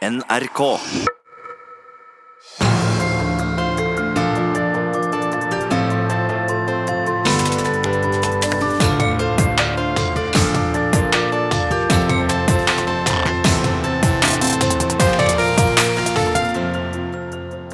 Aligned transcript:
NRK. 0.00 0.60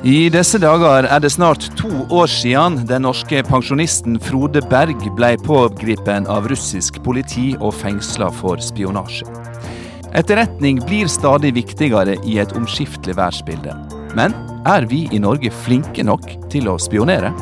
I 0.03 0.29
disse 0.31 0.59
dager 0.59 1.07
er 1.07 1.19
det 1.23 1.31
snart 1.31 1.63
to 1.79 1.87
år 2.11 2.27
siden 2.27 2.83
den 2.89 3.07
norske 3.07 3.45
pensjonisten 3.47 4.19
Frode 4.19 4.67
Berg 4.67 4.99
ble 5.15 5.37
pågrepet 5.47 6.27
av 6.27 6.51
russisk 6.51 6.99
politi 7.07 7.53
og 7.61 7.71
fengsla 7.85 8.35
for 8.35 8.59
spionasje. 8.59 9.46
Etterretning 10.17 10.81
blir 10.87 11.07
stadig 11.07 11.55
viktigere 11.55 12.15
i 12.25 12.39
et 12.39 12.53
omskiftelig 12.57 13.19
verdensbilde. 13.19 13.75
Men 14.17 14.33
er 14.65 14.87
vi 14.89 15.03
i 15.13 15.19
Norge 15.21 15.51
flinke 15.53 16.01
nok 16.09 16.23
til 16.49 16.71
å 16.73 16.79
spionere? 16.81 17.35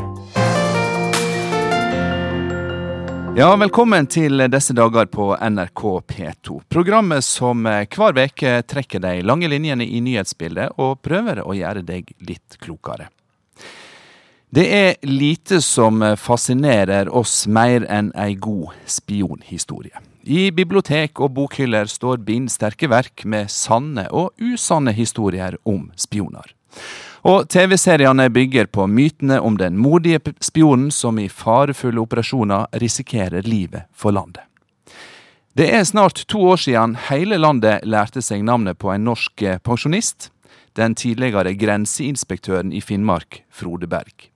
Ja, 3.39 3.53
velkommen 3.63 4.09
til 4.11 4.43
disse 4.51 4.75
dager 4.75 5.07
på 5.07 5.29
NRK 5.39 5.83
P2. 6.11 6.57
Programmet 6.67 7.23
som 7.23 7.63
eh, 7.71 7.87
hver 7.95 8.19
uke 8.19 8.57
trekker 8.67 9.05
de 9.05 9.21
lange 9.23 9.51
linjene 9.53 9.87
i 9.87 10.01
nyhetsbildet 10.03 10.75
og 10.75 10.99
prøver 11.07 11.45
å 11.47 11.55
gjøre 11.55 11.85
deg 11.87 12.11
litt 12.27 12.59
klokere. 12.59 13.07
Det 14.51 14.67
er 14.81 14.99
lite 15.07 15.63
som 15.63 16.03
fascinerer 16.19 17.07
oss 17.15 17.45
mer 17.47 17.87
enn 17.87 18.11
ei 18.19 18.35
god 18.35 18.75
spionhistorie. 18.91 20.03
I 20.25 20.49
bibliotek 20.57 21.21
og 21.21 21.35
bokhyller 21.37 21.89
står 21.91 22.23
bindsterke 22.25 22.89
verk 22.89 23.27
med 23.29 23.51
sanne 23.53 24.07
og 24.09 24.33
usanne 24.41 24.95
historier 24.97 25.59
om 25.69 25.91
spioner. 26.01 26.55
Og 27.29 27.45
TV-seriene 27.49 28.31
bygger 28.33 28.71
på 28.73 28.87
mytene 28.89 29.37
om 29.41 29.59
den 29.61 29.77
modige 29.77 30.21
spionen 30.41 30.91
som 30.93 31.19
i 31.21 31.29
farefulle 31.29 32.01
operasjoner 32.01 32.67
risikerer 32.81 33.45
livet 33.45 33.85
for 33.93 34.17
landet. 34.17 34.45
Det 35.55 35.69
er 35.71 35.85
snart 35.85 36.25
to 36.27 36.41
år 36.51 36.59
siden 36.59 36.97
hele 37.09 37.37
landet 37.39 37.85
lærte 37.85 38.23
seg 38.25 38.43
navnet 38.45 38.81
på 38.81 38.91
en 38.91 39.05
norsk 39.07 39.45
pensjonist, 39.63 40.31
den 40.75 40.97
tidligere 40.99 41.53
grenseinspektøren 41.55 42.73
i 42.73 42.81
Finnmark, 42.81 43.45
Frode 43.53 43.87
Berg. 43.87 44.31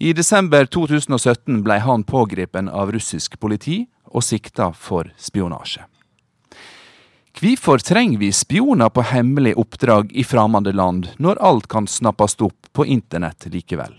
I 0.00 0.14
desember 0.16 0.64
2017 0.64 1.60
ble 1.66 1.80
han 1.84 2.06
pågrepet 2.06 2.70
av 2.70 2.94
russisk 2.94 3.36
politi 3.42 3.84
og 4.14 4.22
sikta 4.22 4.70
for 4.72 5.10
spionasje. 5.18 5.84
Hvorfor 7.34 7.82
trenger 7.82 8.18
vi 8.18 8.30
spioner 8.32 8.88
på 8.94 9.02
hemmelig 9.02 9.56
oppdrag 9.58 10.12
i 10.14 10.22
fremmede 10.24 10.72
land, 10.72 11.08
når 11.18 11.40
alt 11.42 11.66
kan 11.68 11.88
snappes 11.90 12.38
opp 12.38 12.70
på 12.72 12.86
internett 12.86 13.48
likevel? 13.50 13.98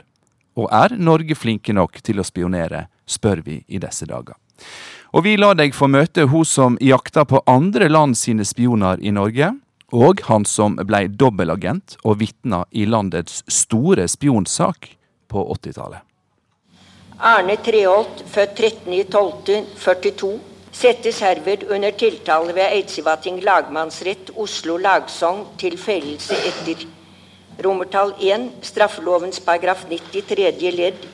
Og 0.56 0.72
er 0.72 0.96
Norge 0.96 1.36
flinke 1.36 1.76
nok 1.76 2.00
til 2.00 2.24
å 2.24 2.24
spionere, 2.24 2.88
spør 3.06 3.44
vi 3.44 3.60
i 3.68 3.82
disse 3.84 4.08
dager. 4.08 4.40
Og 5.12 5.28
vi 5.28 5.36
lar 5.36 5.60
deg 5.60 5.76
få 5.76 5.90
møte 5.92 6.30
hun 6.32 6.48
som 6.48 6.80
jakta 6.80 7.26
på 7.28 7.44
andre 7.46 7.90
land 7.92 8.16
sine 8.18 8.48
spioner 8.48 9.04
i 9.04 9.12
Norge, 9.12 9.52
og 9.92 10.24
han 10.28 10.48
som 10.48 10.80
blei 10.88 11.06
dobbelagent 11.12 12.00
og 12.04 12.22
vitna 12.24 12.64
i 12.72 12.88
landets 12.88 13.44
store 13.52 14.08
spionsak 14.12 14.96
på 15.28 15.44
80-tallet. 15.60 16.02
Arne 17.20 17.56
Treholt, 17.64 18.26
født 18.28 18.60
13.12.42 18.60 20.32
settes 20.76 21.22
herved 21.24 21.64
under 21.72 21.92
tiltale 21.96 22.52
ved 22.56 22.74
Eidsivating 22.76 23.40
lagmannsrett, 23.44 24.34
Oslo 24.36 24.76
lagsogn, 24.78 25.46
til 25.58 25.78
fellelse 25.80 26.36
etter 26.36 26.84
romertall 27.64 28.12
1, 28.20 28.50
straffelovens 28.68 29.40
paragraf 29.40 29.86
90 29.88 30.28
tredje 30.28 30.72
ledd, 30.76 31.06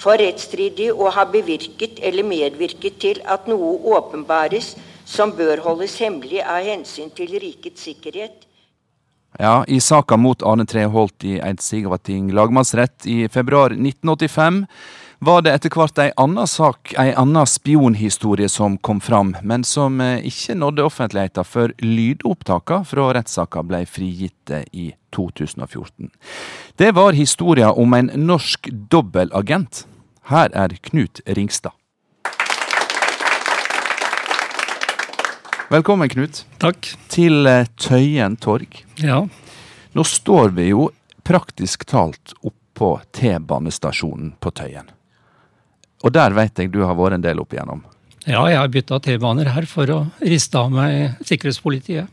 for 0.00 0.16
rettsstridig 0.16 0.88
å 0.94 1.10
ha 1.12 1.26
bevirket 1.28 2.00
eller 2.00 2.24
medvirket 2.24 2.96
til 3.02 3.20
at 3.28 3.44
noe 3.50 3.74
åpenbares 3.98 4.72
som 5.04 5.34
bør 5.36 5.60
holdes 5.66 5.98
hemmelig 6.00 6.40
av 6.40 6.64
hensyn 6.64 7.12
til 7.12 7.36
rikets 7.36 7.84
sikkerhet. 7.84 8.46
Ja, 9.36 9.60
i 9.68 9.76
saka 9.80 10.16
mot 10.16 10.40
Arne 10.42 10.64
Treholt 10.64 11.28
i 11.28 11.36
Eidsivating 11.36 12.32
lagmannsrett 12.32 13.04
i 13.04 13.28
februar 13.28 13.76
1985 13.76 14.64
var 15.20 15.42
det 15.44 15.52
etter 15.52 15.72
hvert 15.76 15.98
ei 16.00 16.12
anna 16.16 16.46
sak, 16.48 16.94
ei 16.98 17.10
anna 17.12 17.42
spionhistorie 17.46 18.48
som 18.48 18.78
kom 18.80 19.02
fram, 19.04 19.34
men 19.44 19.64
som 19.68 20.00
eh, 20.00 20.24
ikke 20.24 20.54
nådde 20.56 20.86
offentligheten 20.88 21.44
før 21.44 21.74
lydopptaka 21.84 22.80
fra 22.88 23.10
rettssaka 23.12 23.60
ble 23.68 23.82
frigitt 23.84 24.52
i 24.72 24.86
2014. 25.12 26.08
Det 26.80 26.92
var 26.96 27.12
historia 27.12 27.68
om 27.72 27.92
en 27.94 28.08
norsk 28.16 28.70
dobbelagent. 28.72 29.84
Her 30.32 30.48
er 30.56 30.72
Knut 30.88 31.20
Ringstad. 31.26 31.76
Velkommen, 35.70 36.08
Knut. 36.08 36.46
Takk. 36.62 36.94
Til 37.12 37.44
eh, 37.46 37.68
Tøyen 37.76 38.38
torg. 38.40 38.80
Ja. 38.96 39.20
Nå 39.92 40.06
står 40.06 40.56
vi 40.56 40.70
jo 40.70 40.88
praktisk 41.28 41.84
talt 41.92 42.32
oppå 42.40 42.94
T-banestasjonen 43.12 44.32
på 44.40 44.54
Tøyen. 44.56 44.88
Og 46.00 46.12
der 46.14 46.34
vet 46.36 46.58
jeg 46.58 46.72
du 46.72 46.80
har 46.86 46.96
vært 46.98 47.18
en 47.18 47.24
del 47.24 47.42
opp 47.42 47.52
igjennom. 47.54 47.82
Ja, 48.26 48.44
jeg 48.50 48.58
har 48.60 48.72
bytta 48.72 49.00
T-baner 49.00 49.48
her 49.54 49.66
for 49.68 49.90
å 49.92 50.00
riste 50.20 50.60
av 50.60 50.72
meg 50.72 51.20
sikkerhetspolitiet. 51.26 52.08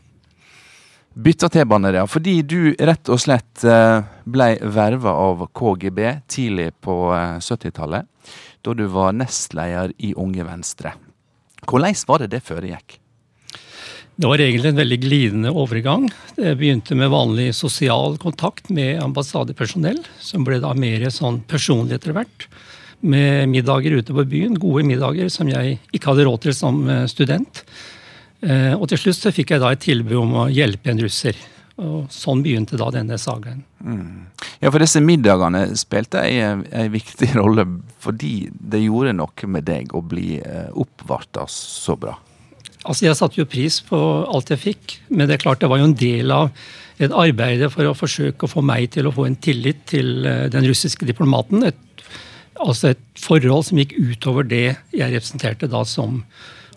Bytta 1.18 1.48
T-baner, 1.52 1.98
ja. 1.98 2.04
Fordi 2.08 2.40
du 2.46 2.74
rett 2.78 3.10
og 3.10 3.20
slett 3.20 3.64
eh, 3.66 4.04
ble 4.24 4.52
verva 4.62 5.16
av 5.18 5.48
KGB 5.56 6.00
tidlig 6.30 6.70
på 6.84 6.94
70-tallet. 7.42 8.06
Eh, 8.06 8.36
da 8.62 8.74
du 8.76 8.84
var 8.92 9.16
nestleder 9.16 9.92
i 10.04 10.12
Unge 10.18 10.44
Venstre. 10.46 10.94
Hvordan 11.66 11.96
var 12.08 12.22
det 12.22 12.32
det 12.36 12.42
foregikk? 12.46 12.98
Det 14.18 14.26
var 14.26 14.42
egentlig 14.42 14.72
en 14.72 14.80
veldig 14.80 14.98
glidende 15.02 15.50
overgang. 15.54 16.08
Det 16.34 16.56
begynte 16.58 16.96
med 16.98 17.12
vanlig 17.12 17.52
sosial 17.54 18.16
kontakt 18.18 18.70
med 18.70 18.98
ambassadepersonell, 19.02 20.00
som 20.18 20.46
ble 20.46 20.58
da 20.62 20.72
mer 20.74 21.06
sånn 21.14 21.44
personlig 21.46 22.00
etter 22.00 22.16
hvert 22.16 22.48
med 23.00 23.48
middager 23.48 23.98
ute 24.00 24.14
på 24.14 24.24
byen. 24.26 24.56
Gode 24.58 24.86
middager 24.86 25.30
som 25.32 25.50
jeg 25.50 25.78
ikke 25.94 26.12
hadde 26.12 26.26
råd 26.28 26.42
til 26.46 26.56
som 26.56 26.82
eh, 26.90 27.06
student. 27.10 27.62
Eh, 28.40 28.74
og 28.74 28.88
til 28.90 29.00
slutt 29.02 29.20
så 29.20 29.34
fikk 29.34 29.54
jeg 29.54 29.62
da 29.62 29.72
et 29.74 29.84
tilbud 29.84 30.18
om 30.20 30.36
å 30.44 30.48
hjelpe 30.50 30.92
en 30.92 31.02
russer. 31.02 31.38
Og 31.78 32.10
sånn 32.10 32.42
begynte 32.42 32.78
da 32.78 32.88
denne 32.90 33.20
sagaen. 33.22 33.62
Mm. 33.78 34.26
Ja, 34.58 34.70
for 34.72 34.82
disse 34.82 35.02
middagene 35.02 35.68
spilte 35.78 36.24
en, 36.26 36.64
en 36.74 36.90
viktig 36.94 37.30
rolle 37.38 37.68
fordi 38.02 38.48
det 38.50 38.82
gjorde 38.82 39.14
noe 39.18 39.50
med 39.50 39.68
deg 39.68 39.94
å 39.94 40.02
bli 40.02 40.40
eh, 40.42 40.72
oppvarta 40.74 41.46
så 41.52 41.98
bra. 41.98 42.16
Altså, 42.84 43.06
Jeg 43.06 43.18
satte 43.18 43.40
jo 43.40 43.46
pris 43.50 43.80
på 43.84 43.98
alt 44.26 44.50
jeg 44.54 44.62
fikk, 44.62 44.98
men 45.10 45.26
det 45.28 45.38
er 45.38 45.44
klart 45.46 45.62
det 45.62 45.70
var 45.70 45.80
jo 45.82 45.90
en 45.90 45.98
del 45.98 46.30
av 46.34 46.50
et 46.98 47.14
arbeid 47.14 47.62
for 47.70 47.86
å 47.86 47.94
forsøke 47.94 48.46
å 48.46 48.50
få 48.50 48.62
meg 48.64 48.88
til 48.94 49.06
å 49.06 49.12
få 49.14 49.28
en 49.28 49.36
tillit 49.38 49.84
til 49.86 50.24
den 50.50 50.66
russiske 50.66 51.06
diplomaten. 51.06 51.62
Et 51.68 51.76
Altså 52.64 52.92
et 52.92 53.02
forhold 53.18 53.68
som 53.68 53.78
gikk 53.80 53.94
utover 53.98 54.46
det 54.48 54.66
jeg 54.94 55.12
representerte 55.14 55.70
da 55.70 55.84
som 55.86 56.22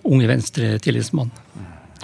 Unge 0.08 0.28
Venstre-tillitsmann. 0.30 1.32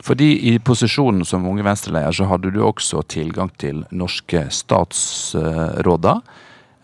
Fordi 0.05 0.29
i 0.51 0.57
posisjonen 0.61 1.25
som 1.25 1.47
Unge 1.49 1.65
Venstre-leder 1.65 2.13
så 2.13 2.27
hadde 2.29 2.51
du 2.53 2.61
også 2.63 3.01
tilgang 3.09 3.49
til 3.59 3.81
norske 3.91 4.45
statsråder. 4.53 6.21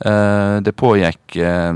Eh, 0.04 0.56
det 0.66 0.74
pågikk 0.80 1.38
eh, 1.38 1.74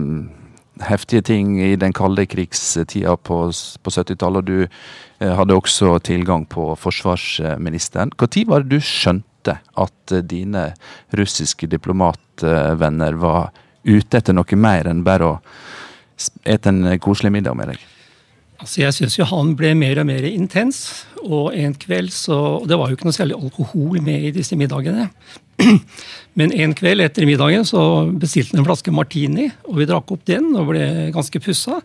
heftige 0.87 1.23
ting 1.29 1.55
i 1.61 1.75
den 1.79 1.93
kalde 1.95 2.25
krigstida 2.29 3.15
på, 3.17 3.37
på 3.53 3.93
70-tallet, 3.93 4.41
og 4.41 4.49
du 4.49 4.65
eh, 4.65 5.33
hadde 5.39 5.55
også 5.55 5.97
tilgang 6.03 6.45
på 6.49 6.73
forsvarsministeren. 6.75 8.11
Når 8.17 8.43
var 8.49 8.65
det 8.65 8.73
du 8.73 8.83
skjønte 8.83 9.59
at 9.77 10.17
dine 10.27 10.73
russiske 11.15 11.69
diplomatvenner 11.71 13.15
var 13.21 13.53
ute 13.87 14.19
etter 14.19 14.35
noe 14.35 14.59
mer 14.59 14.89
enn 14.91 15.05
bare 15.07 15.31
å 15.31 15.35
ete 16.45 16.73
en 16.73 16.99
koselig 17.03 17.31
middag 17.33 17.57
med 17.57 17.73
deg? 17.73 17.85
Altså 18.57 18.81
Jeg 18.81 18.95
syns 18.95 19.17
jo 19.19 19.27
han 19.29 19.53
ble 19.57 19.73
mer 19.77 20.01
og 20.01 20.07
mer 20.09 20.25
intens. 20.29 21.05
Og 21.27 21.51
en 21.57 21.73
kveld 21.77 22.13
så 22.13 22.37
og 22.61 22.67
Det 22.69 22.77
var 22.79 22.89
jo 22.89 22.97
ikke 22.97 23.09
noe 23.09 23.17
særlig 23.17 23.37
alkohol 23.37 23.99
med 24.03 24.29
i 24.29 24.33
disse 24.35 24.57
middagene. 24.57 25.09
Men 26.39 26.53
en 26.53 26.73
kveld 26.77 27.01
etter 27.01 27.25
middagen 27.29 27.65
så 27.65 27.81
bestilte 28.13 28.55
han 28.55 28.61
en 28.61 28.67
flaske 28.67 28.93
martini, 28.93 29.47
og 29.65 29.79
vi 29.79 29.87
drakk 29.89 30.11
opp 30.13 30.25
den 30.29 30.51
og 30.53 30.69
ble 30.69 30.85
ganske 31.15 31.41
pussa. 31.41 31.79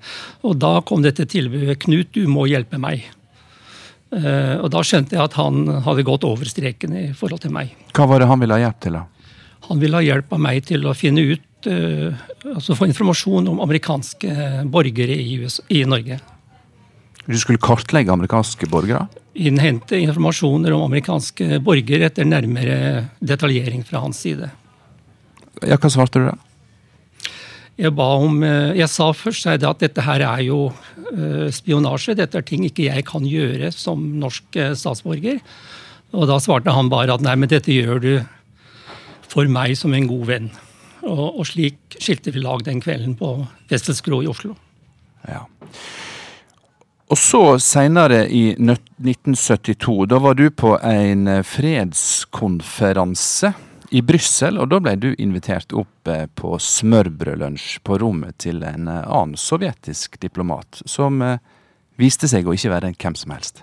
Og 0.44 0.58
da 0.60 0.78
kom 0.84 1.04
dette 1.04 1.24
tilbudet 1.28 1.78
'Knut, 1.80 2.12
du 2.12 2.28
må 2.28 2.44
hjelpe 2.50 2.80
meg'. 2.80 3.06
Eh, 4.12 4.56
og 4.60 4.68
da 4.74 4.82
skjønte 4.84 5.16
jeg 5.16 5.24
at 5.24 5.38
han 5.40 5.64
hadde 5.86 6.04
gått 6.04 6.26
over 6.28 6.44
streken 6.44 6.92
i 6.92 7.06
forhold 7.16 7.40
til 7.40 7.54
meg. 7.54 7.72
Hva 7.96 8.04
var 8.10 8.20
det 8.20 8.28
han 8.28 8.42
ville 8.42 8.58
ha 8.58 8.66
hjelp 8.66 8.80
til, 8.84 8.98
da? 9.00 9.06
Han 9.70 9.80
ville 9.80 9.96
ha 9.96 10.04
hjelp 10.04 10.34
av 10.36 10.42
meg 10.42 10.66
til 10.68 10.84
å 10.84 10.92
finne 10.96 11.24
ut 11.32 11.48
uh, 11.70 12.22
altså 12.54 12.76
få 12.78 12.88
informasjon 12.90 13.50
om 13.52 13.62
amerikanske 13.64 14.62
borgere 14.72 15.16
i, 15.16 15.38
US, 15.42 15.60
i 15.70 15.84
Norge. 15.88 16.20
Du 17.26 17.36
skulle 17.38 17.62
kartlegge 17.62 18.12
amerikanske 18.12 18.66
borgere? 18.70 19.06
Innhente 19.38 19.98
informasjoner 20.02 20.74
om 20.74 20.86
amerikanske 20.88 21.60
borgere 21.64 22.10
etter 22.10 22.26
nærmere 22.26 22.78
detaljering 23.22 23.84
fra 23.86 24.02
hans 24.02 24.24
side. 24.24 24.50
Ja, 25.62 25.78
Hva 25.78 25.90
svarte 25.92 26.18
du 26.18 26.26
da? 26.32 26.38
Jeg, 27.80 27.94
ba 27.96 28.04
om, 28.20 28.42
eh, 28.44 28.74
jeg 28.76 28.88
sa 28.92 29.08
først 29.16 29.46
at 29.48 29.80
dette 29.80 30.04
her 30.04 30.20
er 30.26 30.42
jo 30.44 30.66
eh, 30.68 31.48
spionasje. 31.54 32.14
Dette 32.18 32.38
er 32.38 32.44
ting 32.44 32.66
ikke 32.68 32.90
jeg 32.90 33.06
kan 33.08 33.24
gjøre 33.24 33.72
som 33.72 34.02
norsk 34.20 34.58
eh, 34.60 34.74
statsborger. 34.76 35.40
Og 36.12 36.28
da 36.28 36.36
svarte 36.42 36.74
han 36.74 36.90
bare 36.92 37.14
at 37.14 37.24
nei, 37.24 37.34
men 37.40 37.48
dette 37.48 37.72
gjør 37.72 38.02
du 38.02 38.12
for 39.32 39.48
meg 39.48 39.72
som 39.80 39.94
en 39.96 40.10
god 40.10 40.28
venn. 40.28 40.50
Og, 41.02 41.40
og 41.40 41.46
slik 41.48 41.96
skilte 41.98 42.30
vi 42.34 42.44
lag 42.44 42.62
den 42.66 42.82
kvelden 42.82 43.16
på 43.18 43.34
Wessels 43.70 44.02
i 44.06 44.30
Oslo. 44.30 44.54
Ja. 45.26 45.46
Og 47.12 47.18
så 47.18 47.58
seinere 47.60 48.22
i 48.32 48.54
1972, 48.56 50.06
da 50.08 50.18
var 50.22 50.38
du 50.38 50.46
på 50.50 50.78
en 50.80 51.28
fredskonferanse 51.44 53.52
i 53.92 54.00
Brussel, 54.02 54.56
og 54.56 54.70
da 54.72 54.78
ble 54.80 54.94
du 54.96 55.10
invitert 55.20 55.74
opp 55.76 56.08
eh, 56.08 56.24
på 56.24 56.56
smørbrødlunsj 56.56 57.82
på 57.84 57.98
rommet 58.00 58.38
til 58.40 58.62
en 58.64 58.88
eh, 58.88 59.04
annen 59.04 59.36
sovjetisk 59.36 60.16
diplomat, 60.22 60.80
som 60.88 61.20
eh, 61.24 61.42
viste 62.00 62.30
seg 62.30 62.48
å 62.48 62.54
ikke 62.56 62.72
være 62.72 62.94
hvem 62.96 63.18
som 63.18 63.36
helst. 63.36 63.62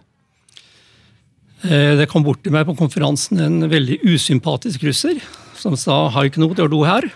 Det 1.59 2.05
kom 2.07 2.23
bort 2.23 2.39
til 2.45 2.53
meg 2.55 2.63
på 2.69 2.77
konferansen 2.79 3.41
en 3.43 3.65
veldig 3.67 3.97
usympatisk 4.07 4.85
russer 4.87 5.17
som 5.59 5.73
sa 5.75 6.05
til 6.31 6.45
å 6.47 6.69
do 6.71 6.85
her'. 6.87 7.09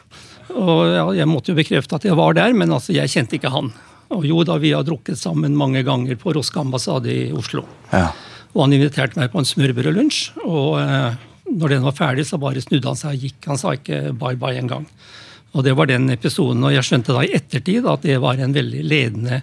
Og 0.51 0.79
ja, 0.91 1.05
Jeg 1.21 1.29
måtte 1.29 1.53
jo 1.53 1.57
bekrefte 1.57 1.95
at 1.95 2.05
jeg 2.07 2.17
var 2.19 2.35
der, 2.37 2.53
men 2.57 2.71
altså, 2.71 2.93
jeg 2.95 3.11
kjente 3.11 3.37
ikke 3.37 3.53
han. 3.53 3.71
Og 4.13 4.25
jo 4.27 4.43
da, 4.45 4.59
vi 4.61 4.73
har 4.75 4.85
drukket 4.85 5.17
sammen 5.17 5.55
mange 5.57 5.83
ganger 5.85 6.19
på 6.19 6.33
Roske 6.35 6.59
ambassade 6.59 7.11
i 7.11 7.31
Oslo. 7.33 7.65
Ja. 7.91 8.11
Og 8.53 8.65
han 8.65 8.75
inviterte 8.75 9.17
meg 9.19 9.31
på 9.33 9.41
en 9.41 9.49
smørbrødlunsj. 9.49 10.19
Og 10.45 10.77
eh, 10.81 11.15
når 11.49 11.75
den 11.75 11.85
var 11.87 11.97
ferdig, 11.97 12.27
så 12.29 12.39
bare 12.41 12.61
snudde 12.61 12.89
han 12.89 12.99
seg 12.99 13.17
og 13.17 13.27
gikk. 13.27 13.39
Han 13.49 13.61
sa 13.61 13.73
ikke 13.77 14.13
bye 14.19 14.37
bye 14.39 14.59
engang. 14.61 14.85
Og 15.53 15.65
det 15.65 15.75
var 15.77 15.89
den 15.89 16.09
episoden. 16.13 16.63
Og 16.65 16.73
jeg 16.75 16.85
skjønte 16.85 17.15
da 17.15 17.25
i 17.25 17.33
ettertid 17.37 17.87
at 17.89 18.05
det 18.05 18.19
var 18.21 18.41
en 18.41 18.55
veldig 18.55 18.85
ledende 18.85 19.41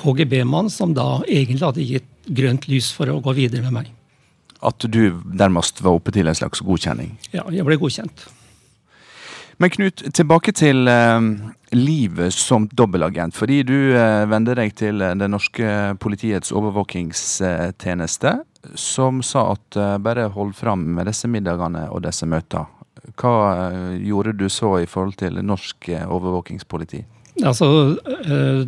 KGB-mann 0.00 0.70
som 0.70 0.94
da 0.94 1.20
egentlig 1.24 1.64
hadde 1.64 1.86
gitt 1.86 2.10
grønt 2.26 2.66
lys 2.70 2.90
for 2.94 3.10
å 3.10 3.20
gå 3.22 3.34
videre 3.36 3.64
med 3.66 3.78
meg. 3.80 3.92
At 4.66 4.82
du 4.90 5.20
nærmest 5.26 5.82
var 5.84 5.98
oppe 5.98 6.14
til 6.14 6.26
en 6.26 6.36
slags 6.36 6.62
godkjenning? 6.64 7.14
Ja, 7.30 7.44
jeg 7.52 7.66
ble 7.66 7.78
godkjent. 7.80 8.26
Men 9.56 9.72
Knut, 9.72 10.02
tilbake 10.12 10.52
til 10.52 10.84
eh, 10.90 11.28
livet 11.72 12.34
som 12.34 12.66
dobbeltagent. 12.76 13.36
Fordi 13.36 13.62
du 13.64 13.76
eh, 13.96 14.26
vender 14.28 14.58
deg 14.58 14.74
til 14.76 15.00
eh, 15.00 15.14
det 15.16 15.30
norske 15.32 15.96
politiets 16.02 16.52
overvåkingstjeneste, 16.52 18.34
som 18.76 19.22
sa 19.24 19.46
at 19.54 19.78
eh, 19.80 19.96
bare 20.04 20.28
hold 20.34 20.52
fram 20.58 20.84
med 20.98 21.08
disse 21.08 21.30
middagene 21.32 21.86
og 21.88 22.04
disse 22.04 22.28
møtene. 22.28 22.68
Hva 23.16 23.34
eh, 23.70 23.96
gjorde 24.10 24.36
du 24.36 24.48
så 24.52 24.76
i 24.82 24.88
forhold 24.90 25.16
til 25.22 25.40
norsk 25.40 25.88
eh, 25.88 26.04
overvåkingspoliti? 26.04 27.04
Altså, 27.44 27.68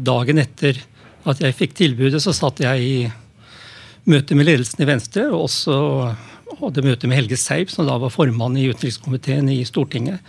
Dagen 0.05 0.41
etter 0.41 0.77
at 1.29 1.41
jeg 1.41 1.57
fikk 1.57 1.77
tilbudet, 1.77 2.21
så 2.21 2.33
satt 2.37 2.61
jeg 2.65 2.85
i 2.85 2.99
møte 4.09 4.37
med 4.37 4.49
ledelsen 4.49 4.85
i 4.85 4.89
Venstre, 4.89 5.29
og 5.33 5.49
også 5.49 5.79
hadde 6.59 6.85
møte 6.85 7.09
med 7.09 7.21
Helge 7.21 7.37
Seip, 7.41 7.73
som 7.73 7.89
da 7.89 7.97
var 8.01 8.13
formann 8.13 8.57
i 8.57 8.69
utenrikskomiteen 8.71 9.51
i 9.53 9.61
Stortinget. 9.69 10.25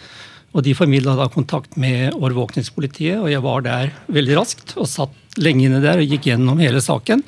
Og 0.50 0.64
De 0.66 0.74
formidla 0.74 1.14
da 1.18 1.28
kontakt 1.30 1.76
med 1.78 2.16
overvåkningspolitiet, 2.18 3.20
og 3.22 3.30
jeg 3.30 3.42
var 3.46 3.66
der 3.66 3.92
veldig 4.10 4.38
raskt. 4.40 4.74
Og 4.82 4.90
satt 4.90 5.42
lenge 5.42 5.68
inne 5.68 5.82
der 5.84 6.02
og 6.02 6.10
gikk 6.10 6.32
gjennom 6.32 6.62
hele 6.64 6.82
saken. 6.82 7.22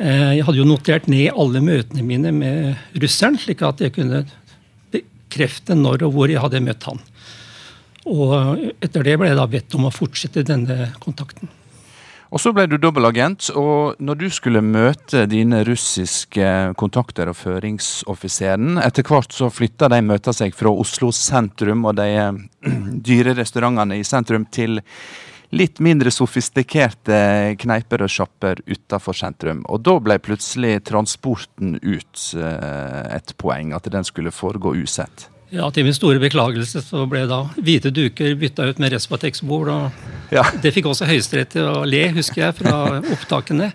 Eh, 0.00 0.40
jeg 0.40 0.46
hadde 0.48 0.58
jo 0.58 0.66
notert 0.66 1.06
ned 1.12 1.30
alle 1.30 1.62
møtene 1.62 2.02
mine 2.06 2.32
med 2.34 2.98
russeren, 2.98 3.38
slik 3.38 3.62
at 3.66 3.84
jeg 3.84 3.94
kunne 3.94 4.24
bekrefte 4.90 5.78
når 5.78 6.08
og 6.08 6.16
hvor 6.16 6.32
jeg 6.32 6.42
hadde 6.42 6.64
møtt 6.64 6.88
han. 6.90 7.00
Og 8.10 8.34
etter 8.80 9.06
det 9.06 9.16
ble 9.20 9.30
jeg 9.30 9.38
da 9.38 9.46
bedt 9.50 9.78
om 9.78 9.86
å 9.86 9.94
fortsette 9.94 10.46
denne 10.46 10.90
kontakten. 11.04 11.52
Og 12.30 12.38
så 12.38 12.52
ble 12.54 12.68
du 12.70 12.76
dobbeltagent, 12.78 13.48
og 13.58 13.98
når 13.98 14.18
du 14.20 14.28
skulle 14.30 14.62
møte 14.62 15.24
dine 15.26 15.64
russiske 15.66 16.50
kontakter 16.78 17.32
og 17.32 17.34
føringsoffiseren 17.40 18.78
Etter 18.84 19.06
hvert 19.08 19.34
så 19.34 19.48
flytta 19.50 19.88
de 19.90 19.98
møta 20.06 20.34
seg 20.36 20.54
fra 20.54 20.70
Oslo 20.70 21.10
sentrum 21.14 21.88
og 21.90 21.98
de 21.98 22.06
eh, 22.14 22.38
dyre 23.10 23.34
restaurantene 23.40 23.98
i 23.98 24.06
sentrum 24.06 24.46
til 24.54 24.78
litt 25.50 25.82
mindre 25.82 26.12
sofistikerte 26.14 27.18
kneiper 27.58 28.06
og 28.06 28.12
sjapper 28.14 28.62
utafor 28.70 29.18
sentrum. 29.18 29.64
Og 29.66 29.82
da 29.82 29.96
ble 29.98 30.20
plutselig 30.22 30.84
transporten 30.86 31.80
ut 31.82 32.30
eh, 32.38 33.02
et 33.16 33.34
poeng, 33.42 33.74
at 33.74 33.90
den 33.90 34.06
skulle 34.06 34.30
foregå 34.30 34.76
usett. 34.78 35.26
Ja, 35.50 35.70
Til 35.74 35.86
min 35.86 35.94
store 35.94 36.20
beklagelse 36.22 36.82
så 36.84 37.04
ble 37.10 37.24
da 37.30 37.40
hvite 37.58 37.90
duker 37.90 38.36
bytta 38.38 38.68
ut 38.70 38.78
med 38.78 38.92
Respatex-bord. 38.94 39.68
og 39.68 40.34
ja. 40.34 40.44
Det 40.62 40.70
fikk 40.74 40.86
også 40.92 41.08
Høyesterett 41.10 41.56
til 41.56 41.66
å 41.66 41.82
le, 41.84 42.04
husker 42.14 42.44
jeg, 42.44 42.56
fra 42.60 43.00
opptakene. 43.00 43.72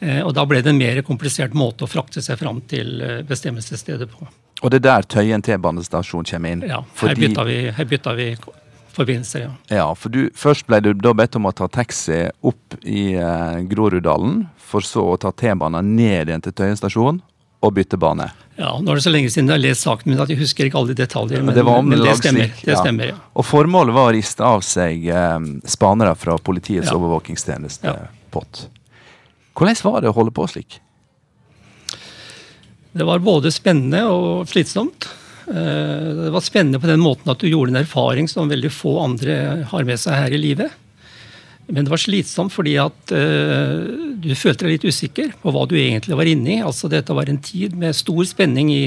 Eh, 0.00 0.20
og 0.22 0.32
da 0.36 0.46
ble 0.48 0.62
det 0.62 0.70
en 0.70 0.78
mer 0.78 1.02
komplisert 1.02 1.56
måte 1.56 1.84
å 1.84 1.90
frakte 1.90 2.22
seg 2.24 2.38
fram 2.40 2.62
til 2.70 3.02
eh, 3.02 3.18
bestemmelsesstedet 3.26 4.08
på. 4.12 4.28
Og 4.60 4.70
det 4.72 4.80
er 4.80 4.86
der 4.86 5.08
Tøyen 5.08 5.42
T-banestasjon 5.42 6.28
kommer 6.30 6.54
inn? 6.54 6.64
Ja, 6.68 6.84
her 7.02 7.18
bytta 7.18 7.44
vi, 7.48 7.58
her 7.74 7.88
bytta 7.90 8.14
vi 8.16 8.30
forbindelser, 8.94 9.48
ja. 9.48 9.52
ja. 9.72 9.88
For 9.98 10.12
du, 10.12 10.28
først 10.36 10.68
ble 10.68 10.80
du 10.84 10.92
da 10.94 11.12
bedt 11.16 11.36
om 11.38 11.48
å 11.48 11.54
ta 11.56 11.68
taxi 11.72 12.22
opp 12.46 12.78
i 12.84 13.10
eh, 13.18 13.58
Groruddalen, 13.70 14.44
for 14.70 14.86
så 14.86 15.08
å 15.10 15.18
ta 15.20 15.34
T-banen 15.34 15.96
ned 15.96 16.30
igjen 16.30 16.46
til 16.46 16.54
Tøyen 16.54 16.78
stasjon 16.78 17.20
og 17.60 17.74
bytte 17.76 17.98
bane. 18.00 18.30
Ja, 18.60 18.74
Nå 18.80 18.92
er 18.92 18.98
det 18.98 19.04
så 19.04 19.12
lenge 19.12 19.30
siden 19.32 19.48
jeg 19.48 19.56
har 19.56 19.62
lest 19.62 19.86
saken 19.86 20.10
min 20.12 20.20
at 20.20 20.30
jeg 20.32 20.40
husker 20.40 20.68
ikke 20.68 20.80
alle 20.80 20.96
detaljer. 20.96 21.44
Men, 21.44 21.56
det, 21.56 21.64
men 21.64 22.02
det, 22.02 22.16
stemmer. 22.20 22.52
det 22.64 22.76
stemmer 22.76 23.12
ja. 23.12 23.16
Og 23.32 23.46
Formålet 23.48 23.96
var 23.96 24.10
å 24.10 24.14
riste 24.16 24.44
av 24.44 24.64
seg 24.66 25.06
eh, 25.08 25.38
spanere 25.68 26.12
fra 26.18 26.36
politiets 26.44 26.90
ja. 26.90 26.96
overvåkingstjeneste, 26.98 27.88
ja. 27.88 28.10
POT. 28.32 28.66
Hvordan 29.56 29.80
var 29.84 30.04
det 30.04 30.12
å 30.12 30.16
holde 30.16 30.34
på 30.36 30.46
slik? 30.48 30.80
Det 32.92 33.06
var 33.06 33.22
både 33.22 33.52
spennende 33.54 34.02
og 34.10 34.48
slitsomt. 34.50 35.08
Eh, 35.48 36.06
det 36.24 36.30
var 36.34 36.44
spennende 36.44 36.80
på 36.82 36.90
den 36.90 37.02
måten 37.02 37.32
at 37.32 37.40
du 37.40 37.48
gjorde 37.48 37.74
en 37.74 37.82
erfaring 37.82 38.28
som 38.28 38.50
veldig 38.50 38.72
få 38.74 38.96
andre 39.04 39.36
har 39.70 39.88
med 39.88 40.00
seg 40.00 40.16
her 40.16 40.36
i 40.36 40.40
livet. 40.40 40.76
Men 41.70 41.86
det 41.86 41.92
var 41.92 42.02
slitsomt 42.02 42.54
fordi 42.54 42.76
at 42.82 43.14
uh, 43.14 44.14
du 44.20 44.30
følte 44.38 44.66
deg 44.66 44.76
litt 44.76 44.88
usikker 44.90 45.34
på 45.40 45.54
hva 45.54 45.66
du 45.70 45.76
egentlig 45.78 46.18
var 46.18 46.30
inne 46.30 46.56
i. 46.56 46.62
Altså 46.66 46.90
Dette 46.90 47.14
var 47.16 47.30
en 47.30 47.40
tid 47.42 47.76
med 47.78 47.96
stor 47.96 48.22
spenning 48.28 48.72
i 48.74 48.84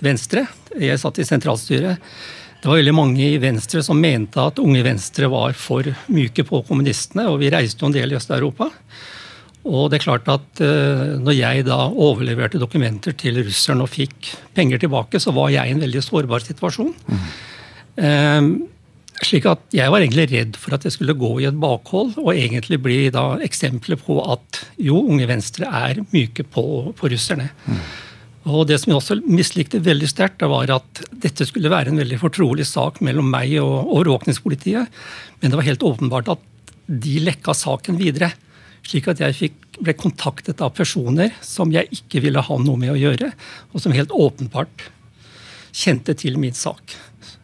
Venstre. 0.00 0.46
Jeg 0.78 1.00
satt 1.02 1.18
i 1.20 1.26
sentralstyret. 1.28 2.00
Det 2.60 2.68
var 2.68 2.78
veldig 2.78 2.94
mange 2.96 3.24
i 3.24 3.38
Venstre 3.40 3.82
som 3.84 4.00
mente 4.00 4.40
at 4.42 4.60
Unge 4.60 4.82
Venstre 4.84 5.30
var 5.32 5.54
for 5.56 5.86
myke 6.12 6.44
på 6.46 6.60
kommunistene, 6.68 7.24
og 7.30 7.40
vi 7.40 7.50
reiste 7.52 7.82
jo 7.82 7.88
en 7.88 7.96
del 7.96 8.12
i 8.12 8.18
Øst-Europa. 8.18 8.68
Og 9.70 9.90
det 9.90 9.98
er 9.98 10.04
klart 10.06 10.28
at 10.32 10.62
uh, 10.64 11.16
når 11.20 11.36
jeg 11.36 11.68
da 11.68 11.82
overleverte 11.88 12.60
dokumenter 12.60 13.16
til 13.18 13.42
russeren 13.44 13.82
og 13.84 13.90
fikk 13.92 14.34
penger 14.56 14.80
tilbake, 14.80 15.20
så 15.20 15.34
var 15.36 15.52
jeg 15.52 15.68
i 15.68 15.74
en 15.74 15.82
veldig 15.82 16.04
sårbar 16.04 16.44
situasjon. 16.46 16.94
Mm. 17.10 17.24
Um, 18.00 18.52
slik 19.26 19.46
at 19.50 19.62
jeg 19.74 19.92
var 19.92 20.02
egentlig 20.02 20.28
redd 20.30 20.58
for 20.60 20.74
at 20.76 20.84
jeg 20.86 20.94
skulle 20.94 21.16
gå 21.18 21.32
i 21.40 21.48
et 21.48 21.58
bakhold 21.60 22.14
og 22.20 22.30
egentlig 22.32 22.80
bli 22.82 23.00
da 23.12 23.34
eksempler 23.44 23.98
på 24.00 24.18
at 24.24 24.62
jo, 24.80 25.00
Unge 25.00 25.26
Venstre 25.28 25.68
er 25.68 26.00
myke 26.14 26.46
på, 26.46 26.64
på 26.96 27.10
russerne. 27.12 27.50
Mm. 27.66 27.82
Og 28.50 28.66
Det 28.68 28.78
som 28.80 28.90
jeg 28.90 28.96
også 28.96 29.18
mislikte 29.28 29.82
veldig 29.84 30.08
sterkt, 30.08 30.40
var 30.48 30.70
at 30.72 31.02
dette 31.12 31.44
skulle 31.44 31.72
være 31.72 31.92
en 31.92 32.00
veldig 32.00 32.20
fortrolig 32.22 32.64
sak 32.64 33.02
mellom 33.04 33.28
meg 33.28 33.52
og 33.60 33.90
overvåkningspolitiet. 33.98 34.88
Men 35.40 35.52
det 35.52 35.58
var 35.60 35.68
helt 35.68 35.84
åpenbart 35.84 36.30
at 36.32 36.46
de 36.88 37.18
lekka 37.20 37.52
saken 37.54 38.00
videre. 38.00 38.32
Slik 38.86 39.10
at 39.12 39.20
jeg 39.20 39.36
fikk, 39.36 39.58
ble 39.84 39.92
kontaktet 39.96 40.62
av 40.64 40.72
personer 40.76 41.34
som 41.44 41.72
jeg 41.72 41.92
ikke 41.92 42.24
ville 42.24 42.40
ha 42.40 42.56
noe 42.60 42.80
med 42.80 42.94
å 42.94 42.98
gjøre, 42.98 43.30
og 43.72 43.84
som 43.84 43.92
helt 43.92 44.12
åpenbart 44.12 44.88
kjente 45.76 46.16
til 46.18 46.40
min 46.40 46.56
sak. 46.56 46.96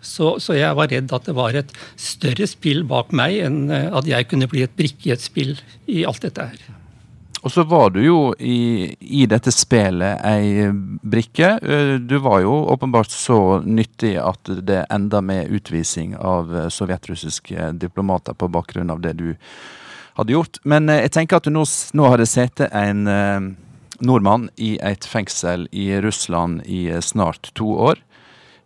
Så, 0.07 0.37
så, 0.41 0.55
jeg 0.57 0.77
var 0.79 0.91
redd 0.93 1.13
at 1.13 1.27
det 1.27 1.35
var 1.37 1.57
et 1.59 1.73
større 1.99 2.47
spill 2.49 2.85
bak 2.89 3.13
meg 3.17 3.41
enn 3.49 3.67
eh, 3.75 3.91
at 3.91 4.09
jeg 4.09 4.31
kunne 4.31 4.49
bli 4.51 4.63
et 4.67 4.75
brikke 4.79 5.11
i 5.11 5.15
et 5.17 5.25
spill 5.25 5.57
i 5.91 6.05
alt 6.07 6.23
dette 6.25 6.47
her. 6.53 6.75
Og 7.47 7.53
så 7.53 7.63
var 7.69 7.93
du 7.95 8.01
jo 8.03 8.19
i, 8.43 8.95
i, 8.99 9.27
dette 9.31 9.53
spillet 9.55 10.23
ei 10.27 10.71
brikke. 11.03 11.51
Eh, 11.63 11.93
du 12.01 12.17
var 12.23 12.41
jo 12.47 12.55
åpenbart 12.75 13.13
så 13.13 13.61
nyttig 13.63 14.17
at 14.23 14.51
det 14.67 14.87
enda 14.95 15.21
med 15.23 15.53
utvisning 15.55 16.17
av 16.17 16.55
eh, 16.55 16.71
sovjetrussiske 16.73 17.73
diplomater 17.83 18.39
på 18.39 18.51
bakgrunn 18.51 18.95
av 18.95 19.03
det 19.05 19.19
du 19.21 19.29
hadde 20.17 20.35
gjort. 20.39 20.63
Men 20.65 20.89
jeg 20.89 21.13
tenker 21.13 21.39
at 21.39 21.47
du 21.47 21.55
nå, 21.55 21.67
nå 21.99 22.11
sett 22.17 22.33
sittet 22.33 22.75
en 22.75 23.05
nordmann 24.01 24.49
i 24.57 24.77
et 24.85 25.05
fengsel 25.09 25.67
i 25.73 25.91
Russland 26.01 26.63
i 26.65 26.89
snart 27.05 27.51
to 27.57 27.69
år 27.91 28.01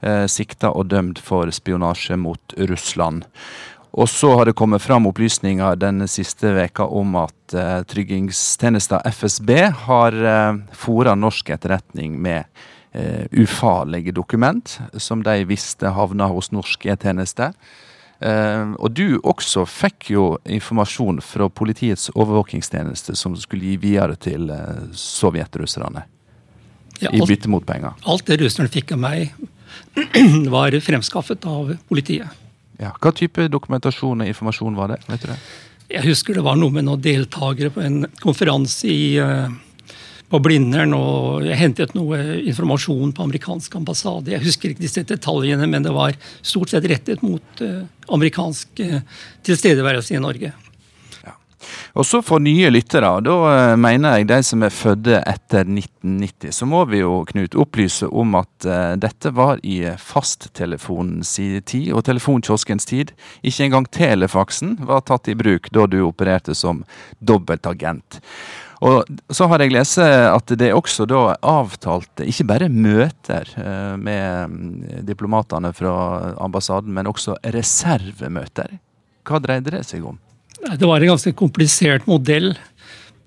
eh, 0.01 0.27
sikta 0.31 0.73
og 0.75 0.89
dømt 0.93 1.21
for 1.23 1.51
spionasje 1.55 2.17
mot 2.21 2.57
Russland. 2.57 3.27
Og 3.91 4.09
så 4.09 4.31
har 4.39 4.47
det 4.47 4.55
kommet 4.59 4.83
fram 4.83 5.09
opplysninger 5.11 5.79
denne 5.81 6.07
siste 6.11 6.53
veka 6.55 6.87
om 6.87 7.17
at 7.19 7.55
eh, 7.59 7.81
tryggingstjenesten 7.91 9.03
FSB 9.11 9.51
har 9.87 10.19
eh, 10.35 10.61
fora 10.79 11.17
norsk 11.19 11.51
etterretning 11.51 12.15
med 12.23 12.45
eh, 12.93 13.27
ufarlige 13.33 14.15
dokument, 14.15 14.79
som 14.95 15.25
de 15.27 15.43
visste 15.49 15.91
havna 15.97 16.31
hos 16.31 16.53
norsk 16.55 16.87
E-tjeneste. 16.87 17.53
Uh, 18.21 18.77
og 18.77 18.93
du 18.93 19.17
også 19.25 19.63
fikk 19.65 20.11
jo 20.13 20.25
informasjon 20.45 21.23
fra 21.25 21.47
politiets 21.49 22.11
overvåkingstjeneste 22.13 23.15
som 23.17 23.33
skulle 23.41 23.71
gi 23.71 23.79
videre 23.81 24.19
til 24.21 24.51
uh, 24.53 24.91
sovjetrusserne. 24.93 26.03
Ja, 27.01 27.15
I 27.17 27.25
bytte 27.25 27.49
mot 27.49 27.65
penger. 27.65 27.97
Alt 28.05 28.27
det 28.29 28.37
russerne 28.43 28.69
fikk 28.69 28.93
av 28.93 29.01
meg, 29.01 29.33
var 30.55 30.77
fremskaffet 30.85 31.47
av 31.49 31.75
politiet. 31.89 32.39
Ja. 32.81 32.95
Hva 32.97 33.13
type 33.13 33.49
dokumentasjon 33.53 34.25
og 34.25 34.31
informasjon 34.31 34.79
var 34.79 34.95
det? 34.95 35.03
vet 35.09 35.25
du 35.25 35.33
det? 35.33 35.41
Jeg 35.91 36.07
husker 36.07 36.39
det 36.39 36.45
var 36.47 36.57
noe 36.59 36.73
med 36.73 36.87
noen 36.87 37.03
deltakere 37.03 37.73
på 37.75 37.83
en 37.83 38.05
konferanse 38.23 38.87
i, 38.89 39.19
uh, 39.19 39.51
på 40.31 40.41
Blindern. 40.43 40.95
og 40.95 41.45
Jeg 41.45 41.59
hentet 41.59 41.97
noe 41.99 42.21
informasjon 42.47 43.13
på 43.13 43.27
amerikansk 43.27 43.75
ambassade. 43.81 44.33
Jeg 44.37 44.45
husker 44.45 44.71
ikke 44.71 44.87
disse 44.87 45.05
detaljene, 45.05 45.67
men 45.67 45.85
det 45.85 45.93
var 45.93 46.15
stort 46.41 46.73
sett 46.73 46.87
rettet 46.89 47.25
mot 47.27 47.65
uh, 47.67 47.83
amerikansk 48.15 48.85
uh, 48.87 49.01
tilstedeværelse 49.47 50.15
i 50.15 50.23
Norge. 50.23 50.55
Og 51.99 52.07
så 52.07 52.21
for 52.23 52.43
nye 52.43 52.71
lyttere, 52.71 53.11
da 53.27 53.35
uh, 53.35 53.77
mener 53.81 54.21
jeg 54.21 54.29
de 54.31 54.39
som 54.47 54.63
er 54.63 54.75
fødde 54.75 55.19
etter 55.27 55.67
1990, 55.67 56.55
så 56.55 56.69
må 56.71 56.85
vi 56.91 57.03
jo 57.03 57.25
Knut 57.31 57.57
opplyse 57.59 58.07
om 58.07 58.37
at 58.39 58.69
uh, 58.69 58.95
dette 59.01 59.33
var 59.35 59.61
i 59.67 59.83
fasttelefonens 59.99 61.35
tid 61.67 61.91
og 61.97 62.05
telefonkioskens 62.07 62.87
tid. 62.87 63.13
Ikke 63.43 63.67
engang 63.67 63.89
telefaksen 63.91 64.77
var 64.87 65.03
tatt 65.07 65.31
i 65.31 65.37
bruk 65.39 65.71
da 65.75 65.87
du 65.91 66.01
opererte 66.07 66.55
som 66.55 66.85
dobbeltagent. 67.19 68.21
Og 68.87 69.05
så 69.29 69.45
har 69.51 69.61
jeg 69.61 69.75
lest 69.75 69.99
at 70.01 70.55
det 70.57 70.71
også 70.73 71.05
da 71.05 71.35
avtalte 71.45 72.25
ikke 72.25 72.47
bare 72.49 72.71
møter 72.73 73.51
med 74.01 74.55
mm, 74.55 75.03
diplomatene 75.05 75.75
fra 75.77 75.93
ambassaden, 76.41 76.95
men 76.97 77.11
også 77.11 77.37
reservemøter. 77.45 78.79
Hva 79.29 79.43
dreide 79.45 79.77
det 79.77 79.85
seg 79.85 80.09
om? 80.09 80.17
Det 80.61 80.87
var 80.87 81.01
en 81.01 81.15
ganske 81.15 81.33
komplisert 81.33 82.07
modell 82.11 82.53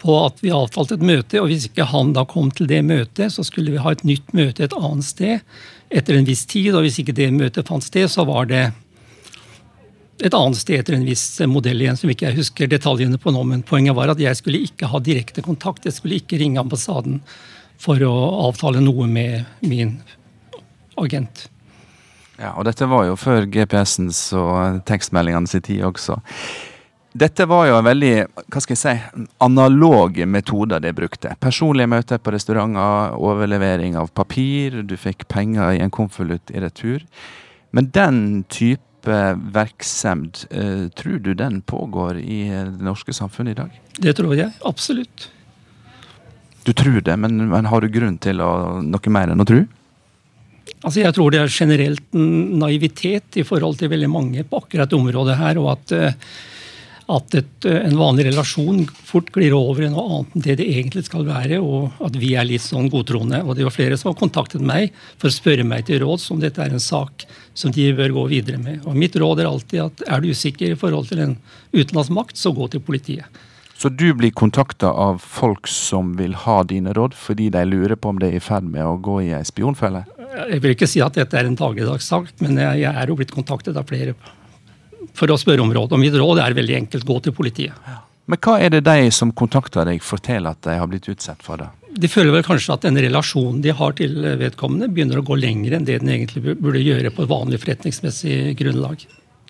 på 0.03 0.15
at 0.25 0.41
vi 0.43 0.51
avtalte 0.51 0.97
et 0.97 1.05
møte, 1.05 1.39
og 1.39 1.47
hvis 1.49 1.69
ikke 1.69 1.87
han 1.87 2.11
da 2.15 2.25
kom 2.27 2.51
til 2.51 2.67
det 2.67 2.81
møtet, 2.85 3.31
så 3.31 3.45
skulle 3.47 3.71
vi 3.73 3.81
ha 3.81 3.93
et 3.93 4.03
nytt 4.05 4.33
møte 4.35 4.65
et 4.65 4.75
annet 4.75 5.07
sted 5.07 5.39
etter 5.93 6.17
en 6.17 6.27
viss 6.27 6.43
tid, 6.49 6.73
og 6.75 6.83
hvis 6.83 6.99
ikke 6.99 7.15
det 7.15 7.29
møtet 7.33 7.69
fant 7.69 7.85
sted, 7.85 8.09
så 8.11 8.25
var 8.27 8.49
det 8.51 8.65
et 10.23 10.35
annet 10.35 10.59
sted 10.59 10.81
etter 10.81 10.97
en 10.97 11.07
viss 11.07 11.25
modell 11.49 11.81
igjen, 11.81 11.97
som 11.99 12.11
ikke 12.11 12.29
jeg 12.29 12.39
husker 12.41 12.69
detaljene 12.71 13.19
på 13.19 13.31
nå. 13.33 13.45
Men 13.47 13.63
poenget 13.65 13.95
var 13.97 14.11
at 14.13 14.21
jeg 14.21 14.37
skulle 14.39 14.61
ikke 14.67 14.89
ha 14.91 15.01
direkte 15.03 15.43
kontakt. 15.45 15.87
Jeg 15.87 15.97
skulle 15.97 16.19
ikke 16.21 16.39
ringe 16.41 16.61
ambassaden 16.61 17.21
for 17.81 17.99
å 18.05 18.13
avtale 18.49 18.83
noe 18.83 19.07
med 19.09 19.65
min 19.65 19.97
agent. 20.99 21.47
Ja, 22.37 22.53
og 22.57 22.65
dette 22.67 22.87
var 22.89 23.07
jo 23.07 23.17
før 23.19 23.47
GPS-ens 23.49 24.21
og 24.37 24.83
tekstmeldingene 24.89 25.49
sin 25.49 25.65
tid 25.65 25.83
også. 25.89 26.19
Dette 27.13 27.45
var 27.45 27.67
jo 27.67 27.75
en 27.77 27.85
veldig 27.85 28.13
hva 28.49 28.61
skal 28.63 28.73
jeg 28.73 28.81
si, 28.81 29.25
analog 29.45 30.17
metode 30.25 30.79
de 30.81 30.93
brukte. 30.97 31.35
Personlige 31.43 31.91
møter 31.91 32.17
på 32.17 32.33
restauranter, 32.33 33.13
overlevering 33.21 33.97
av 34.01 34.09
papir, 34.17 34.79
du 34.81 34.95
fikk 34.97 35.27
penger 35.29 35.75
i 35.75 35.83
en 35.85 35.93
konvolutt 35.93 36.49
i 36.49 36.63
retur. 36.63 37.05
Men 37.73 37.91
den 37.93 38.17
type 38.49 39.19
virksomhet, 39.53 40.47
eh, 40.49 40.87
tror 40.97 41.19
du 41.21 41.33
den 41.37 41.61
pågår 41.61 42.17
i 42.17 42.47
det 42.49 42.81
norske 42.81 43.13
samfunnet 43.13 43.51
i 43.51 43.61
dag? 43.61 43.79
Det 43.99 44.15
tror 44.17 44.33
jeg 44.37 44.49
absolutt. 44.65 45.29
Du 46.63 46.73
tror 46.73 47.01
det, 47.01 47.17
men, 47.19 47.49
men 47.51 47.69
har 47.69 47.83
du 47.83 47.91
grunn 47.93 48.17
til 48.17 48.41
å, 48.41 48.79
noe 48.81 49.13
mer 49.13 49.33
enn 49.33 49.43
å 49.43 49.45
tro? 49.45 49.61
Altså 50.83 51.03
jeg 51.03 51.13
tror 51.15 51.31
det 51.31 51.43
er 51.43 51.51
generelt 51.51 52.15
naivitet 52.15 53.37
i 53.37 53.45
forhold 53.45 53.77
til 53.79 53.91
veldig 53.91 54.09
mange 54.09 54.45
på 54.47 54.63
akkurat 54.63 54.95
området 54.95 55.37
her. 55.39 55.59
og 55.59 55.69
at 55.75 55.93
uh, 55.95 56.33
at 57.11 57.35
et, 57.35 57.65
eh, 57.65 57.81
en 57.87 57.97
vanlig 57.97 58.29
relasjon 58.29 58.85
fort 59.03 59.31
glir 59.35 59.53
over 59.57 59.83
i 59.83 59.89
noe 59.91 60.03
annet 60.07 60.35
enn 60.35 60.45
det 60.45 60.57
det 60.61 60.67
egentlig 60.71 61.05
skal 61.07 61.25
være, 61.27 61.59
og 61.59 62.03
at 62.05 62.15
vi 62.19 62.33
er 62.39 62.47
litt 62.47 62.63
sånn 62.63 62.89
godtroende. 62.91 63.43
Og 63.43 63.57
det 63.57 63.67
var 63.67 63.75
flere 63.75 63.97
som 63.99 64.11
har 64.11 64.19
kontaktet 64.19 64.63
meg 64.63 64.93
for 65.17 65.27
å 65.27 65.35
spørre 65.35 65.65
meg 65.67 65.85
til 65.89 65.99
råds 66.03 66.29
om 66.31 66.39
dette 66.39 66.63
er 66.63 66.71
en 66.71 66.83
sak 66.83 67.25
som 67.53 67.71
de 67.71 67.91
bør 67.93 68.15
gå 68.15 68.27
videre 68.37 68.57
med. 68.57 68.85
Og 68.87 68.95
mitt 68.95 69.15
råd 69.15 69.43
er 69.43 69.49
alltid 69.49 69.83
at 69.83 70.05
er 70.07 70.21
du 70.21 70.31
usikker 70.31 70.71
i 70.71 70.79
forhold 70.79 71.09
til 71.11 71.19
en 71.19 71.35
utenlandsk 71.73 72.15
makt, 72.15 72.37
så 72.39 72.55
gå 72.55 72.69
til 72.71 72.83
politiet. 72.83 73.27
Så 73.75 73.89
du 73.89 74.13
blir 74.15 74.31
kontakta 74.31 74.87
av 74.87 75.17
folk 75.19 75.67
som 75.67 76.13
vil 76.15 76.37
ha 76.45 76.61
dine 76.63 76.93
råd, 76.95 77.17
fordi 77.17 77.49
de 77.51 77.65
lurer 77.67 77.97
på 77.99 78.13
om 78.13 78.21
det 78.21 78.29
er 78.31 78.37
i 78.37 78.43
ferd 78.43 78.63
med 78.63 78.85
å 78.85 78.95
gå 79.01 79.17
i 79.25 79.33
ei 79.35 79.43
spionfelle? 79.43 80.05
Jeg 80.33 80.61
vil 80.63 80.73
ikke 80.73 80.87
si 80.89 81.01
at 81.03 81.17
dette 81.17 81.35
er 81.37 81.49
en 81.49 81.57
dagligdags 81.57 82.07
sak, 82.07 82.31
men 82.39 82.55
jeg 82.61 82.87
er 82.89 83.11
jo 83.11 83.17
blitt 83.19 83.33
kontaktet 83.33 83.75
av 83.77 83.89
flere 83.89 84.15
for 85.17 85.31
å 85.31 85.37
spørre 85.39 85.63
om 85.63 85.73
råd. 85.73 85.95
Og 85.95 86.01
mitt 86.01 86.15
råd 86.17 86.41
er 86.43 86.57
veldig 86.57 86.79
enkelt 86.83 87.07
gå 87.07 87.19
til 87.25 87.35
politiet. 87.35 87.77
Ja. 87.87 88.01
Men 88.31 88.39
hva 88.39 88.55
er 88.63 88.71
det 88.71 88.85
de 88.87 89.09
som 89.11 89.33
kontakter 89.35 89.87
deg, 89.87 90.03
forteller 90.03 90.55
at 90.55 90.63
de 90.63 90.77
har 90.79 90.87
blitt 90.87 91.09
utsatt 91.11 91.43
for? 91.43 91.59
det? 91.59 91.67
De 91.99 92.09
føler 92.09 92.33
vel 92.33 92.45
kanskje 92.45 92.77
at 92.77 92.85
den 92.85 92.97
relasjonen 93.03 93.59
de 93.61 93.73
har 93.75 93.97
til 93.97 94.15
vedkommende, 94.39 94.87
begynner 94.93 95.19
å 95.19 95.25
gå 95.27 95.35
lenger 95.37 95.75
enn 95.77 95.85
det 95.85 95.99
den 96.01 96.13
egentlig 96.15 96.55
burde 96.55 96.81
gjøre 96.81 97.11
på 97.13 97.25
et 97.25 97.29
vanlig 97.29 97.59
forretningsmessig 97.61 98.55
grunnlag. 98.57 99.03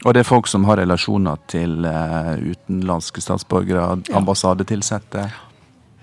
Og 0.04 0.16
det 0.16 0.24
er 0.24 0.28
folk 0.28 0.50
som 0.52 0.66
har 0.68 0.82
relasjoner 0.82 1.40
til 1.48 1.86
uh, 1.88 2.34
utenlandske 2.36 3.24
statsborgere, 3.24 4.02
ambassadetilsatte 4.18 5.30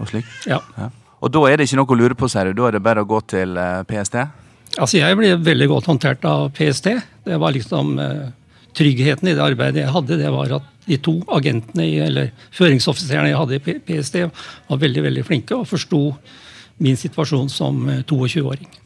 og 0.01 0.09
slik? 0.09 0.29
Ja. 0.49 0.63
ja. 0.79 0.89
Og 1.21 1.33
da 1.35 1.43
er 1.51 1.61
det 1.61 1.67
ikke 1.69 1.81
noe 1.83 1.93
å 1.93 1.99
lure 2.01 2.17
på, 2.17 2.31
sier 2.33 2.49
du? 2.49 2.57
Da 2.63 2.71
er 2.71 2.79
det 2.79 2.85
bare 2.87 3.05
å 3.05 3.09
gå 3.09 3.21
til 3.29 3.59
uh, 3.61 3.83
PST? 3.89 4.17
Altså, 4.79 5.01
Jeg 5.03 5.19
ble 5.19 5.35
veldig 5.43 5.69
godt 5.75 5.91
håndtert 5.91 6.25
av 6.25 6.49
PST. 6.57 6.95
Det 7.27 7.37
var 7.43 7.53
liksom 7.53 7.99
uh, 8.01 8.31
tryggheten 8.77 9.29
i 9.29 9.35
det 9.37 9.45
arbeidet 9.45 9.85
jeg 9.85 9.95
hadde, 9.95 10.19
det 10.21 10.31
var 10.35 10.53
at 10.61 10.69
de 10.87 10.99
to 11.03 11.21
agentene, 11.31 11.87
eller 12.07 12.31
føringsoffiserene 12.57 13.31
jeg 13.31 13.39
hadde 13.41 13.59
i 13.59 13.79
PST, 13.87 14.21
var 14.69 14.83
veldig 14.83 15.05
veldig 15.07 15.25
flinke 15.27 15.59
og 15.59 15.69
forsto 15.71 16.03
min 16.81 16.97
situasjon 16.97 17.51
som 17.53 17.83
22-åring. 18.09 18.69
Eh, 18.69 18.79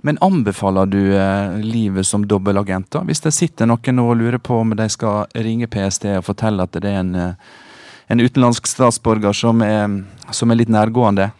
Men 0.00 0.18
anbefaler 0.24 0.86
du 0.86 1.00
eh, 1.12 1.58
livet 1.60 2.06
som 2.06 2.24
dobbeltagent? 2.26 2.90
da? 2.90 3.04
Hvis 3.04 3.20
det 3.20 3.34
sitter 3.36 3.68
noen 3.68 4.00
og 4.00 4.16
lurer 4.16 4.40
på 4.40 4.62
om 4.62 4.72
de 4.76 4.88
skal 4.88 5.28
ringe 5.36 5.68
PST 5.68 6.08
og 6.16 6.24
fortelle 6.24 6.64
at 6.64 6.72
det 6.72 6.88
er 6.88 7.02
en, 7.02 7.14
eh, 7.14 7.34
en 8.08 8.24
utenlandsk 8.24 8.66
statsborger 8.66 9.36
som 9.36 9.60
er, 9.62 10.00
som 10.32 10.50
er 10.50 10.62
litt 10.62 10.72
nærgående? 10.72 11.30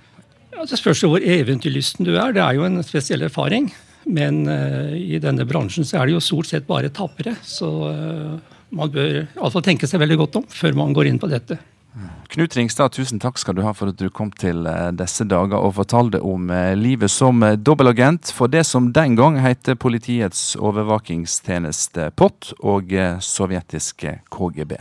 Ja, 0.52 0.66
det 0.68 0.76
spørs 0.76 1.00
jo 1.02 1.14
hvor 1.14 1.24
eventyrlysten 1.24 2.04
du 2.04 2.12
er. 2.18 2.34
Det 2.36 2.44
er 2.44 2.58
jo 2.58 2.68
en 2.68 2.82
spesiell 2.84 3.24
erfaring. 3.24 3.72
Men 4.08 4.46
uh, 4.48 4.94
i 4.96 5.20
denne 5.22 5.46
bransjen 5.48 5.86
så 5.86 6.00
er 6.00 6.08
det 6.08 6.16
jo 6.16 6.22
stort 6.24 6.50
sett 6.50 6.68
bare 6.68 6.92
tapere. 6.94 7.36
Så 7.44 7.68
uh, 7.90 8.38
man 8.70 8.92
bør 8.92 9.22
iallfall 9.24 9.66
tenke 9.66 9.88
seg 9.90 10.02
veldig 10.02 10.20
godt 10.22 10.40
om 10.40 10.48
før 10.48 10.78
man 10.78 10.96
går 10.96 11.10
inn 11.10 11.20
på 11.20 11.30
dette. 11.30 11.58
Knut 12.30 12.54
Ringstad, 12.54 12.92
tusen 12.94 13.18
takk 13.18 13.40
skal 13.42 13.56
du 13.58 13.64
ha 13.66 13.72
for 13.74 13.90
at 13.90 13.98
du 13.98 14.06
kom 14.14 14.28
til 14.30 14.62
eh, 14.70 14.92
disse 14.94 15.24
dager 15.26 15.58
og 15.58 15.74
fortalte 15.80 16.20
om 16.22 16.46
livet 16.78 17.10
som 17.10 17.42
dobbeltagent 17.58 18.30
for 18.30 18.52
det 18.52 18.62
som 18.68 18.92
den 18.94 19.16
gang 19.18 19.40
het 19.42 19.72
Politiets 19.82 20.52
overvåkingstjeneste 20.54 22.12
POT 22.14 22.52
og 22.62 22.94
sovjetiske 23.26 24.20
KGB. 24.30 24.78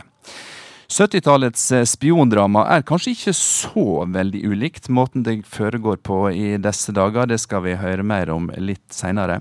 70-tallets 0.90 1.72
eh, 1.72 1.84
spiondrama 1.86 2.64
er 2.74 2.82
kanskje 2.86 3.14
ikke 3.14 3.34
så 3.36 3.86
veldig 4.10 4.42
ulikt 4.50 4.90
måten 4.90 5.22
det 5.22 5.44
foregår 5.46 6.00
på 6.02 6.24
i 6.34 6.56
disse 6.58 6.92
dager. 6.96 7.30
Det 7.30 7.38
skal 7.38 7.62
vi 7.68 7.78
høre 7.78 8.02
mer 8.06 8.32
om 8.34 8.50
litt 8.58 8.88
seinere. 8.94 9.40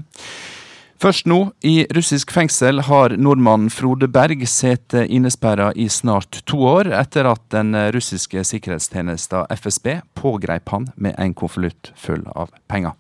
Først 1.00 1.30
nå, 1.32 1.40
i 1.64 1.88
russisk 1.96 2.34
fengsel, 2.36 2.84
har 2.86 3.16
nordmannen 3.16 3.72
Frode 3.72 4.10
Berg 4.12 4.44
sittet 4.52 5.08
innesperra 5.08 5.72
i 5.74 5.88
snart 5.90 6.42
to 6.44 6.60
år, 6.68 6.92
etter 6.92 7.30
at 7.32 7.46
den 7.56 7.72
russiske 7.96 8.44
sikkerhetstjenesten 8.44 9.48
FSB 9.56 10.02
pågrep 10.20 10.76
han 10.76 10.90
med 11.00 11.16
en 11.18 11.34
konvolutt 11.34 11.94
full 11.96 12.28
av 12.36 12.52
penger. 12.68 13.00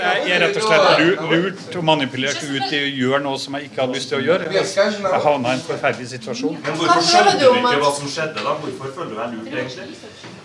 Jeg 0.00 0.34
er 0.34 0.44
rett 0.44 0.58
og 0.60 0.66
slett 0.66 1.24
lurt 1.30 1.76
og 1.76 1.86
manipulert 1.86 2.42
ut 2.42 2.72
i 2.72 2.82
å 2.82 2.90
gjøre 3.02 3.22
noe 3.26 3.40
som 3.40 3.56
jeg 3.58 3.68
ikke 3.70 3.82
hadde 3.84 3.98
lyst 3.98 4.12
til 4.12 4.20
å 4.20 4.22
gjøre. 4.24 4.50
Jeg 4.54 5.24
havna 5.26 5.54
i 5.54 5.58
en 5.58 5.64
forferdelig 5.66 6.12
situasjon. 6.16 6.60
Men 6.64 6.78
Hvorfor 6.80 7.08
skjønner 7.10 7.40
du 7.40 7.48
ikke 7.50 7.80
hva 7.84 7.96
som 7.98 8.12
skjedde? 8.14 8.44
da? 8.46 8.54
Hvorfor 8.64 8.94
føler 8.96 9.10
du 9.12 9.20
deg 9.20 9.34
lurt, 9.36 9.52
egentlig? 9.58 10.38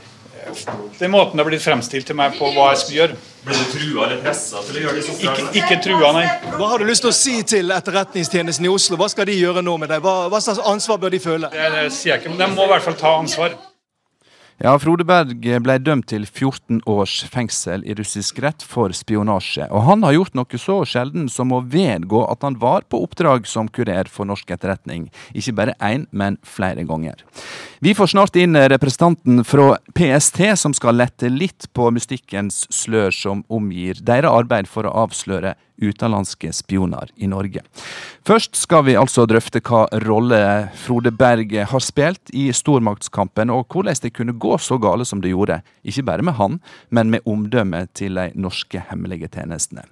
Den 0.99 1.11
måten 1.11 1.37
det 1.37 1.43
har 1.43 1.49
blitt 1.49 1.63
fremstilt 1.63 2.05
til 2.05 2.17
meg 2.17 2.35
på 2.37 2.49
hva 2.53 2.67
jeg 2.73 2.81
skulle 2.81 2.99
gjøre. 2.99 3.15
Ble 3.45 3.55
du 3.57 3.69
trua 3.71 4.05
eller 4.05 4.19
pressa 4.21 4.61
til 4.65 4.77
å 4.77 4.83
gjøre 4.83 4.99
disse 4.99 5.13
oppdragene? 5.15 5.53
Ikke, 5.53 5.61
ikke 5.63 5.77
trua, 5.85 6.11
nei. 6.13 6.25
Hva 6.59 6.67
har 6.71 6.81
du 6.81 6.89
lyst 6.89 7.05
til 7.05 7.11
å 7.11 7.15
si 7.17 7.35
til 7.49 7.73
Etterretningstjenesten 7.73 8.67
i 8.67 8.71
Oslo? 8.71 8.99
Hva 9.01 9.09
skal 9.11 9.29
de 9.29 9.37
gjøre 9.39 9.63
nå 9.65 9.77
med 9.81 9.89
deg? 9.93 10.03
Hva, 10.05 10.27
hva 10.29 10.41
slags 10.43 10.61
ansvar 10.61 11.01
bør 11.01 11.15
de 11.15 11.21
føle? 11.23 11.49
Det, 11.53 11.71
det 11.77 11.87
sier 11.95 12.13
jeg 12.13 12.21
ikke, 12.23 12.35
men 12.35 12.43
de 12.43 12.51
må 12.53 12.67
i 12.67 12.73
hvert 12.75 12.85
fall 12.85 12.99
ta 12.99 13.15
ansvar. 13.23 13.57
Ja, 14.55 14.71
Frode 14.79 15.03
Berg 15.03 15.41
ble 15.43 15.73
dømt 15.83 16.05
til 16.07 16.23
14 16.23 16.77
års 16.87 17.17
fengsel 17.27 17.81
i 17.83 17.91
russisk 17.97 18.37
rett 18.39 18.63
for 18.63 18.93
spionasje. 18.95 19.65
Og 19.67 19.83
han 19.83 20.05
har 20.07 20.15
gjort 20.15 20.37
noe 20.39 20.59
så 20.61 20.77
sjelden 20.87 21.25
som 21.27 21.51
å 21.51 21.59
vedgå 21.59 22.21
at 22.29 22.45
han 22.47 22.55
var 22.61 22.85
på 22.87 23.01
oppdrag 23.03 23.49
som 23.51 23.67
kurer 23.67 24.07
for 24.07 24.23
norsk 24.29 24.55
etterretning. 24.55 25.09
Ikke 25.35 25.57
bare 25.59 25.75
én, 25.83 26.07
men 26.15 26.39
flere 26.47 26.87
ganger. 26.87 27.19
Vi 27.83 27.91
får 27.99 28.13
snart 28.13 28.39
inn 28.39 28.55
representanten 28.55 29.43
fra 29.43 29.73
PST, 29.91 30.39
som 30.55 30.71
skal 30.71 31.01
lette 31.03 31.27
litt 31.27 31.67
på 31.75 31.91
mystikkens 31.91 32.63
slør 32.71 33.11
som 33.11 33.43
omgir 33.51 33.99
deres 34.07 34.31
arbeid 34.31 34.71
for 34.71 34.87
å 34.87 34.95
avsløre 35.03 35.57
utenlandske 35.81 36.51
spioner 36.53 37.09
i 37.15 37.27
Norge. 37.27 37.63
Først 38.25 38.55
skal 38.57 38.85
vi 38.87 38.95
altså 38.97 39.27
drøfte 39.29 39.61
hva 39.65 39.85
rolle 40.05 40.39
Frode 40.81 41.11
Berg 41.13 41.51
har 41.69 41.83
spilt 41.83 42.31
i 42.33 42.47
stormaktskampen, 42.55 43.51
og 43.53 43.67
hvordan 43.69 43.99
det 44.01 44.13
kunne 44.15 44.33
gå 44.33 44.57
så 44.61 44.79
gale 44.81 45.05
som 45.05 45.21
det 45.21 45.33
gjorde. 45.33 45.59
Ikke 45.85 46.05
bare 46.07 46.25
med 46.25 46.37
han, 46.39 46.59
men 46.89 47.11
med 47.13 47.27
omdømmet 47.29 47.93
til 47.93 48.17
de 48.17 48.31
norske 48.33 48.81
hemmelige 48.89 49.29
tjenestene. 49.29 49.85